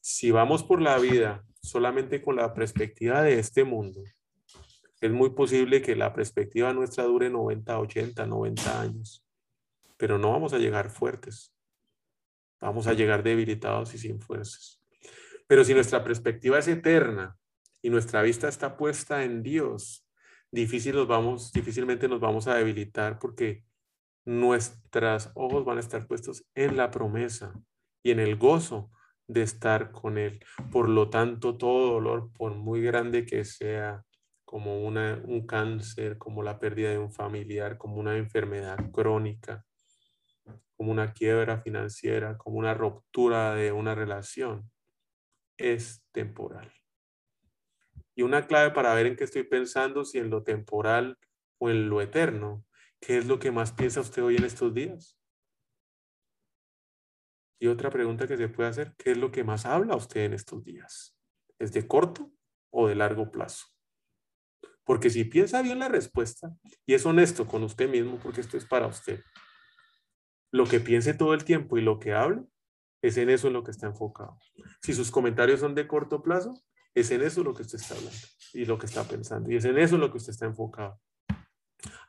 Si 0.01 0.31
vamos 0.31 0.63
por 0.63 0.81
la 0.81 0.97
vida 0.97 1.45
solamente 1.61 2.23
con 2.23 2.35
la 2.35 2.55
perspectiva 2.55 3.21
de 3.21 3.37
este 3.37 3.63
mundo, 3.63 4.01
es 4.99 5.11
muy 5.11 5.29
posible 5.29 5.81
que 5.83 5.95
la 5.95 6.11
perspectiva 6.11 6.73
nuestra 6.73 7.03
dure 7.03 7.29
90, 7.29 7.79
80, 7.79 8.25
90 8.25 8.81
años 8.81 9.25
pero 9.99 10.17
no 10.17 10.31
vamos 10.31 10.53
a 10.53 10.57
llegar 10.57 10.89
fuertes. 10.89 11.53
Vamos 12.61 12.87
a 12.87 12.93
llegar 12.93 13.21
debilitados 13.21 13.93
y 13.93 13.97
sin 13.97 14.21
fuerzas. 14.21 14.81
Pero 15.45 15.65
si 15.65 15.73
nuestra 15.73 16.03
perspectiva 16.05 16.57
es 16.57 16.69
eterna 16.69 17.37
y 17.81 17.89
nuestra 17.89 18.21
vista 18.21 18.47
está 18.47 18.77
puesta 18.77 19.25
en 19.25 19.43
Dios, 19.43 20.07
difícil 20.51 20.95
nos 20.95 21.07
vamos, 21.07 21.51
difícilmente 21.51 22.07
nos 22.07 22.21
vamos 22.21 22.47
a 22.47 22.55
debilitar 22.55 23.19
porque 23.19 23.65
nuestros 24.25 25.31
ojos 25.35 25.65
van 25.65 25.77
a 25.77 25.81
estar 25.81 26.07
puestos 26.07 26.45
en 26.55 26.77
la 26.77 26.91
promesa 26.91 27.53
y 28.01 28.11
en 28.11 28.21
el 28.21 28.37
gozo 28.37 28.91
de 29.27 29.41
estar 29.41 29.91
con 29.91 30.17
Él. 30.17 30.39
Por 30.71 30.87
lo 30.87 31.09
tanto, 31.09 31.57
todo 31.57 31.93
dolor, 31.93 32.31
por 32.37 32.55
muy 32.55 32.81
grande 32.81 33.25
que 33.25 33.43
sea, 33.43 34.05
como 34.45 34.81
una, 34.81 35.21
un 35.25 35.45
cáncer, 35.45 36.17
como 36.17 36.41
la 36.41 36.57
pérdida 36.57 36.89
de 36.89 36.99
un 36.99 37.11
familiar, 37.11 37.77
como 37.77 37.97
una 37.97 38.17
enfermedad 38.17 38.91
crónica, 38.91 39.65
como 40.77 40.91
una 40.91 41.13
quiebra 41.13 41.61
financiera, 41.61 42.37
como 42.37 42.57
una 42.57 42.73
ruptura 42.73 43.55
de 43.55 43.71
una 43.71 43.95
relación, 43.95 44.69
es 45.57 46.03
temporal. 46.11 46.71
Y 48.15 48.21
una 48.23 48.47
clave 48.47 48.71
para 48.71 48.93
ver 48.93 49.05
en 49.05 49.15
qué 49.15 49.23
estoy 49.23 49.43
pensando, 49.43 50.05
si 50.05 50.17
en 50.17 50.29
lo 50.29 50.43
temporal 50.43 51.17
o 51.57 51.69
en 51.69 51.89
lo 51.89 52.01
eterno, 52.01 52.65
¿qué 52.99 53.17
es 53.17 53.25
lo 53.25 53.39
que 53.39 53.51
más 53.51 53.71
piensa 53.71 54.01
usted 54.01 54.23
hoy 54.23 54.37
en 54.37 54.45
estos 54.45 54.73
días? 54.73 55.17
Y 57.59 57.67
otra 57.67 57.89
pregunta 57.89 58.27
que 58.27 58.37
se 58.37 58.47
puede 58.47 58.69
hacer, 58.69 58.93
¿qué 58.97 59.11
es 59.11 59.17
lo 59.17 59.31
que 59.31 59.43
más 59.43 59.65
habla 59.65 59.95
usted 59.95 60.21
en 60.21 60.33
estos 60.33 60.63
días? 60.63 61.17
¿Es 61.59 61.73
de 61.73 61.87
corto 61.87 62.31
o 62.71 62.87
de 62.87 62.95
largo 62.95 63.31
plazo? 63.31 63.67
Porque 64.85 65.09
si 65.09 65.25
piensa 65.25 65.61
bien 65.61 65.79
la 65.79 65.89
respuesta 65.89 66.55
y 66.85 66.93
es 66.93 67.05
honesto 67.05 67.45
con 67.45 67.63
usted 67.63 67.89
mismo, 67.89 68.17
porque 68.17 68.41
esto 68.41 68.57
es 68.57 68.65
para 68.65 68.87
usted, 68.87 69.21
lo 70.51 70.65
que 70.65 70.79
piense 70.79 71.13
todo 71.13 71.33
el 71.33 71.43
tiempo 71.43 71.77
y 71.77 71.81
lo 71.81 71.99
que 71.99 72.13
hable, 72.13 72.43
es 73.01 73.17
en 73.17 73.29
eso 73.29 73.47
en 73.47 73.53
lo 73.53 73.63
que 73.63 73.71
está 73.71 73.87
enfocado. 73.87 74.37
Si 74.81 74.93
sus 74.93 75.11
comentarios 75.11 75.59
son 75.59 75.75
de 75.75 75.87
corto 75.87 76.21
plazo, 76.21 76.61
es 76.93 77.11
en 77.11 77.21
eso 77.21 77.43
lo 77.43 77.53
que 77.53 77.61
usted 77.61 77.79
está 77.79 77.95
hablando 77.95 78.17
y 78.53 78.65
lo 78.65 78.77
que 78.77 78.85
está 78.85 79.03
pensando. 79.03 79.51
Y 79.51 79.55
es 79.55 79.65
en 79.65 79.77
eso 79.77 79.97
lo 79.97 80.11
que 80.11 80.17
usted 80.17 80.31
está 80.31 80.45
enfocado. 80.45 80.99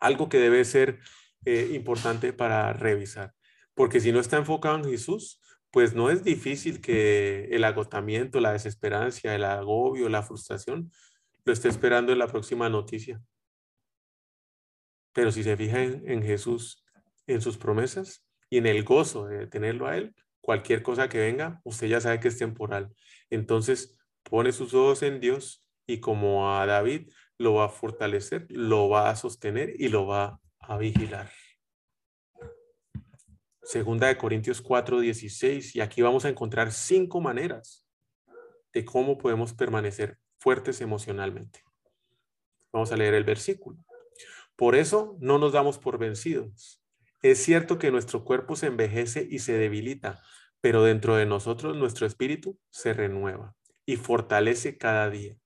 Algo 0.00 0.28
que 0.28 0.38
debe 0.38 0.64
ser 0.64 0.98
eh, 1.44 1.70
importante 1.74 2.32
para 2.32 2.72
revisar. 2.72 3.34
Porque 3.74 4.00
si 4.00 4.10
no 4.12 4.20
está 4.20 4.36
enfocado 4.36 4.76
en 4.76 4.84
Jesús, 4.84 5.40
pues 5.70 5.94
no 5.94 6.10
es 6.10 6.24
difícil 6.24 6.80
que 6.80 7.44
el 7.52 7.62
agotamiento, 7.62 8.40
la 8.40 8.52
desesperanza, 8.52 9.34
el 9.34 9.44
agobio, 9.44 10.08
la 10.08 10.22
frustración, 10.22 10.90
lo 11.44 11.52
esté 11.52 11.68
esperando 11.68 12.12
en 12.12 12.18
la 12.18 12.26
próxima 12.26 12.68
noticia. 12.68 13.22
Pero 15.12 15.30
si 15.30 15.44
se 15.44 15.56
fija 15.56 15.82
en 15.82 16.22
Jesús, 16.22 16.84
en 17.26 17.40
sus 17.40 17.56
promesas, 17.56 18.24
y 18.50 18.58
en 18.58 18.66
el 18.66 18.84
gozo 18.84 19.26
de 19.26 19.46
tenerlo 19.46 19.86
a 19.86 19.96
Él, 19.96 20.14
cualquier 20.40 20.82
cosa 20.82 21.08
que 21.08 21.18
venga, 21.18 21.60
usted 21.64 21.86
ya 21.86 22.00
sabe 22.00 22.20
que 22.20 22.28
es 22.28 22.38
temporal. 22.38 22.94
Entonces, 23.30 23.96
pone 24.24 24.52
sus 24.52 24.74
ojos 24.74 25.02
en 25.02 25.20
Dios 25.20 25.64
y 25.86 26.00
como 26.00 26.54
a 26.54 26.66
David 26.66 27.10
lo 27.38 27.54
va 27.54 27.66
a 27.66 27.68
fortalecer, 27.68 28.46
lo 28.50 28.88
va 28.88 29.08
a 29.08 29.16
sostener 29.16 29.74
y 29.78 29.88
lo 29.88 30.06
va 30.06 30.40
a 30.58 30.76
vigilar. 30.76 31.30
Segunda 33.62 34.08
de 34.08 34.18
Corintios 34.18 34.60
4, 34.60 34.98
16. 34.98 35.76
Y 35.76 35.80
aquí 35.80 36.02
vamos 36.02 36.24
a 36.24 36.28
encontrar 36.28 36.72
cinco 36.72 37.20
maneras 37.20 37.86
de 38.72 38.84
cómo 38.84 39.16
podemos 39.16 39.54
permanecer 39.54 40.18
fuertes 40.38 40.80
emocionalmente. 40.80 41.62
Vamos 42.72 42.90
a 42.90 42.96
leer 42.96 43.14
el 43.14 43.24
versículo. 43.24 43.78
Por 44.56 44.74
eso 44.74 45.16
no 45.20 45.38
nos 45.38 45.52
damos 45.52 45.78
por 45.78 45.98
vencidos. 45.98 46.79
Es 47.22 47.42
cierto 47.42 47.78
que 47.78 47.90
nuestro 47.90 48.24
cuerpo 48.24 48.56
se 48.56 48.66
envejece 48.66 49.26
y 49.30 49.40
se 49.40 49.52
debilita, 49.52 50.22
pero 50.62 50.82
dentro 50.82 51.16
de 51.16 51.26
nosotros 51.26 51.76
nuestro 51.76 52.06
espíritu 52.06 52.58
se 52.70 52.94
renueva 52.94 53.54
y 53.84 53.96
fortalece 53.96 54.78
cada 54.78 55.10
día. 55.10 55.36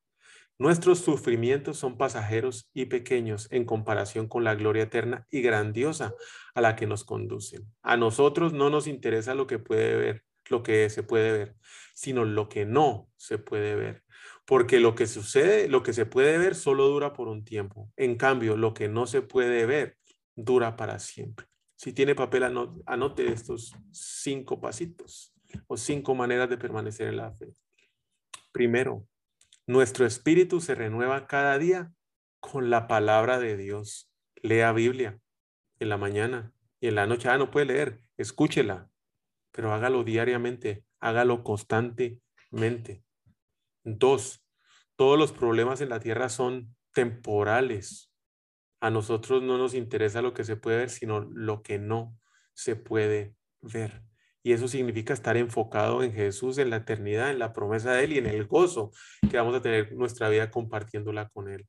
Nuestros 0.57 1.01
sufrimientos 1.01 1.79
son 1.79 1.99
pasajeros 1.99 2.71
y 2.73 2.87
pequeños 2.87 3.49
en 3.51 3.65
comparación 3.65 4.29
con 4.29 4.45
la 4.45 4.55
gloria 4.55 4.85
eterna 4.85 5.27
y 5.33 5.43
grandiosa 5.43 6.15
a 6.55 6.61
la 6.61 6.77
que 6.77 6.87
nos 6.87 7.03
conducen. 7.03 7.65
A 7.83 7.97
nosotros 7.97 8.53
no 8.53 8.71
nos 8.71 8.87
interesa 8.87 9.35
lo 9.35 9.49
que 9.49 9.59
puede 9.59 9.97
ver, 9.97 10.23
lo 10.49 10.63
que 10.63 10.89
se 10.91 11.03
puede 11.03 11.33
ver, 11.33 11.57
sino 11.93 12.25
lo 12.25 12.49
que 12.49 12.67
no 12.67 13.11
se 13.17 13.39
puede 13.39 13.75
ver. 13.75 14.05
Porque 14.45 14.79
lo 14.79 14.95
que 14.95 15.09
sucede, 15.09 15.67
lo 15.67 15.83
que 15.83 15.93
se 15.93 16.07
puede 16.07 16.39
ver 16.39 16.55
solo 16.55 16.87
dura 16.87 17.15
por 17.15 17.27
un 17.27 17.45
tiempo. 17.45 17.91
En 17.97 18.15
cambio, 18.15 18.57
lo 18.57 18.75
que 18.75 18.89
no 18.89 19.07
se 19.07 19.23
puede 19.23 19.67
ver 19.67 19.97
dura 20.37 20.77
para 20.77 21.01
siempre. 21.01 21.47
Si 21.77 21.93
tiene 21.93 22.15
papel, 22.15 22.45
anote 22.87 23.33
estos 23.33 23.75
cinco 23.91 24.61
pasitos 24.61 25.35
o 25.67 25.77
cinco 25.77 26.15
maneras 26.15 26.49
de 26.49 26.59
permanecer 26.59 27.09
en 27.09 27.17
la 27.17 27.33
fe. 27.33 27.55
Primero, 28.53 29.07
nuestro 29.67 30.07
espíritu 30.07 30.61
se 30.61 30.75
renueva 30.75 31.27
cada 31.27 31.59
día 31.59 31.93
con 32.41 32.71
la 32.71 32.87
palabra 32.87 33.39
de 33.39 33.57
Dios. 33.57 34.11
Lea 34.37 34.73
Biblia 34.73 35.19
en 35.79 35.89
la 35.89 35.97
mañana 35.97 36.53
y 36.81 36.89
en 36.89 36.97
la 36.97 37.07
noche. 37.07 37.29
Ah, 37.29 37.39
no 37.39 37.51
puede 37.51 37.67
leer, 37.67 38.01
escúchela, 38.17 38.91
pero 39.53 39.73
hágalo 39.73 40.05
diariamente, 40.05 40.85
hágalo 41.01 41.43
constantemente. 41.43 43.03
Dos, 43.85 44.47
todos 44.97 45.19
los 45.19 45.33
problemas 45.33 45.81
en 45.81 45.89
la 45.89 46.01
tierra 46.01 46.29
son 46.29 46.77
temporales. 46.93 48.14
A 48.85 48.91
nosotros 48.91 49.43
no 49.43 49.57
nos 49.57 49.73
interesa 49.73 50.21
lo 50.21 50.35
que 50.35 50.45
se 50.45 50.57
puede 50.57 50.77
ver, 50.77 50.91
sino 50.91 51.21
lo 51.21 51.63
que 51.63 51.79
no 51.79 52.19
se 52.53 52.77
puede 52.77 53.35
ver. 53.63 54.03
Y 54.43 54.53
eso 54.53 54.69
significa 54.69 55.15
estar 55.15 55.39
enfocado 55.39 56.03
en 56.03 56.13
Jesús, 56.13 56.59
en 56.59 56.69
la 56.69 56.77
eternidad, 56.77 57.31
en 57.31 57.39
la 57.39 57.55
promesa 57.55 57.93
de 57.93 58.05
Él 58.05 58.13
y 58.13 58.19
en 58.19 58.27
el 58.27 58.45
gozo 58.45 58.91
que 59.31 59.39
vamos 59.39 59.55
a 59.55 59.63
tener 59.63 59.95
nuestra 59.95 60.29
vida 60.29 60.51
compartiéndola 60.51 61.31
con 61.31 61.49
Él. 61.49 61.67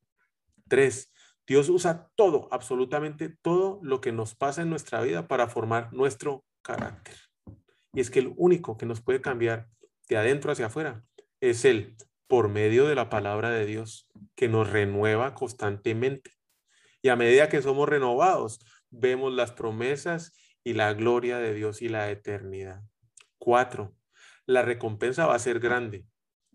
Tres, 0.67 1.13
Dios 1.47 1.69
usa 1.69 2.09
todo, 2.15 2.49
absolutamente 2.51 3.29
todo 3.41 3.79
lo 3.81 4.01
que 4.01 4.11
nos 4.11 4.35
pasa 4.35 4.63
en 4.63 4.69
nuestra 4.69 4.99
vida 4.99 5.29
para 5.29 5.47
formar 5.47 5.93
nuestro 5.93 6.43
carácter. 6.61 7.15
Y 7.93 8.01
es 8.01 8.09
que 8.09 8.19
el 8.19 8.33
único 8.35 8.77
que 8.77 8.85
nos 8.85 8.99
puede 8.99 9.21
cambiar 9.21 9.69
de 10.09 10.17
adentro 10.17 10.51
hacia 10.51 10.65
afuera 10.65 11.05
es 11.39 11.63
Él, 11.63 11.95
por 12.27 12.49
medio 12.49 12.87
de 12.87 12.95
la 12.95 13.09
palabra 13.09 13.51
de 13.51 13.65
Dios, 13.65 14.09
que 14.35 14.49
nos 14.49 14.69
renueva 14.69 15.33
constantemente. 15.33 16.35
Y 17.05 17.09
a 17.09 17.15
medida 17.15 17.49
que 17.49 17.61
somos 17.61 17.87
renovados, 17.87 18.65
vemos 18.89 19.31
las 19.31 19.51
promesas 19.51 20.33
y 20.63 20.73
la 20.73 20.91
gloria 20.93 21.37
de 21.37 21.53
Dios 21.53 21.83
y 21.83 21.87
la 21.87 22.09
eternidad. 22.09 22.81
Cuatro, 23.37 23.95
la 24.47 24.63
recompensa 24.63 25.27
va 25.27 25.35
a 25.35 25.39
ser 25.39 25.59
grande 25.59 26.07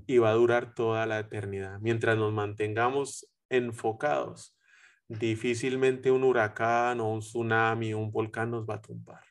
y 0.08 0.18
va 0.18 0.30
a 0.30 0.34
durar 0.34 0.74
toda 0.74 1.06
la 1.06 1.20
eternidad. 1.20 1.78
Mientras 1.78 2.18
nos 2.18 2.32
mantengamos 2.32 3.32
enfocados, 3.48 4.58
difícilmente 5.06 6.10
un 6.10 6.24
huracán 6.24 6.98
o 6.98 7.12
un 7.12 7.20
tsunami 7.20 7.92
o 7.92 8.00
un 8.00 8.10
volcán 8.10 8.50
nos 8.50 8.68
va 8.68 8.74
a 8.74 8.82
tumbar. 8.82 9.22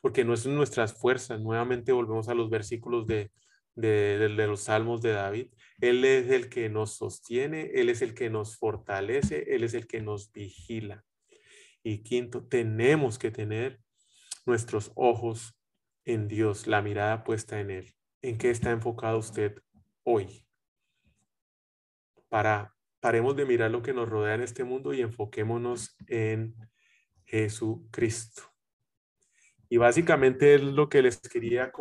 Porque 0.00 0.24
no 0.24 0.32
es 0.32 0.46
nuestras 0.46 0.94
fuerzas. 0.94 1.40
Nuevamente 1.40 1.90
volvemos 1.90 2.28
a 2.28 2.34
los 2.34 2.50
versículos 2.50 3.08
de, 3.08 3.32
de, 3.74 4.28
los 4.28 4.60
salmos 4.60 5.02
de 5.02 5.10
David. 5.10 5.48
Él 5.80 6.04
es 6.04 6.30
el 6.30 6.48
que 6.48 6.68
nos 6.68 6.96
sostiene, 6.96 7.70
Él 7.74 7.90
es 7.90 8.02
el 8.02 8.14
que 8.14 8.30
nos 8.30 8.56
fortalece, 8.56 9.54
Él 9.54 9.64
es 9.64 9.74
el 9.74 9.86
que 9.86 10.00
nos 10.00 10.32
vigila. 10.32 11.04
Y 11.82 12.02
quinto, 12.02 12.46
tenemos 12.46 13.18
que 13.18 13.30
tener 13.30 13.80
nuestros 14.44 14.92
ojos 14.94 15.58
en 16.04 16.28
Dios, 16.28 16.66
la 16.66 16.82
mirada 16.82 17.24
puesta 17.24 17.60
en 17.60 17.70
Él. 17.70 17.94
¿En 18.22 18.38
qué 18.38 18.50
está 18.50 18.70
enfocado 18.70 19.18
usted 19.18 19.56
hoy? 20.02 20.46
Para, 22.28 22.74
paremos 23.00 23.36
de 23.36 23.44
mirar 23.44 23.70
lo 23.70 23.82
que 23.82 23.92
nos 23.92 24.08
rodea 24.08 24.34
en 24.34 24.42
este 24.42 24.64
mundo 24.64 24.94
y 24.94 25.00
enfoquémonos 25.00 25.96
en 26.08 26.54
Jesucristo. 27.24 28.42
Y 29.68 29.76
básicamente 29.76 30.54
es 30.54 30.62
lo 30.62 30.88
que 30.88 31.02
les 31.02 31.18
quería 31.18 31.72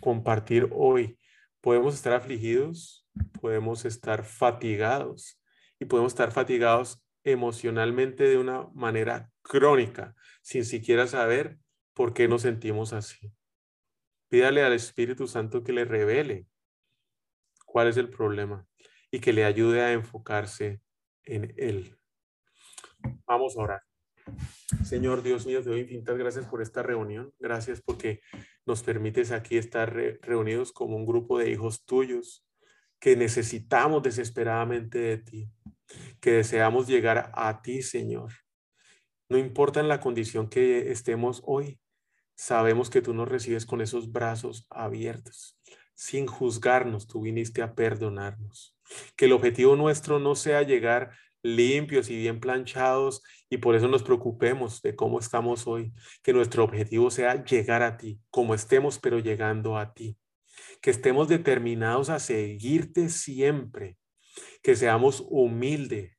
compartir 0.00 0.68
hoy. 0.72 1.18
Podemos 1.60 1.94
estar 1.94 2.14
afligidos, 2.14 3.07
podemos 3.40 3.84
estar 3.84 4.24
fatigados 4.24 5.40
y 5.78 5.84
podemos 5.84 6.12
estar 6.12 6.32
fatigados 6.32 7.04
emocionalmente 7.24 8.24
de 8.24 8.38
una 8.38 8.68
manera 8.74 9.30
crónica, 9.42 10.14
sin 10.42 10.64
siquiera 10.64 11.06
saber 11.06 11.58
¿Por 11.98 12.14
qué 12.14 12.28
nos 12.28 12.42
sentimos 12.42 12.92
así? 12.92 13.34
Pídale 14.28 14.62
al 14.62 14.72
Espíritu 14.72 15.26
Santo 15.26 15.64
que 15.64 15.72
le 15.72 15.84
revele 15.84 16.46
cuál 17.66 17.88
es 17.88 17.96
el 17.96 18.08
problema 18.08 18.64
y 19.10 19.18
que 19.18 19.32
le 19.32 19.44
ayude 19.44 19.82
a 19.82 19.92
enfocarse 19.92 20.80
en 21.24 21.52
él. 21.56 21.98
Vamos 23.26 23.56
a 23.56 23.62
orar. 23.62 23.82
Señor 24.84 25.24
Dios 25.24 25.44
mío, 25.44 25.60
te 25.60 25.70
doy 25.70 25.80
infinitas 25.80 26.16
gracias 26.16 26.46
por 26.46 26.62
esta 26.62 26.84
reunión. 26.84 27.34
Gracias 27.40 27.82
porque 27.82 28.20
nos 28.64 28.84
permites 28.84 29.32
aquí 29.32 29.56
estar 29.56 29.92
reunidos 30.22 30.70
como 30.70 30.94
un 30.94 31.04
grupo 31.04 31.36
de 31.36 31.50
hijos 31.50 31.84
tuyos 31.84 32.46
que 33.00 33.16
necesitamos 33.16 34.02
desesperadamente 34.02 34.98
de 34.98 35.18
ti, 35.18 35.50
que 36.20 36.32
deseamos 36.32 36.86
llegar 36.86 37.30
a 37.34 37.62
ti, 37.62 37.82
Señor. 37.82 38.32
No 39.28 39.38
importa 39.38 39.80
en 39.80 39.88
la 39.88 40.00
condición 40.00 40.48
que 40.48 40.90
estemos 40.90 41.42
hoy, 41.44 41.78
Sabemos 42.40 42.88
que 42.88 43.02
tú 43.02 43.14
nos 43.14 43.28
recibes 43.28 43.66
con 43.66 43.80
esos 43.80 44.12
brazos 44.12 44.64
abiertos. 44.70 45.58
Sin 45.96 46.28
juzgarnos, 46.28 47.08
tú 47.08 47.22
viniste 47.22 47.62
a 47.62 47.74
perdonarnos. 47.74 48.76
Que 49.16 49.24
el 49.24 49.32
objetivo 49.32 49.74
nuestro 49.74 50.20
no 50.20 50.36
sea 50.36 50.62
llegar 50.62 51.10
limpios 51.42 52.08
y 52.10 52.16
bien 52.16 52.38
planchados 52.38 53.24
y 53.50 53.56
por 53.58 53.74
eso 53.74 53.88
nos 53.88 54.04
preocupemos 54.04 54.80
de 54.82 54.94
cómo 54.94 55.18
estamos 55.18 55.66
hoy. 55.66 55.92
Que 56.22 56.32
nuestro 56.32 56.62
objetivo 56.62 57.10
sea 57.10 57.44
llegar 57.44 57.82
a 57.82 57.96
ti, 57.96 58.20
como 58.30 58.54
estemos, 58.54 59.00
pero 59.00 59.18
llegando 59.18 59.76
a 59.76 59.92
ti. 59.92 60.16
Que 60.80 60.90
estemos 60.90 61.28
determinados 61.28 62.08
a 62.10 62.18
seguirte 62.18 63.08
siempre. 63.08 63.98
Que 64.62 64.76
seamos 64.76 65.24
humildes 65.28 66.18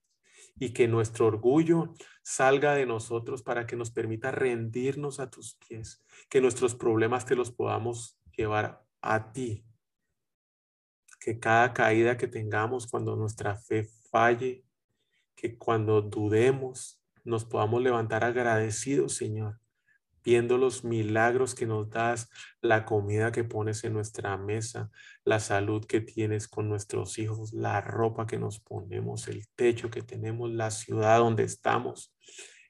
y 0.59 0.73
que 0.73 0.87
nuestro 0.87 1.25
orgullo 1.27 1.93
salga 2.21 2.75
de 2.75 2.85
nosotros 2.85 3.41
para 3.41 3.65
que 3.65 3.75
nos 3.75 3.91
permita 3.91 4.31
rendirnos 4.31 5.19
a 5.19 5.29
tus 5.29 5.55
pies, 5.55 6.03
que 6.29 6.41
nuestros 6.41 6.75
problemas 6.75 7.25
te 7.25 7.35
los 7.35 7.51
podamos 7.51 8.19
llevar 8.35 8.85
a 9.01 9.31
ti, 9.31 9.65
que 11.19 11.39
cada 11.39 11.73
caída 11.73 12.17
que 12.17 12.27
tengamos 12.27 12.87
cuando 12.87 13.15
nuestra 13.15 13.55
fe 13.55 13.87
falle, 14.11 14.65
que 15.35 15.57
cuando 15.57 16.01
dudemos 16.01 17.01
nos 17.23 17.45
podamos 17.45 17.81
levantar 17.81 18.23
agradecidos, 18.23 19.15
Señor, 19.15 19.59
viendo 20.24 20.57
los 20.57 20.84
milagros 20.84 21.55
que 21.55 21.65
nos 21.65 21.89
das, 21.89 22.30
la 22.61 22.86
comida 22.86 23.32
que 23.32 23.43
pones 23.43 23.84
en 23.84 23.93
nuestra 23.93 24.38
mesa, 24.38 24.89
la 25.24 25.39
salud 25.39 25.86
que 25.86 26.01
tienes 26.01 26.47
con 26.47 26.70
nuestros 26.70 27.17
hijos, 27.20 27.53
la 27.53 27.82
ropa 27.82 28.28
que 28.28 28.38
nos 28.38 28.59
ponemos, 28.59 29.28
el 29.28 29.47
techo 29.55 29.89
que 29.89 30.01
tenemos, 30.01 30.51
la 30.51 30.72
ciudad 30.72 31.20
donde 31.20 31.43
estamos, 31.43 32.15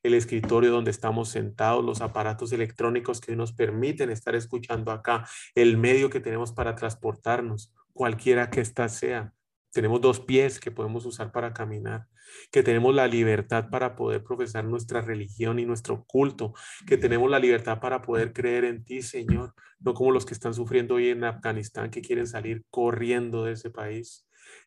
el 0.04 0.14
escritorio 0.14 0.72
donde 0.72 0.92
estamos 0.92 1.30
sentados, 1.30 1.84
los 1.84 2.02
aparatos 2.02 2.52
electrónicos 2.52 3.20
que 3.20 3.36
nos 3.36 3.54
permiten 3.54 4.10
estar 4.10 4.36
escuchando 4.36 4.92
acá, 4.92 5.28
el 5.56 5.78
medio 5.78 6.10
que 6.10 6.20
tenemos 6.20 6.52
para 6.52 6.76
transportarnos, 6.76 7.74
cualquiera 7.94 8.50
que 8.50 8.62
ésta 8.62 8.88
sea. 8.88 9.34
Tenemos 9.72 10.02
dos 10.02 10.20
pies 10.20 10.60
que 10.60 10.72
podemos 10.72 11.06
usar 11.06 11.32
para 11.32 11.54
caminar, 11.54 12.08
que 12.52 12.64
tenemos 12.64 12.94
la 12.94 13.08
libertad 13.08 13.70
para 13.70 13.96
poder 13.96 14.24
profesar 14.24 14.66
nuestra 14.66 15.02
religión 15.02 15.60
y 15.60 15.66
nuestro 15.66 16.06
culto, 16.06 16.54
que 16.88 16.98
tenemos 16.98 17.30
la 17.30 17.40
libertad 17.40 17.80
para 17.80 18.02
poder 18.02 18.34
creer 18.34 18.66
en 18.66 18.84
ti, 18.84 19.02
Señor, 19.02 19.54
no 19.80 19.94
como 19.94 20.12
los 20.12 20.26
que 20.26 20.34
están 20.34 20.54
sufriendo 20.54 20.96
hoy 20.96 21.10
en 21.10 21.24
Afganistán, 21.24 21.92
que 21.92 22.02
quieren 22.02 22.28
salir 22.28 22.64
corriendo 22.70 23.46
de 23.46 23.54
ese 23.54 23.70
país. 23.70 24.26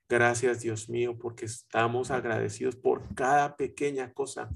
Gracias, 0.09 0.61
Dios 0.61 0.89
mío, 0.89 1.17
porque 1.19 1.47
estamos 1.47 2.11
agradecidos 2.11 2.77
por 2.77 3.15
cada 3.15 3.57
pequeña 3.57 4.13
cosa 4.13 4.51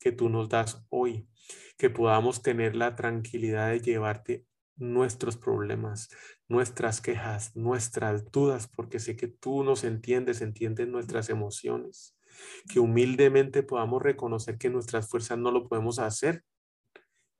que 0.00 0.12
tú 0.12 0.28
nos 0.28 0.48
das 0.48 0.84
hoy, 0.88 1.28
que 1.76 1.90
podamos 1.90 2.42
tener 2.42 2.74
la 2.76 2.96
tranquilidad 2.96 3.70
de 3.70 3.80
llevarte 3.80 4.46
nuestros 4.76 5.36
problemas, 5.36 6.08
nuestras 6.48 7.00
quejas, 7.00 7.54
nuestras 7.54 8.30
dudas, 8.30 8.68
porque 8.68 8.98
sé 8.98 9.16
que 9.16 9.28
tú 9.28 9.64
nos 9.64 9.84
entiendes, 9.84 10.40
entiendes 10.40 10.88
nuestras 10.88 11.28
emociones, 11.28 12.16
que 12.70 12.80
humildemente 12.80 13.62
podamos 13.62 14.02
reconocer 14.02 14.58
que 14.58 14.70
nuestras 14.70 15.08
fuerzas 15.08 15.38
no 15.38 15.50
lo 15.50 15.68
podemos 15.68 15.98
hacer 15.98 16.42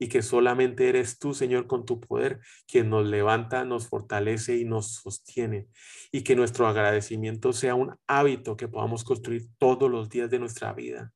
y 0.02 0.08
que 0.08 0.22
solamente 0.22 0.88
eres 0.88 1.20
tú, 1.20 1.32
Señor, 1.32 1.68
con 1.68 1.86
tu 1.86 2.00
poder, 2.00 2.40
quien 2.66 2.90
nos 2.90 3.06
levanta, 3.06 3.64
nos 3.64 3.86
fortalece 3.86 4.56
y 4.56 4.64
nos 4.64 4.94
sostiene. 4.94 5.68
Y 6.10 6.22
que 6.22 6.34
nuestro 6.34 6.66
agradecimiento 6.66 7.52
sea 7.52 7.76
un 7.76 7.94
hábito 8.08 8.56
que 8.56 8.66
podamos 8.66 9.04
construir 9.04 9.46
todos 9.58 9.88
los 9.88 10.08
días 10.08 10.28
de 10.28 10.40
nuestra 10.40 10.72
vida, 10.72 11.12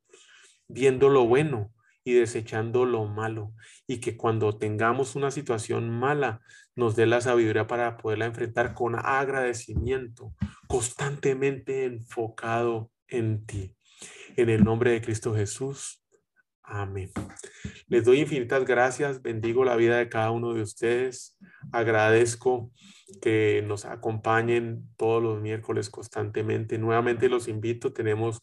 viendo 0.68 1.08
lo 1.08 1.26
bueno 1.26 1.72
y 2.04 2.12
desechando 2.12 2.86
lo 2.86 3.06
malo. 3.06 3.52
Y 3.88 3.98
que 3.98 4.16
cuando 4.16 4.56
tengamos 4.56 5.16
una 5.16 5.32
situación 5.32 5.90
mala, 5.90 6.40
nos 6.76 6.94
dé 6.94 7.06
la 7.06 7.20
sabiduría 7.20 7.66
para 7.66 7.96
poderla 7.96 8.26
enfrentar 8.26 8.72
con 8.72 8.94
agradecimiento, 8.94 10.32
constantemente 10.68 11.86
enfocado 11.86 12.92
en 13.08 13.44
ti. 13.46 13.74
En 14.36 14.50
el 14.50 14.64
nombre 14.64 14.92
de 14.92 15.00
Cristo 15.00 15.34
Jesús. 15.34 16.02
Amén. 16.62 17.10
Les 17.86 18.04
doy 18.04 18.20
infinitas 18.20 18.64
gracias, 18.64 19.22
bendigo 19.22 19.64
la 19.64 19.76
vida 19.76 19.98
de 19.98 20.08
cada 20.08 20.32
uno 20.32 20.52
de 20.52 20.62
ustedes, 20.62 21.38
agradezco 21.70 22.72
que 23.22 23.62
nos 23.64 23.84
acompañen 23.84 24.88
todos 24.96 25.22
los 25.22 25.40
miércoles 25.40 25.90
constantemente. 25.90 26.76
Nuevamente 26.76 27.28
los 27.28 27.46
invito, 27.46 27.92
tenemos 27.92 28.40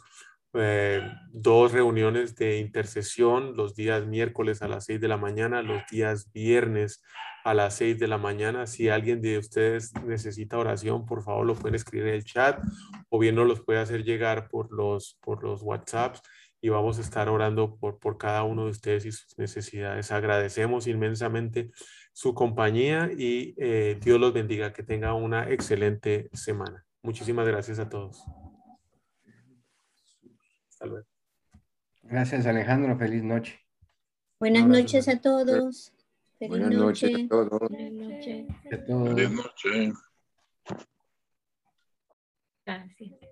eh, 0.54 1.02
dos 1.32 1.72
reuniones 1.72 2.36
de 2.36 2.60
intercesión 2.60 3.56
los 3.56 3.76
días 3.76 4.06
miércoles 4.06 4.62
a 4.62 4.68
las 4.68 4.86
seis 4.86 5.02
de 5.02 5.08
la 5.08 5.18
mañana, 5.18 5.62
los 5.62 5.84
días 5.92 6.32
viernes 6.32 7.04
a 7.44 7.54
las 7.54 7.76
seis 7.76 8.00
de 8.00 8.08
la 8.08 8.18
mañana. 8.18 8.68
Si 8.68 8.90
alguien 8.90 9.22
de 9.22 9.38
ustedes 9.38 9.94
necesita 10.06 10.58
oración, 10.58 11.06
por 11.06 11.24
favor 11.24 11.46
lo 11.46 11.56
pueden 11.56 11.76
escribir 11.76 12.08
en 12.08 12.16
el 12.16 12.24
chat 12.24 12.60
o 13.10 13.20
bien 13.20 13.36
nos 13.36 13.48
los 13.48 13.62
puede 13.62 13.80
hacer 13.80 14.04
llegar 14.04 14.48
por 14.50 14.72
los, 14.72 15.18
por 15.22 15.44
los 15.44 15.62
WhatsApps 15.62 16.22
y 16.62 16.70
vamos 16.70 16.98
a 16.98 17.02
estar 17.02 17.28
orando 17.28 17.76
por, 17.76 18.00
por 18.00 18.18
cada 18.18 18.44
uno 18.44 18.66
de 18.66 18.72
ustedes 18.72 19.06
y 19.06 19.12
sus 19.12 19.38
necesidades. 19.38 20.12
Agradecemos 20.12 20.88
inmensamente 20.88 21.72
su 22.14 22.34
compañía 22.34 23.12
y 23.18 23.54
eh, 23.58 23.98
Dios 24.00 24.20
los 24.20 24.32
bendiga. 24.34 24.72
Que 24.72 24.84
tenga 24.84 25.14
una 25.14 25.50
excelente 25.50 26.30
semana. 26.32 26.86
Muchísimas 27.02 27.46
gracias 27.46 27.80
a 27.80 27.90
todos. 27.90 28.24
Hasta 30.84 30.88
luego. 30.88 31.08
Gracias 32.04 32.46
Alejandro. 32.46 32.98
Feliz 32.98 33.24
noche. 33.24 33.58
Buenas 34.38 34.68
noches 34.68 35.08
a 35.08 35.22
todos. 35.22 35.94
Feliz 36.38 36.50
Buenas 36.50 36.72
noche. 36.74 37.10
noches 37.10 37.26
a 37.26 37.28
todos. 37.30 37.70
Buenas 37.70 37.94
noches. 37.94 38.48
A 38.70 38.86
todos. 38.86 39.14
Buenas 39.14 39.32
noches. 39.32 39.94
Gracias. 42.66 43.23